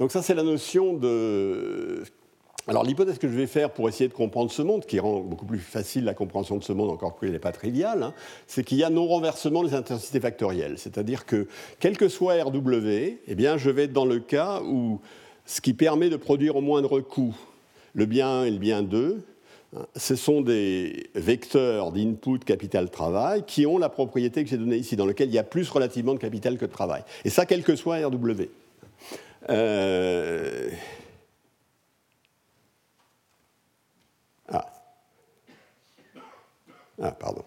Donc 0.00 0.10
ça 0.10 0.20
c'est 0.20 0.34
la 0.34 0.42
notion 0.42 0.94
de 0.94 2.02
alors 2.68 2.84
l'hypothèse 2.84 3.18
que 3.18 3.28
je 3.28 3.34
vais 3.34 3.46
faire 3.46 3.70
pour 3.70 3.88
essayer 3.88 4.08
de 4.08 4.14
comprendre 4.14 4.50
ce 4.50 4.62
monde, 4.62 4.86
qui 4.86 4.98
rend 4.98 5.20
beaucoup 5.20 5.46
plus 5.46 5.60
facile 5.60 6.04
la 6.04 6.14
compréhension 6.14 6.56
de 6.56 6.64
ce 6.64 6.72
monde, 6.72 6.90
encore 6.90 7.18
qu'il 7.18 7.30
n'est 7.30 7.38
pas 7.38 7.52
trivial, 7.52 8.02
hein, 8.02 8.14
c'est 8.48 8.64
qu'il 8.64 8.78
y 8.78 8.84
a 8.84 8.90
non-renversement 8.90 9.62
des 9.62 9.74
intensités 9.74 10.18
factorielles. 10.18 10.76
C'est-à-dire 10.76 11.26
que, 11.26 11.46
quel 11.78 11.96
que 11.96 12.08
soit 12.08 12.42
RW, 12.42 13.18
eh 13.26 13.34
bien, 13.36 13.56
je 13.56 13.70
vais 13.70 13.84
être 13.84 13.92
dans 13.92 14.04
le 14.04 14.18
cas 14.18 14.62
où 14.62 15.00
ce 15.44 15.60
qui 15.60 15.74
permet 15.74 16.08
de 16.08 16.16
produire 16.16 16.56
au 16.56 16.60
moindre 16.60 17.00
coût 17.00 17.36
le 17.94 18.04
bien 18.04 18.28
1 18.28 18.44
et 18.46 18.50
le 18.50 18.58
bien 18.58 18.82
2, 18.82 19.22
hein, 19.76 19.86
ce 19.94 20.16
sont 20.16 20.40
des 20.40 21.08
vecteurs 21.14 21.92
d'input 21.92 22.40
capital-travail 22.40 23.44
qui 23.46 23.64
ont 23.64 23.78
la 23.78 23.88
propriété 23.88 24.42
que 24.42 24.50
j'ai 24.50 24.58
donnée 24.58 24.76
ici, 24.76 24.96
dans 24.96 25.06
lequel 25.06 25.28
il 25.28 25.34
y 25.34 25.38
a 25.38 25.44
plus 25.44 25.70
relativement 25.70 26.14
de 26.14 26.18
capital 26.18 26.58
que 26.58 26.64
de 26.64 26.72
travail. 26.72 27.02
Et 27.24 27.30
ça, 27.30 27.46
quel 27.46 27.62
que 27.62 27.76
soit 27.76 28.04
RW. 28.08 28.48
Euh, 29.50 30.68
Ah, 37.00 37.12
pardon. 37.12 37.42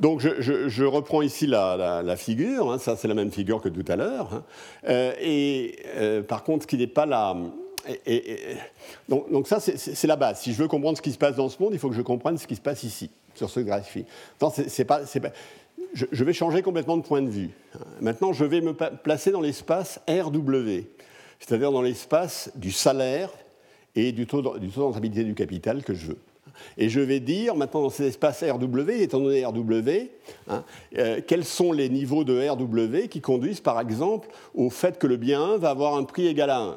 Donc 0.00 0.20
je, 0.20 0.84
reprends 0.84 1.22
ici 1.22 1.46
la, 1.46 2.16
figure, 2.16 2.72
hein, 2.72 2.78
ça 2.78 2.96
c'est 2.96 3.06
la 3.06 3.14
même 3.14 3.30
figure 3.30 3.60
que 3.60 3.68
tout 3.68 3.84
à 3.86 3.96
l'heure. 3.96 4.30
Hein. 4.32 4.44
Euh, 4.88 5.12
et 5.20 5.76
euh, 5.94 6.22
par 6.22 6.42
contre, 6.42 6.62
ce 6.62 6.66
qui 6.66 6.76
n'est 6.76 6.88
pas 6.88 7.06
là. 7.06 7.36
Donc, 9.08 9.46
ça 9.46 9.60
c'est 9.60 10.06
la 10.06 10.16
base. 10.16 10.40
Si 10.40 10.52
je 10.52 10.58
veux 10.58 10.68
comprendre 10.68 10.96
ce 10.96 11.02
qui 11.02 11.12
se 11.12 11.18
passe 11.18 11.36
dans 11.36 11.48
ce 11.48 11.62
monde, 11.62 11.72
il 11.72 11.78
faut 11.78 11.88
que 11.88 11.94
je 11.94 12.02
comprenne 12.02 12.36
ce 12.36 12.46
qui 12.46 12.56
se 12.56 12.60
passe 12.60 12.82
ici, 12.82 13.10
sur 13.34 13.48
ce 13.48 13.60
graphique. 13.60 14.06
c'est 14.66 14.84
pas, 14.84 15.02
je, 15.94 16.24
vais 16.24 16.32
changer 16.32 16.62
complètement 16.62 16.96
de 16.96 17.02
point 17.02 17.22
de 17.22 17.30
vue. 17.30 17.50
Maintenant, 18.00 18.32
je 18.32 18.44
vais 18.44 18.60
me 18.60 18.72
placer 18.72 19.30
dans 19.30 19.40
l'espace 19.40 20.00
RW, 20.08 20.84
c'est-à-dire 21.38 21.70
dans 21.70 21.82
l'espace 21.82 22.50
du 22.54 22.72
salaire 22.72 23.30
et 23.94 24.12
du 24.12 24.26
taux, 24.26 24.58
du 24.58 24.68
taux 24.70 24.92
de 24.92 25.22
du 25.22 25.34
capital 25.34 25.84
que 25.84 25.94
je 25.94 26.08
veux. 26.08 26.18
Et 26.78 26.88
je 26.88 27.00
vais 27.00 27.20
dire 27.20 27.54
maintenant 27.56 27.82
dans 27.82 27.90
ces 27.90 28.06
espaces 28.06 28.42
RW, 28.42 28.90
étant 28.90 29.20
donné 29.20 29.44
RW, 29.44 30.10
hein, 30.48 30.64
euh, 30.98 31.20
quels 31.26 31.44
sont 31.44 31.72
les 31.72 31.88
niveaux 31.88 32.24
de 32.24 32.48
RW 32.48 33.08
qui 33.08 33.20
conduisent 33.20 33.60
par 33.60 33.80
exemple 33.80 34.28
au 34.54 34.70
fait 34.70 34.98
que 34.98 35.06
le 35.06 35.16
bien 35.16 35.42
1 35.42 35.56
va 35.58 35.70
avoir 35.70 35.96
un 35.96 36.04
prix 36.04 36.26
égal 36.26 36.50
à 36.50 36.58
1. 36.58 36.76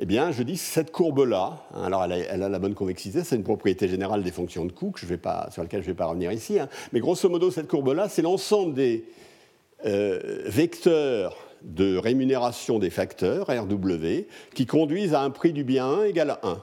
Eh 0.00 0.06
bien, 0.06 0.32
je 0.32 0.42
dis 0.42 0.56
cette 0.56 0.90
courbe-là, 0.90 1.64
hein, 1.72 1.84
alors 1.84 2.04
elle 2.04 2.42
a, 2.42 2.48
la 2.48 2.58
bonne 2.58 2.74
convexité, 2.74 3.22
c'est 3.22 3.36
une 3.36 3.44
propriété 3.44 3.86
générale 3.86 4.24
des 4.24 4.32
fonctions 4.32 4.64
de 4.64 4.72
pas, 5.16 5.48
sur 5.52 5.62
laquelle 5.62 5.82
je 5.82 5.86
ne 5.86 5.92
vais 5.92 5.96
pas 5.96 6.06
revenir 6.06 6.32
ici, 6.32 6.58
hein. 6.58 6.68
mais 6.92 6.98
grosso 6.98 7.28
modo, 7.28 7.52
cette 7.52 7.68
courbe-là, 7.68 8.08
c'est 8.08 8.22
l'ensemble 8.22 8.74
des 8.74 9.04
euh, 9.86 10.42
vecteurs 10.46 11.36
de 11.62 11.96
rémunération 11.96 12.78
des 12.78 12.90
facteurs, 12.90 13.46
RW, 13.46 14.26
qui 14.54 14.66
conduisent 14.66 15.14
à 15.14 15.22
un 15.22 15.30
prix 15.30 15.52
du 15.52 15.64
bien 15.64 15.86
1 15.86 16.04
égal 16.04 16.30
à 16.30 16.40
1. 16.42 16.62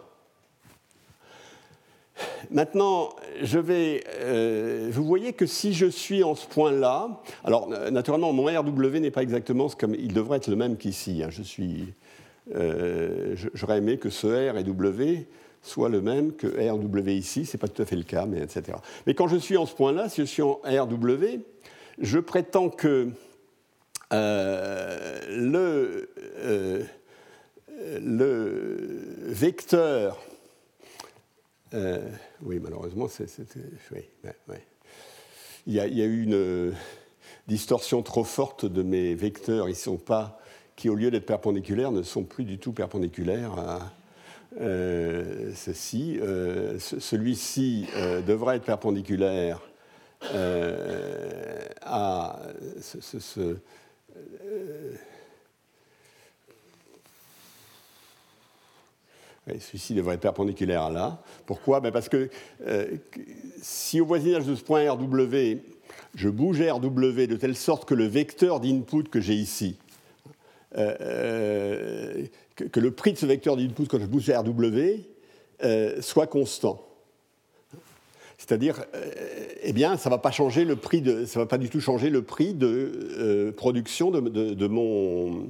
Maintenant, 2.50 3.10
je 3.42 3.60
vais, 3.60 4.04
euh, 4.20 4.90
vous 4.92 5.04
voyez 5.04 5.34
que 5.34 5.46
si 5.46 5.74
je 5.74 5.86
suis 5.86 6.24
en 6.24 6.36
ce 6.36 6.48
point-là, 6.48 7.22
alors 7.44 7.70
naturellement, 7.92 8.34
mon 8.34 8.46
RW 8.46 8.98
n'est 9.00 9.12
pas 9.12 9.24
exactement 9.24 9.70
ce 9.70 9.76
comme 9.76 9.96
il 9.96 10.14
devrait 10.14 10.38
être 10.38 10.48
le 10.48 10.56
même 10.56 10.78
qu'ici. 10.78 11.22
Hein. 11.24 11.30
je 11.30 11.44
suis, 11.44 11.94
euh, 12.56 13.36
j'aurais 13.54 13.78
aimé 13.78 13.98
que 13.98 14.10
ce 14.10 14.52
R 14.52 14.58
et 14.58 14.64
W 14.64 15.28
le 15.90 16.02
même 16.02 16.34
que 16.34 16.48
RW 16.48 17.10
ici. 17.12 17.46
C'est 17.46 17.60
pas 17.60 17.68
tout 17.68 17.82
à 17.82 17.86
fait 17.86 17.96
le 17.96 18.04
cas, 18.04 18.26
mais 18.26 18.40
etc. 18.40 18.78
Mais 19.06 19.14
quand 19.14 19.28
je 19.28 19.38
suis 19.38 19.58
en 19.58 19.68
ce 19.68 19.76
point-là, 19.76 20.10
si 20.10 20.22
je 20.22 20.26
suis 20.26 20.42
en 20.42 20.60
RW, 20.66 21.40
je 22.00 22.20
prétends 22.20 22.70
que 22.70 23.10
euh, 24.12 25.20
le, 25.30 26.10
le 28.02 29.00
vecteur 29.28 30.18
euh, 31.74 32.10
oui, 32.42 32.60
malheureusement, 32.60 33.08
c'est, 33.08 33.28
Il, 35.68 35.74
y 35.74 35.80
a, 35.80 35.86
eu 35.86 36.24
une 36.24 36.34
euh, 36.34 36.72
distorsion 37.48 38.02
trop 38.02 38.24
forte 38.24 38.66
de 38.66 38.84
mes 38.84 39.16
vecteurs. 39.16 39.70
Ils 39.70 39.76
sont 39.76 39.98
pas, 39.98 40.40
qui 40.76 40.90
au 40.90 40.96
lieu 40.96 41.12
d'être 41.12 41.26
perpendiculaires, 41.26 41.92
ne 41.92 42.04
sont 42.04 42.24
plus 42.24 42.44
du 42.44 42.58
tout 42.58 42.74
perpendiculaires 42.74 43.54
à 43.58 43.94
euh, 44.60 45.54
ceci. 45.56 46.20
celui-ci 46.78 47.88
devrait 48.28 48.58
être 48.58 48.66
perpendiculaire 48.66 49.62
à 51.82 52.40
ce 52.82 53.56
Celui-ci 59.48 59.96
devrait 59.96 60.16
être 60.16 60.22
perpendiculaire 60.22 60.84
à 60.84 60.92
là. 60.92 61.24
Pourquoi? 61.46 61.80
Ben 61.80 61.92
Parce 61.92 62.10
que 62.10 62.30
euh, 62.68 62.86
si 63.62 64.00
au 64.00 64.06
voisinage 64.06 64.46
de 64.46 64.56
ce 64.56 64.64
point 64.64 64.92
RW, 64.92 65.58
je 66.16 66.30
bouge 66.30 66.62
RW 66.62 67.28
de 67.28 67.36
telle 67.36 67.56
sorte 67.56 67.86
que 67.86 67.96
le 67.96 68.06
vecteur 68.06 68.60
d'input 68.60 69.04
que 69.04 69.20
j'ai 69.20 69.34
ici, 69.34 69.78
euh, 70.78 70.96
euh, 71.02 72.26
que, 72.56 72.80
le 72.80 72.92
prix 72.92 73.14
de 73.14 73.18
ce 73.18 73.26
vecteur 73.26 73.58
d'input 73.58 73.88
quand 73.88 74.00
je 74.00 74.06
bouge 74.06 74.30
RW 74.30 75.02
soit 76.02 76.28
constant. 76.28 76.88
C'est-à-dire, 78.38 78.84
eh 79.62 79.74
bien, 79.74 79.98
ça 79.98 80.10
ne 80.10 80.16
va 80.16 80.18
pas 80.18 80.32
changer 80.32 80.66
le 80.66 80.76
prix 80.76 81.02
de, 81.02 81.26
ça 81.26 81.40
va 81.40 81.46
pas 81.46 81.60
du 81.60 81.70
tout 81.70 81.80
changer 81.80 82.10
le 82.10 82.24
prix 82.24 82.56
de 82.56 83.54
production 83.56 84.10
de 84.10 84.68
mon 84.68 85.48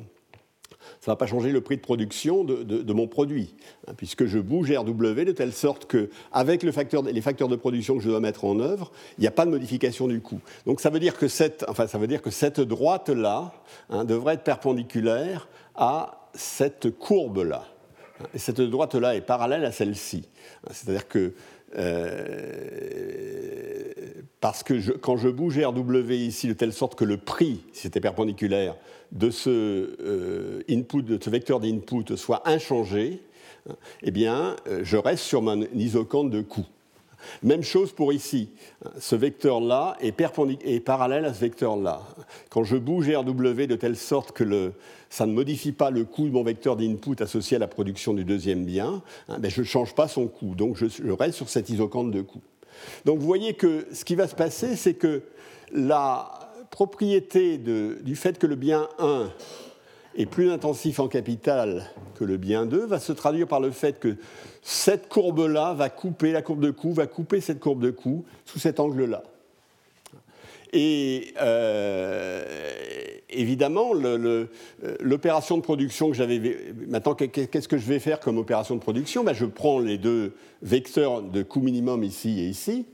ça 1.02 1.10
ne 1.10 1.14
va 1.14 1.18
pas 1.18 1.26
changer 1.26 1.52
le 1.52 1.62
prix 1.62 1.78
de 1.78 1.82
production 1.82 2.44
de, 2.44 2.94
mon 2.94 3.08
produit, 3.08 3.56
hein, 3.88 3.94
puisque 3.98 4.28
je 4.28 4.38
bouge 4.38 4.72
RW 4.72 5.26
de 5.26 5.32
telle 5.32 5.52
sorte 5.52 5.86
le 6.62 6.72
facteur, 6.72 7.02
les 7.02 7.22
facteurs 7.22 7.48
de 7.48 7.56
production 7.56 7.98
que 7.98 8.04
je 8.04 8.10
dois 8.10 8.20
mettre 8.20 8.46
en 8.46 8.60
œuvre, 8.60 8.92
il 9.18 9.22
n'y 9.22 9.28
a 9.28 9.32
pas 9.32 9.46
de 9.46 9.50
modification 9.50 10.08
du 10.08 10.22
coût. 10.22 10.42
Donc 10.68 10.80
ça 10.80 10.92
veut 10.92 11.00
dire 11.00 11.18
que 11.18 11.28
cette, 11.28 11.66
enfin, 11.68 11.88
que 12.22 12.30
cette 12.30 12.60
droite-là 12.60 13.52
hein, 13.90 14.06
devrait 14.06 14.36
être 14.36 14.44
perpendiculaire 14.44 15.50
à 15.76 16.30
cette 16.36 16.96
courbe-là. 16.96 17.66
Et 18.36 18.38
cette 18.38 18.62
droite-là 18.62 19.16
est 19.16 19.22
parallèle 19.22 19.66
à 19.66 19.72
celle-ci. 19.72 20.30
C'est-à-dire 20.70 21.08
que 21.08 21.34
euh, 21.78 23.71
parce 24.42 24.64
que 24.64 24.98
quand 24.98 25.18
je 25.18 25.30
bouge 25.30 25.60
RW 25.60 26.12
ici 26.14 26.48
de 26.48 26.54
telle 26.54 26.74
sorte 26.74 26.96
que 26.96 27.06
le 27.06 27.18
prix, 27.18 27.62
si 27.74 27.84
c'était 27.84 28.02
perpendiculaire, 28.02 28.76
de 29.12 29.30
ce, 29.30 29.50
euh, 29.50 30.64
input, 30.68 31.04
de 31.04 31.20
ce 31.22 31.30
vecteur 31.30 31.60
d'input 31.60 32.18
soit 32.18 32.42
inchangé, 32.50 33.22
eh 34.02 34.12
bien, 34.12 34.56
euh, 34.68 34.82
je 34.84 34.98
reste 34.98 35.24
sur 35.24 35.44
mon 35.44 35.62
isocante 35.76 36.32
de 36.32 36.42
coût. 36.42 36.66
Même 37.44 37.62
chose 37.62 37.92
pour 37.92 38.12
ici. 38.12 38.50
Ce 39.00 39.16
vecteur-là 39.16 39.96
est, 40.02 40.80
parallèle 40.80 41.26
à 41.26 41.36
ce 41.36 41.40
vecteur-là. 41.42 42.02
Quand 42.50 42.64
je 42.64 42.78
bouge 42.78 43.12
RW 43.16 43.68
de 43.68 43.76
telle 43.76 43.96
sorte 43.96 44.32
que 44.32 44.72
ça 45.08 45.28
ne 45.28 45.34
modifie 45.34 45.72
pas 45.72 45.92
le 45.92 46.04
coût 46.04 46.26
de 46.26 46.32
mon 46.32 46.42
vecteur 46.42 46.78
d'input 46.78 47.22
associé 47.22 47.58
à 47.58 47.60
la 47.60 47.68
production 47.68 48.16
du 48.16 48.24
deuxième 48.24 48.66
bien, 48.66 49.04
hein, 49.30 49.38
ben 49.38 49.52
je 49.52 49.62
ne 49.62 49.66
change 49.68 49.94
pas 49.94 50.08
son 50.08 50.26
coût. 50.28 50.56
Donc 50.56 50.78
je, 50.78 50.88
je 50.88 51.12
reste 51.12 51.36
sur 51.36 51.48
cette 51.48 51.70
isocante 51.70 52.10
de 52.10 52.22
coût. 52.22 52.42
Donc 53.06 53.20
vous 53.20 53.26
voyez 53.26 53.54
que 53.54 53.88
ce 53.92 54.06
qui 54.06 54.16
va 54.16 54.28
se 54.28 54.36
passer, 54.36 54.76
c'est 54.76 54.94
que 54.94 55.24
la 55.74 56.30
propriété 56.70 57.58
du 57.58 58.16
fait 58.16 58.38
que 58.38 58.48
le 58.48 58.56
bien 58.56 58.88
1 59.00 59.30
est 60.16 60.26
plus 60.26 60.52
intensif 60.52 61.00
en 61.00 61.08
capital 61.08 61.90
que 62.16 62.24
le 62.24 62.38
bien 62.38 62.66
2 62.66 62.86
va 62.86 63.00
se 63.00 63.14
traduire 63.14 63.48
par 63.48 63.60
le 63.60 63.72
fait 63.72 64.00
que 64.00 64.16
cette 64.62 65.10
courbe-là 65.10 65.74
va 65.74 65.90
couper, 65.90 66.32
la 66.32 66.42
courbe 66.42 66.62
de 66.62 66.72
coût 66.72 66.94
va 66.94 67.08
couper 67.08 67.42
cette 67.42 67.60
courbe 67.60 67.82
de 67.82 67.92
coût 67.92 68.26
sous 68.46 68.60
cet 68.60 68.80
angle-là. 68.80 69.24
Et 70.74 71.34
euh, 71.42 72.44
évidemment, 73.30 73.92
l'opération 75.00 75.58
de 75.58 75.62
production 75.62 76.10
que 76.10 76.16
j'avais. 76.16 76.42
Maintenant, 76.88 77.14
qu'est-ce 77.14 77.68
que 77.68 77.78
je 77.78 77.86
vais 77.86 78.00
faire 78.00 78.20
comme 78.20 78.38
opération 78.38 78.76
de 78.76 78.80
production? 78.80 79.24
Ben, 79.24 79.34
Je 79.34 79.46
prends 79.46 79.80
les 79.80 79.98
deux 79.98 80.34
vecteurs 80.62 81.22
de 81.22 81.44
coût 81.44 81.62
minimum 81.62 82.04
ici 82.04 82.40
et 82.40 82.48
ici, 82.48 82.86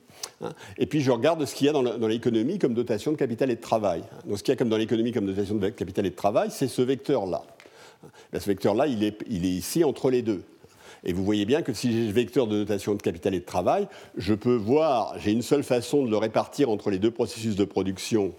Hein. 0.41 0.53
Et 0.77 0.85
puis 0.85 1.01
je 1.01 1.11
regarde 1.11 1.43
ce 1.45 1.55
qu'il 1.55 1.67
y 1.67 1.69
a 1.69 1.73
dans 1.73 2.07
l'économie 2.07 2.59
comme 2.59 2.73
dotation 2.73 3.11
de 3.11 3.17
capital 3.17 3.49
et 3.51 3.55
de 3.55 3.61
travail. 3.61 4.03
Donc 4.25 4.37
ce 4.37 4.43
qu'il 4.43 4.51
y 4.51 4.55
a 4.55 4.57
comme 4.57 4.69
dans 4.69 4.77
l'économie 4.77 5.11
comme 5.11 5.25
dotation 5.25 5.55
de 5.55 5.69
capital 5.69 6.05
et 6.05 6.09
de 6.09 6.15
travail, 6.15 6.49
c'est 6.51 6.67
ce 6.67 6.81
vecteur-là. 6.81 7.43
Ce 8.33 8.45
vecteur-là, 8.45 8.87
il 8.87 9.03
est, 9.03 9.23
il 9.27 9.45
est 9.45 9.49
ici 9.49 9.83
entre 9.83 10.11
les 10.11 10.21
deux. 10.21 10.43
Et 11.03 11.13
vous 11.13 11.23
voyez 11.23 11.45
bien 11.45 11.61
que 11.61 11.73
si 11.73 11.91
j'ai 11.91 12.07
le 12.07 12.13
vecteur 12.13 12.47
de 12.47 12.57
notation 12.57 12.95
de 12.95 13.01
capital 13.01 13.33
et 13.33 13.39
de 13.39 13.45
travail, 13.45 13.87
je 14.17 14.33
peux 14.33 14.55
voir, 14.55 15.17
j'ai 15.19 15.31
une 15.31 15.41
seule 15.41 15.63
façon 15.63 16.05
de 16.05 16.09
le 16.09 16.17
répartir 16.17 16.69
entre 16.69 16.89
les 16.89 16.99
deux 16.99 17.11
processus 17.11 17.55
de 17.55 17.65
production 17.65 18.33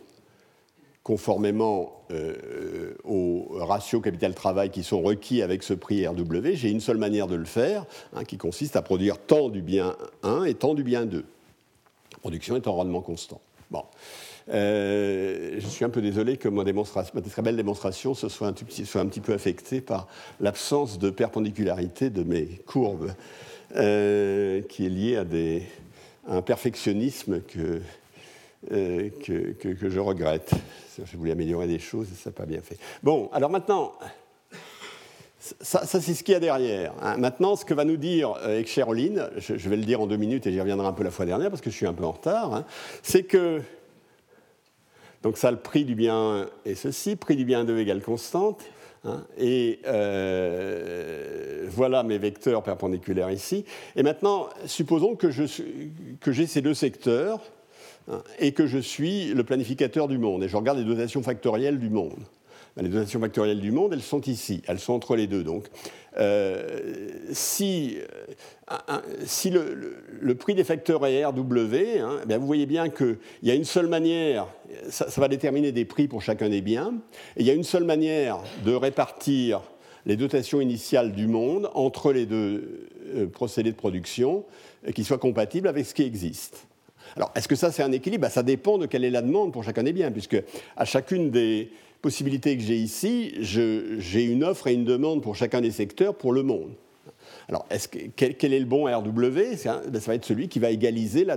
conformément 1.02 2.02
euh, 2.10 2.94
aux 3.04 3.46
ratios 3.52 4.02
capital-travail 4.02 4.70
qui 4.70 4.82
sont 4.82 5.00
requis 5.00 5.40
avec 5.40 5.62
ce 5.62 5.72
prix 5.72 6.06
RW. 6.06 6.52
J'ai 6.52 6.70
une 6.70 6.80
seule 6.80 6.98
manière 6.98 7.28
de 7.28 7.34
le 7.34 7.46
faire, 7.46 7.86
hein, 8.14 8.24
qui 8.24 8.36
consiste 8.36 8.76
à 8.76 8.82
produire 8.82 9.16
tant 9.18 9.48
du 9.48 9.62
bien 9.62 9.96
1 10.22 10.44
et 10.44 10.54
tant 10.54 10.74
du 10.74 10.82
bien 10.82 11.06
2 11.06 11.24
production 12.18 12.56
est 12.56 12.66
en 12.66 12.74
rendement 12.74 13.00
constant. 13.00 13.40
Bon. 13.70 13.84
Euh, 14.50 15.56
je 15.58 15.66
suis 15.66 15.84
un 15.84 15.90
peu 15.90 16.00
désolé 16.00 16.36
que 16.36 16.48
ma, 16.48 16.64
très 16.64 17.42
belle 17.42 17.56
démonstration 17.56 18.14
se 18.14 18.28
soit 18.28 18.48
un, 18.48 18.52
petit, 18.52 19.20
peu 19.20 19.32
affectée 19.32 19.80
par 19.80 20.08
l'absence 20.40 20.98
de 20.98 21.10
perpendicularité 21.10 22.10
de 22.10 22.22
mes 22.22 22.46
courbes, 22.66 23.12
euh, 23.76 24.62
qui 24.62 24.86
est 24.86 24.90
liée 24.90 25.16
à, 25.16 25.24
un 26.30 26.42
perfectionnisme 26.42 27.40
que, 27.40 27.80
euh, 28.72 29.10
que, 29.24 29.52
que, 29.52 29.88
je 29.88 30.00
regrette. 30.00 30.52
Je 31.02 31.16
voulais 31.16 31.32
améliorer 31.32 31.66
des 31.66 31.78
choses 31.78 32.08
et 32.12 32.14
ça 32.14 32.30
n'a 32.30 32.34
pas 32.34 32.46
bien 32.46 32.60
fait. 32.60 32.76
Bon, 33.02 33.30
alors 33.32 33.50
maintenant, 33.50 33.92
ça, 35.60 35.86
c'est 35.86 36.14
ce 36.14 36.24
qu'il 36.24 36.32
y 36.32 36.36
a 36.36 36.40
derrière. 36.40 36.92
Hein. 37.00 37.16
Maintenant, 37.16 37.56
ce 37.56 37.64
que 37.64 37.74
va 37.74 37.84
nous 37.84 37.96
dire 37.96 38.34
euh, 38.42 38.62
je, 38.64 39.68
vais 39.68 39.76
le 39.76 39.84
dire 39.84 40.00
en 40.00 40.06
deux 40.06 40.16
minutes 40.16 40.46
et 40.46 40.52
j'y 40.52 40.60
reviendrai 40.60 40.86
un 40.86 40.92
peu 40.92 41.04
la 41.04 41.10
fois 41.10 41.26
dernière 41.26 41.50
parce 41.50 41.62
que 41.62 41.70
je 41.70 41.76
suis 41.76 41.86
un 41.86 41.92
peu 41.92 42.04
en 42.04 42.12
retard, 42.12 42.54
hein, 42.54 42.64
c'est 43.02 43.22
que, 43.22 43.62
donc 45.22 45.36
ça, 45.36 45.50
le 45.50 45.56
prix 45.56 45.84
du 45.84 45.94
bien 45.94 46.14
1 46.14 46.46
est 46.64 46.74
ceci, 46.74 47.16
prix 47.16 47.36
du 47.36 47.44
bien 47.44 47.64
2 47.64 47.78
égale 47.78 48.00
constante, 48.00 48.62
hein, 49.04 49.24
et 49.36 49.80
euh, 49.86 51.66
voilà 51.68 52.02
mes 52.02 52.18
vecteurs 52.18 52.62
perpendiculaires 52.62 53.30
ici. 53.30 53.64
Et 53.96 54.02
maintenant, 54.02 54.48
supposons 54.66 55.16
que 55.16 55.30
j'ai 55.30 56.46
ces 56.46 56.62
deux 56.62 56.74
secteurs 56.74 57.40
hein, 58.08 58.22
et 58.38 58.52
que 58.52 58.66
je 58.66 58.78
suis 58.78 59.34
le 59.34 59.42
planificateur 59.42 60.06
du 60.06 60.18
monde, 60.18 60.44
et 60.44 60.48
je 60.48 60.56
regarde 60.56 60.78
les 60.78 60.84
dotations 60.84 61.22
factorielles 61.22 61.78
du 61.78 61.90
monde. 61.90 62.22
Ben, 62.78 62.84
les 62.84 62.90
dotations 62.90 63.18
factorielles 63.18 63.58
du 63.58 63.72
monde, 63.72 63.92
elles 63.92 64.02
sont 64.02 64.20
ici, 64.20 64.62
elles 64.68 64.78
sont 64.78 64.92
entre 64.92 65.16
les 65.16 65.26
deux. 65.26 65.42
Donc, 65.42 65.64
euh, 66.16 66.78
si, 67.32 67.98
euh, 68.70 69.00
si 69.24 69.50
le, 69.50 70.34
prix 70.36 70.54
des 70.54 70.62
facteurs 70.62 71.04
est 71.04 71.24
RW, 71.24 71.98
hein, 72.00 72.20
ben, 72.24 72.38
vous 72.38 72.46
voyez 72.46 72.66
bien 72.66 72.88
qu'il 72.88 73.18
y 73.42 73.50
a 73.50 73.54
une 73.54 73.64
seule 73.64 73.88
manière, 73.88 74.46
ça, 74.90 75.06
va 75.20 75.26
déterminer 75.26 75.72
des 75.72 75.84
prix 75.84 76.06
pour 76.06 76.22
chacun 76.22 76.48
des 76.48 76.60
biens, 76.60 76.94
et 77.36 77.40
il 77.40 77.46
y 77.46 77.50
a 77.50 77.54
une 77.54 77.64
seule 77.64 77.82
manière 77.82 78.38
de 78.64 78.72
répartir 78.72 79.60
les 80.06 80.14
dotations 80.14 80.60
initiales 80.60 81.10
du 81.10 81.26
monde 81.26 81.68
entre 81.74 82.12
les 82.12 82.26
deux 82.26 82.86
euh, 83.16 83.26
procédés 83.26 83.72
de 83.72 83.76
production 83.76 84.44
qui 84.94 85.02
soient 85.02 85.18
compatibles 85.18 85.66
avec 85.66 85.84
ce 85.84 85.94
qui 85.94 86.04
existe. 86.04 86.68
Alors, 87.16 87.32
est-ce 87.34 87.48
que 87.48 87.56
ça, 87.56 87.72
c'est 87.72 87.82
un 87.82 87.90
équilibre? 87.90 88.22
Ben, 88.22 88.30
Ça 88.30 88.44
dépend 88.44 88.78
de 88.78 88.86
quelle 88.86 89.02
est 89.02 89.10
la 89.10 89.22
demande 89.22 89.52
pour 89.52 89.64
chacun 89.64 89.82
des 89.82 89.92
biens, 89.92 90.12
puisque 90.12 90.40
à 90.76 90.84
chacune 90.84 91.30
des 91.30 91.72
possibilités 92.00 92.56
que 92.56 92.62
j'ai 92.62 92.76
ici, 92.76 93.34
j'ai 93.40 94.24
une 94.24 94.44
offre 94.44 94.66
et 94.68 94.74
une 94.74 94.84
demande 94.84 95.22
pour 95.22 95.36
chacun 95.36 95.60
des 95.60 95.70
secteurs 95.70 96.14
pour 96.14 96.32
le 96.32 96.42
monde. 96.42 96.70
Alors, 97.48 97.66
quel, 98.16 98.52
est 98.52 98.58
le 98.58 98.66
bon 98.66 98.84
RW 98.84 99.30
ben, 99.30 99.56
Ça 99.56 99.82
va 99.88 100.14
être 100.14 100.24
celui 100.24 100.48
qui 100.48 100.58
va 100.58 100.70
égaliser 100.70 101.24
la, 101.24 101.36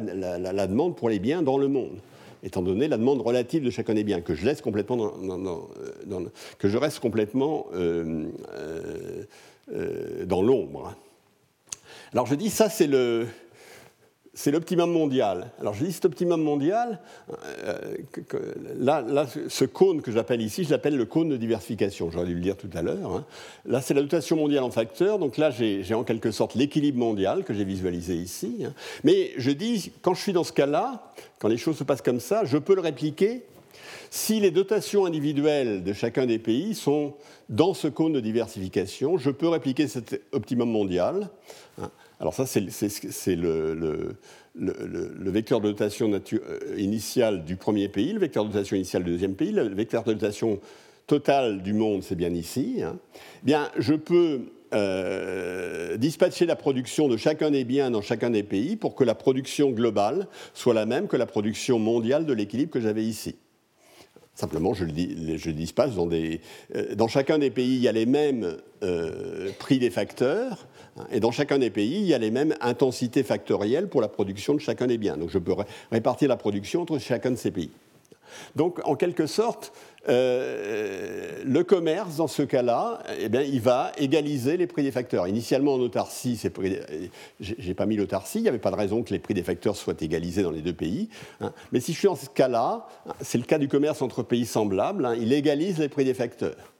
demande 0.67 0.95
pour 0.95 1.09
les 1.09 1.19
biens 1.19 1.41
dans 1.41 1.57
le 1.57 1.67
monde, 1.67 1.99
étant 2.43 2.61
donné 2.61 2.87
la 2.87 2.97
demande 2.97 3.21
relative 3.21 3.63
de 3.63 3.69
chacun 3.69 3.93
des 3.93 4.03
biens, 4.03 4.21
que 4.21 4.35
je 4.35 4.45
laisse 4.45 4.61
complètement 4.61 4.97
dans, 4.97 5.69
que 6.59 6.67
je 6.67 6.77
reste 6.77 6.99
complètement 6.99 7.67
euh, 7.73 8.25
euh, 8.53 9.23
euh, 9.73 10.25
dans 10.25 10.41
l'ombre. 10.41 10.95
Alors 12.13 12.25
je 12.25 12.35
dis 12.35 12.49
ça, 12.49 12.69
c'est 12.69 12.87
le, 12.87 13.25
c'est 14.41 14.49
l'optimum 14.49 14.91
mondial. 14.91 15.51
Alors 15.59 15.75
je 15.75 15.85
dis 15.85 15.91
cet 15.91 16.05
optimum 16.05 16.41
mondial, 16.41 16.99
euh, 17.45 17.93
là, 18.79 19.27
ce 19.47 19.65
cône 19.65 20.01
que 20.01 20.11
j'appelle 20.11 20.41
ici, 20.41 20.63
je 20.63 20.71
l'appelle 20.71 20.97
le 20.97 21.05
cône 21.05 21.29
de 21.29 21.37
diversification, 21.37 22.09
j'aurais 22.09 22.25
dû 22.25 22.33
le 22.33 22.41
dire 22.41 22.57
tout 22.57 22.69
à 22.73 22.81
l'heure. 22.81 23.11
Hein. 23.11 23.25
Là 23.67 23.81
c'est 23.81 23.93
la 23.93 24.01
dotation 24.01 24.37
mondiale 24.37 24.63
en 24.63 24.71
facteurs, 24.71 25.19
donc 25.19 25.37
là 25.37 25.51
j'ai 25.51 25.93
en 25.93 26.03
quelque 26.03 26.31
sorte 26.31 26.55
l'équilibre 26.55 26.97
mondial 26.97 27.43
que 27.43 27.53
j'ai 27.53 27.63
visualisé 27.63 28.15
ici. 28.15 28.63
Hein. 28.65 28.73
Mais 29.03 29.31
je 29.37 29.51
dis, 29.51 29.91
quand 30.01 30.15
je 30.15 30.21
suis 30.21 30.33
dans 30.33 30.43
ce 30.43 30.53
cas-là, 30.53 31.11
quand 31.37 31.47
les 31.47 31.57
choses 31.57 31.77
se 31.77 31.83
passent 31.83 32.01
comme 32.01 32.19
ça, 32.19 32.43
je 32.43 32.57
peux 32.57 32.73
le 32.73 32.81
répliquer 32.81 33.43
si 34.09 34.39
les 34.39 34.49
dotations 34.49 35.05
individuelles 35.05 35.83
de 35.83 35.93
chacun 35.93 36.25
des 36.25 36.39
pays 36.39 36.73
sont 36.73 37.13
dans 37.47 37.75
ce 37.75 37.87
cône 37.87 38.13
de 38.13 38.19
diversification, 38.19 39.19
je 39.19 39.29
peux 39.29 39.49
répliquer 39.49 39.87
cet 39.87 40.19
optimum 40.31 40.69
mondial. 40.71 41.29
Alors 42.21 42.35
ça, 42.35 42.45
c'est 42.45 42.61
le, 43.35 44.15
vecteur 44.55 45.59
de 45.59 45.69
dotation 45.71 46.13
euh, 46.13 46.75
initiale 46.77 47.43
du 47.45 47.55
premier 47.55 47.89
pays, 47.89 48.13
le 48.13 48.19
vecteur 48.19 48.45
de 48.45 48.51
dotation 48.51 48.75
initiale 48.75 49.03
du 49.03 49.09
deuxième 49.09 49.33
pays, 49.33 49.51
le 49.51 49.63
vecteur 49.63 50.03
de 50.03 50.13
dotation 50.13 50.59
total 51.07 51.63
du 51.63 51.73
monde, 51.73 52.03
c'est 52.03 52.13
bien 52.15 52.29
ici. 52.29 52.83
Hein. 52.83 52.99
Bien, 53.41 53.71
je 53.79 53.95
peux 53.95 54.41
euh, 54.75 55.97
dispatcher 55.97 56.45
la 56.45 56.55
production 56.55 57.07
de 57.07 57.17
chacun 57.17 57.49
des 57.49 57.63
biens 57.63 57.89
dans 57.89 58.03
chacun 58.03 58.29
des 58.29 58.43
pays 58.43 58.75
pour 58.75 58.93
que 58.93 59.03
la 59.03 59.15
production 59.15 59.71
globale 59.71 60.27
soit 60.53 60.75
la 60.75 60.85
même 60.85 61.07
que 61.07 61.17
la 61.17 61.25
production 61.25 61.79
mondiale 61.79 62.27
de 62.27 62.33
l'équilibre 62.33 62.71
que 62.71 62.81
j'avais 62.81 63.03
ici. 63.03 63.35
Simplement, 64.35 64.75
je 64.75 64.85
le, 64.85 65.53
dispasse 65.53 65.95
dans 65.95 66.05
des. 66.05 66.39
Euh, 66.75 66.93
dans 66.93 67.07
chacun 67.07 67.39
des 67.39 67.49
pays, 67.49 67.77
il 67.77 67.81
y 67.81 67.87
a 67.87 67.91
les 67.91 68.05
mêmes 68.05 68.57
prix 69.59 69.77
des 69.77 69.91
facteurs, 69.91 70.67
et 71.11 71.19
dans 71.19 71.31
chacun 71.31 71.57
des 71.57 71.69
pays, 71.69 71.99
il 72.01 72.05
y 72.05 72.13
a 72.13 72.17
les 72.17 72.31
mêmes 72.31 72.55
intensités 72.61 73.23
factorielles 73.23 73.87
pour 73.87 74.01
la 74.01 74.07
production 74.07 74.53
de 74.53 74.59
chacun 74.59 74.87
des 74.87 74.97
biens. 74.97 75.17
Donc, 75.17 75.29
je 75.29 75.37
peux 75.37 75.53
répartir 75.91 76.29
la 76.29 76.37
production 76.37 76.81
entre 76.81 76.99
chacun 76.99 77.31
de 77.31 77.35
ces 77.35 77.51
pays. 77.51 77.71
Donc, 78.55 78.79
en 78.85 78.95
quelque 78.95 79.27
sorte, 79.27 79.73
euh, 80.09 81.43
le 81.45 81.63
commerce, 81.63 82.15
dans 82.15 82.27
ce 82.27 82.43
cas-là, 82.43 83.03
eh 83.19 83.29
bien, 83.29 83.41
il 83.41 83.61
va 83.61 83.91
égaliser 83.97 84.57
les 84.57 84.67
prix 84.67 84.83
des 84.83 84.91
facteurs. 84.91 85.27
Initialement, 85.27 85.75
en 85.75 85.79
autarcie, 85.79 86.39
j'ai 87.39 87.73
pas 87.73 87.85
mis 87.85 87.97
l'autarcie, 87.97 88.39
il 88.39 88.43
n'y 88.43 88.49
avait 88.49 88.57
pas 88.57 88.71
de 88.71 88.75
raison 88.75 89.03
que 89.03 89.13
les 89.13 89.19
prix 89.19 89.33
des 89.33 89.43
facteurs 89.43 89.75
soient 89.75 89.93
égalisés 89.99 90.43
dans 90.43 90.51
les 90.51 90.61
deux 90.61 90.73
pays. 90.73 91.09
Hein. 91.39 91.51
Mais 91.71 91.79
si 91.79 91.93
je 91.93 91.99
suis 91.99 92.07
en 92.07 92.15
ce 92.15 92.29
cas-là, 92.29 92.87
c'est 93.21 93.37
le 93.37 93.43
cas 93.43 93.57
du 93.57 93.67
commerce 93.67 94.01
entre 94.01 94.23
pays 94.23 94.45
semblables, 94.45 95.05
hein, 95.05 95.15
il 95.19 95.33
égalise 95.33 95.79
les 95.79 95.89
prix 95.89 96.05
des 96.05 96.13
facteurs. 96.13 96.70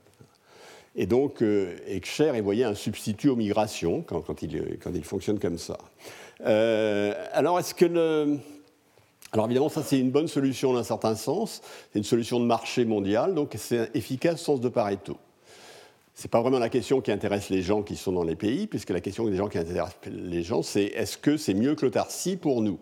Et 0.96 1.06
donc, 1.06 1.42
euh, 1.42 1.78
Ekcher 1.88 2.32
est 2.36 2.42
voyez 2.42 2.66
un 2.66 2.76
substitut 2.76 3.30
aux 3.30 3.36
migrations 3.36 4.02
quand, 4.02 4.42
il, 4.42 5.04
fonctionne 5.04 5.39
comme 5.39 5.58
ça. 5.58 5.78
Euh, 6.46 7.14
alors, 7.34 7.60
est-ce 7.60 7.74
que 7.74 8.38
alors 9.34 9.46
évidemment, 9.46 9.70
ça 9.70 9.82
c'est 9.82 9.98
une 9.98 10.12
bonne 10.12 10.28
solution 10.28 10.74
dans 10.74 10.80
un 10.80 10.84
certain 10.84 11.16
sens, 11.16 11.62
c'est 11.92 12.00
une 12.00 12.06
solution 12.06 12.39
de 12.39 12.46
marché 12.46 12.84
mondial, 12.84 13.34
donc 13.34 13.54
c'est 13.58 13.89
efficace 13.96 14.42
sens 14.42 14.60
de 14.60 14.68
Pareto. 14.68 15.16
Ce 16.16 16.24
n'est 16.24 16.30
pas 16.30 16.42
vraiment 16.42 16.60
la 16.60 16.68
question 16.68 17.00
qui 17.00 17.12
intéresse 17.12 17.50
les 17.50 17.62
gens 17.62 17.82
qui 17.82 17.96
sont 17.96 18.12
dans 18.12 18.26
les 18.26 18.36
pays, 18.36 18.68
puisque 18.68 18.89
la 18.89 19.00
question 19.00 19.26
des 19.26 19.38
gens 19.38 19.48
qui 19.48 19.58
intéressent 19.58 19.96
les 20.06 20.44
gens, 20.44 20.62
c'est 20.62 20.84
est-ce 20.84 21.18
que 21.18 21.38
c'est 21.38 21.54
mieux 21.54 21.76
que 21.76 21.86
l'autarcie 21.86 22.36
pour 22.36 22.62
nous? 22.62 22.78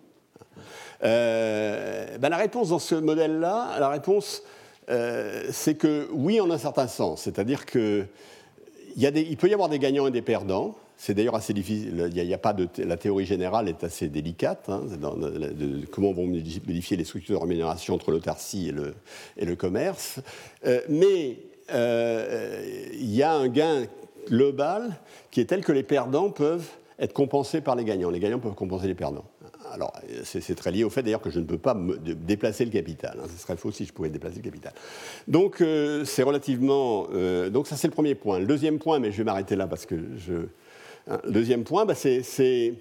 Euh, 1.04 2.18
ben 2.18 2.30
La 2.30 2.38
réponse 2.38 2.70
dans 2.70 2.80
ce 2.80 2.96
modèle-là, 2.96 3.78
la 3.80 3.90
réponse, 3.90 4.44
euh, 4.90 5.44
c'est 5.52 5.76
que 5.76 6.08
oui, 6.12 6.42
en 6.42 6.50
un 6.50 6.58
certain 6.58 6.88
sens. 6.88 7.22
C'est-à-dire 7.22 7.66
qu'il 7.66 8.08
peut 8.96 9.50
y 9.50 9.54
avoir 9.54 9.70
des 9.70 9.80
gagnants 9.80 10.08
et 10.08 10.12
des 10.12 10.22
perdants. 10.22 10.76
C'est 10.98 11.14
d'ailleurs 11.14 11.36
assez 11.36 11.54
difficile. 11.54 12.10
Pas 12.42 12.54
de 12.54 12.68
la 12.80 12.98
théorie 12.98 13.26
générale 13.26 13.70
est 13.70 13.84
assez 13.84 14.10
délicate. 14.10 14.68
Hein, 14.68 14.82
de, 15.00 15.86
comment 15.92 16.12
vont 16.12 16.28
modifier 16.28 16.98
les 16.98 17.06
structures 17.06 17.38
de 17.38 17.42
rémunération 17.42 17.94
entre 17.94 18.12
l'autarcie 18.12 18.70
et 18.70 18.72
le, 18.72 18.96
et 19.38 19.46
le 19.46 19.56
commerce. 19.56 20.20
Euh, 20.66 20.82
mais 20.90 21.38
euh, 21.72 22.62
il 22.94 23.14
y 23.14 23.24
a 23.24 23.34
un 23.34 23.48
gain 23.48 23.86
global 24.28 25.00
qui 25.32 25.40
est 25.40 25.46
tel 25.46 25.64
que 25.64 25.72
les 25.72 25.84
perdants 25.84 26.32
peuvent 26.32 26.68
être 27.00 27.14
compensés 27.14 27.62
par 27.62 27.76
les 27.76 27.86
gagnants. 27.86 28.10
Les 28.10 28.20
gagnants 28.20 28.40
peuvent 28.40 28.56
compenser 28.56 28.88
les 28.88 28.96
perdants. 28.96 29.26
Alors, 29.72 29.94
c'est 30.24 30.56
très 30.56 30.72
lié 30.72 30.84
au 30.84 30.90
fait 30.90 31.04
d'ailleurs 31.04 31.22
que 31.22 31.30
je 31.30 31.40
ne 31.40 31.46
peux 31.46 31.58
pas 31.58 31.78
déplacer 32.04 32.66
le 32.66 32.72
capital. 32.72 33.18
Hein. 33.22 33.28
Ce 33.36 33.42
serait 33.42 33.58
faux 33.58 33.72
si 33.72 33.86
je 33.86 33.94
pouvais 33.94 34.10
déplacer 34.10 34.38
le 34.38 34.44
capital. 34.44 34.74
Donc, 35.28 35.62
euh, 35.62 36.06
c'est 36.06 36.24
relativement. 36.24 37.08
donc, 37.52 37.68
ça, 37.68 37.76
c'est 37.76 37.88
le 37.88 37.94
premier 37.94 38.16
point. 38.16 38.40
Le 38.40 38.46
deuxième 38.46 38.80
point, 38.80 39.00
mais 39.00 39.12
je 39.12 39.18
vais 39.18 39.24
m'arrêter 39.24 39.56
là 39.56 39.68
parce 39.68 39.86
que 39.86 39.96
je, 40.18 40.34
le 41.24 41.32
deuxième 41.32 41.64
point, 41.64 41.86
bah, 41.86 41.96
c'est 41.96 42.74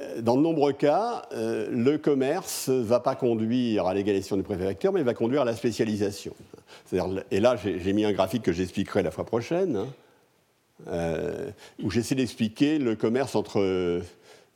euh, 0.00 0.20
dans 0.20 0.36
de 0.36 0.42
nombreux 0.42 0.72
cas, 0.72 1.22
euh, 1.32 1.68
le 1.70 1.96
commerce 1.98 2.68
ne 2.68 2.82
va 2.82 3.00
pas 3.00 3.14
conduire 3.14 3.86
à 3.86 3.94
l'égalisation 3.94 4.36
du 4.36 4.42
préfecture, 4.42 4.92
mais 4.92 5.00
il 5.00 5.06
va 5.06 5.14
conduire 5.14 5.42
à 5.42 5.44
la 5.44 5.56
spécialisation. 5.56 6.34
Et 7.30 7.40
là, 7.40 7.56
j'ai 7.56 7.92
mis 7.92 8.04
un 8.04 8.12
graphique 8.12 8.42
que 8.42 8.52
j'expliquerai 8.52 9.02
la 9.02 9.10
fois 9.10 9.24
prochaine, 9.24 9.76
hein, 9.76 9.86
euh, 10.88 11.50
où 11.82 11.90
j'essaie 11.90 12.14
d'expliquer 12.14 12.78
le 12.78 12.94
commerce 12.94 13.34
entre 13.34 14.02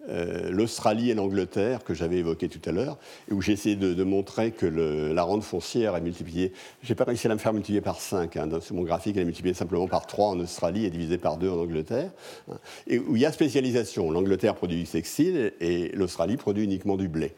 euh, 0.08 0.50
l'Australie 0.50 1.10
et 1.10 1.14
l'Angleterre, 1.14 1.84
que 1.84 1.92
j'avais 1.92 2.16
évoqué 2.16 2.48
tout 2.48 2.60
à 2.68 2.72
l'heure, 2.72 2.96
et 3.30 3.34
où 3.34 3.42
j'ai 3.42 3.52
essayé 3.52 3.76
de, 3.76 4.04
montrer 4.04 4.50
que 4.50 4.66
la 4.66 5.22
rente 5.22 5.44
foncière 5.44 5.94
est 5.94 6.00
multipliée. 6.00 6.52
Je 6.82 6.88
n'ai 6.88 6.94
pas 6.94 7.04
réussi 7.04 7.26
à 7.26 7.30
la 7.30 7.38
faire 7.38 7.52
multiplier 7.52 7.80
par 7.80 8.00
5. 8.00 8.36
Hein, 8.36 8.48
sur 8.60 8.74
mon 8.74 8.82
graphique, 8.82 9.16
elle 9.16 9.22
est 9.22 9.26
multipliée 9.26 9.54
simplement 9.54 9.86
par 9.86 10.06
3 10.06 10.28
en 10.28 10.40
Australie 10.40 10.86
et 10.86 10.90
divisée 10.90 11.18
par 11.18 11.36
2 11.36 11.50
en 11.50 11.58
Angleterre. 11.58 12.10
Hein, 12.50 12.56
et 12.86 12.98
où 12.98 13.16
il 13.16 13.22
y 13.22 13.26
a 13.26 13.32
spécialisation. 13.32 14.10
L'Angleterre 14.10 14.54
produit 14.54 14.78
du 14.78 14.88
textile 14.88 15.52
et 15.60 15.90
l'Australie 15.94 16.36
produit 16.36 16.64
uniquement 16.64 16.96
du 16.96 17.08
blé. 17.08 17.34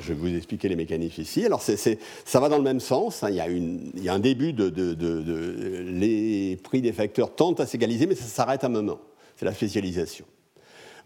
Je 0.00 0.12
vais 0.12 0.14
vous 0.14 0.34
expliquer 0.34 0.68
les 0.68 0.76
mécanismes 0.76 1.20
ici. 1.20 1.46
Alors, 1.46 1.62
ça 1.62 2.40
va 2.40 2.48
dans 2.48 2.56
le 2.56 2.64
même 2.64 2.80
sens. 2.80 3.22
Hein. 3.22 3.30
il, 3.30 4.02
y 4.02 4.08
a 4.08 4.12
un 4.12 4.18
début 4.18 4.52
de, 4.52 4.68
de, 4.68 5.84
Les 5.90 6.58
prix 6.62 6.82
des 6.82 6.92
facteurs 6.92 7.34
tentent 7.34 7.60
à 7.60 7.66
s'égaliser, 7.66 8.06
mais 8.06 8.16
ça 8.16 8.24
s'arrête 8.24 8.64
à 8.64 8.66
un 8.66 8.70
moment. 8.70 8.98
C'est 9.36 9.44
la 9.44 9.54
spécialisation. 9.54 10.24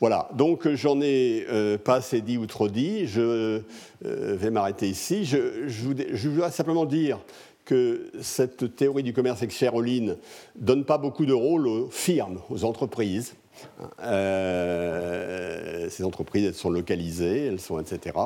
Voilà, 0.01 0.29
donc 0.35 0.67
euh, 0.67 0.77
j'en 0.77 1.01
ai 1.01 1.45
euh, 1.49 1.77
pas 1.77 1.97
assez 1.97 2.21
dit 2.21 2.39
ou 2.39 2.47
trop 2.47 2.69
dit, 2.69 3.07
je 3.09 3.21
euh, 3.21 3.61
vais 4.03 4.51
m'arrêter 4.51 4.89
ici. 4.89 5.25
Je, 5.25 5.67
je, 5.67 6.29
voudrais 6.29 6.53
simplement 6.53 6.87
dire 6.87 7.19
que 7.65 8.11
cette 8.21 8.77
théorie 8.77 9.03
du 9.03 9.13
commerce 9.13 9.43
ex 9.43 9.61
ne 9.61 10.15
donne 10.55 10.85
pas 10.85 10.99
beaucoup 10.99 11.27
de 11.27 11.33
rôle 11.33 11.67
aux 11.67 11.89
firmes, 11.91 12.39
aux 12.49 12.65
entreprises. 12.65 13.35
Euh, 14.01 15.89
ces 15.89 16.05
entreprises, 16.05 16.53
sont 16.53 16.71
localisées, 16.71 17.47
elles 17.47 17.61
sont, 17.61 17.79
etc. 17.79 18.17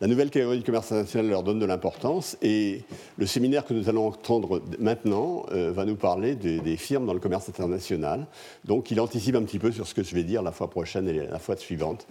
La 0.00 0.06
nouvelle 0.06 0.30
théorie 0.30 0.58
du 0.58 0.64
commerce 0.64 0.86
international 0.92 1.28
leur 1.28 1.42
donne 1.42 1.58
de 1.58 1.66
l'importance 1.66 2.36
et 2.42 2.82
le 3.16 3.26
séminaire 3.26 3.64
que 3.64 3.74
nous 3.74 3.88
allons 3.88 4.06
entendre 4.06 4.62
maintenant 4.78 5.46
euh, 5.52 5.72
va 5.72 5.84
nous 5.84 5.96
parler 5.96 6.34
des, 6.34 6.76
firmes 6.76 7.06
dans 7.06 7.14
le 7.14 7.20
commerce 7.20 7.48
international. 7.48 8.26
Donc 8.64 8.90
il 8.90 9.00
anticipe 9.00 9.36
un 9.36 9.42
petit 9.42 9.58
peu 9.58 9.72
sur 9.72 9.86
ce 9.86 9.94
que 9.94 10.02
je 10.02 10.14
vais 10.14 10.24
dire 10.24 10.42
la 10.42 10.52
fois 10.52 10.68
prochaine 10.68 11.08
et 11.08 11.26
la 11.26 11.38
fois 11.38 11.56
suivante. 11.56 12.06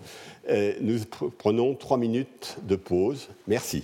Euh, 0.49 0.73
nous 0.81 0.99
prenons 1.37 1.75
trois 1.75 1.97
minutes 1.97 2.57
de 2.63 2.75
pause. 2.75 3.29
Merci. 3.47 3.83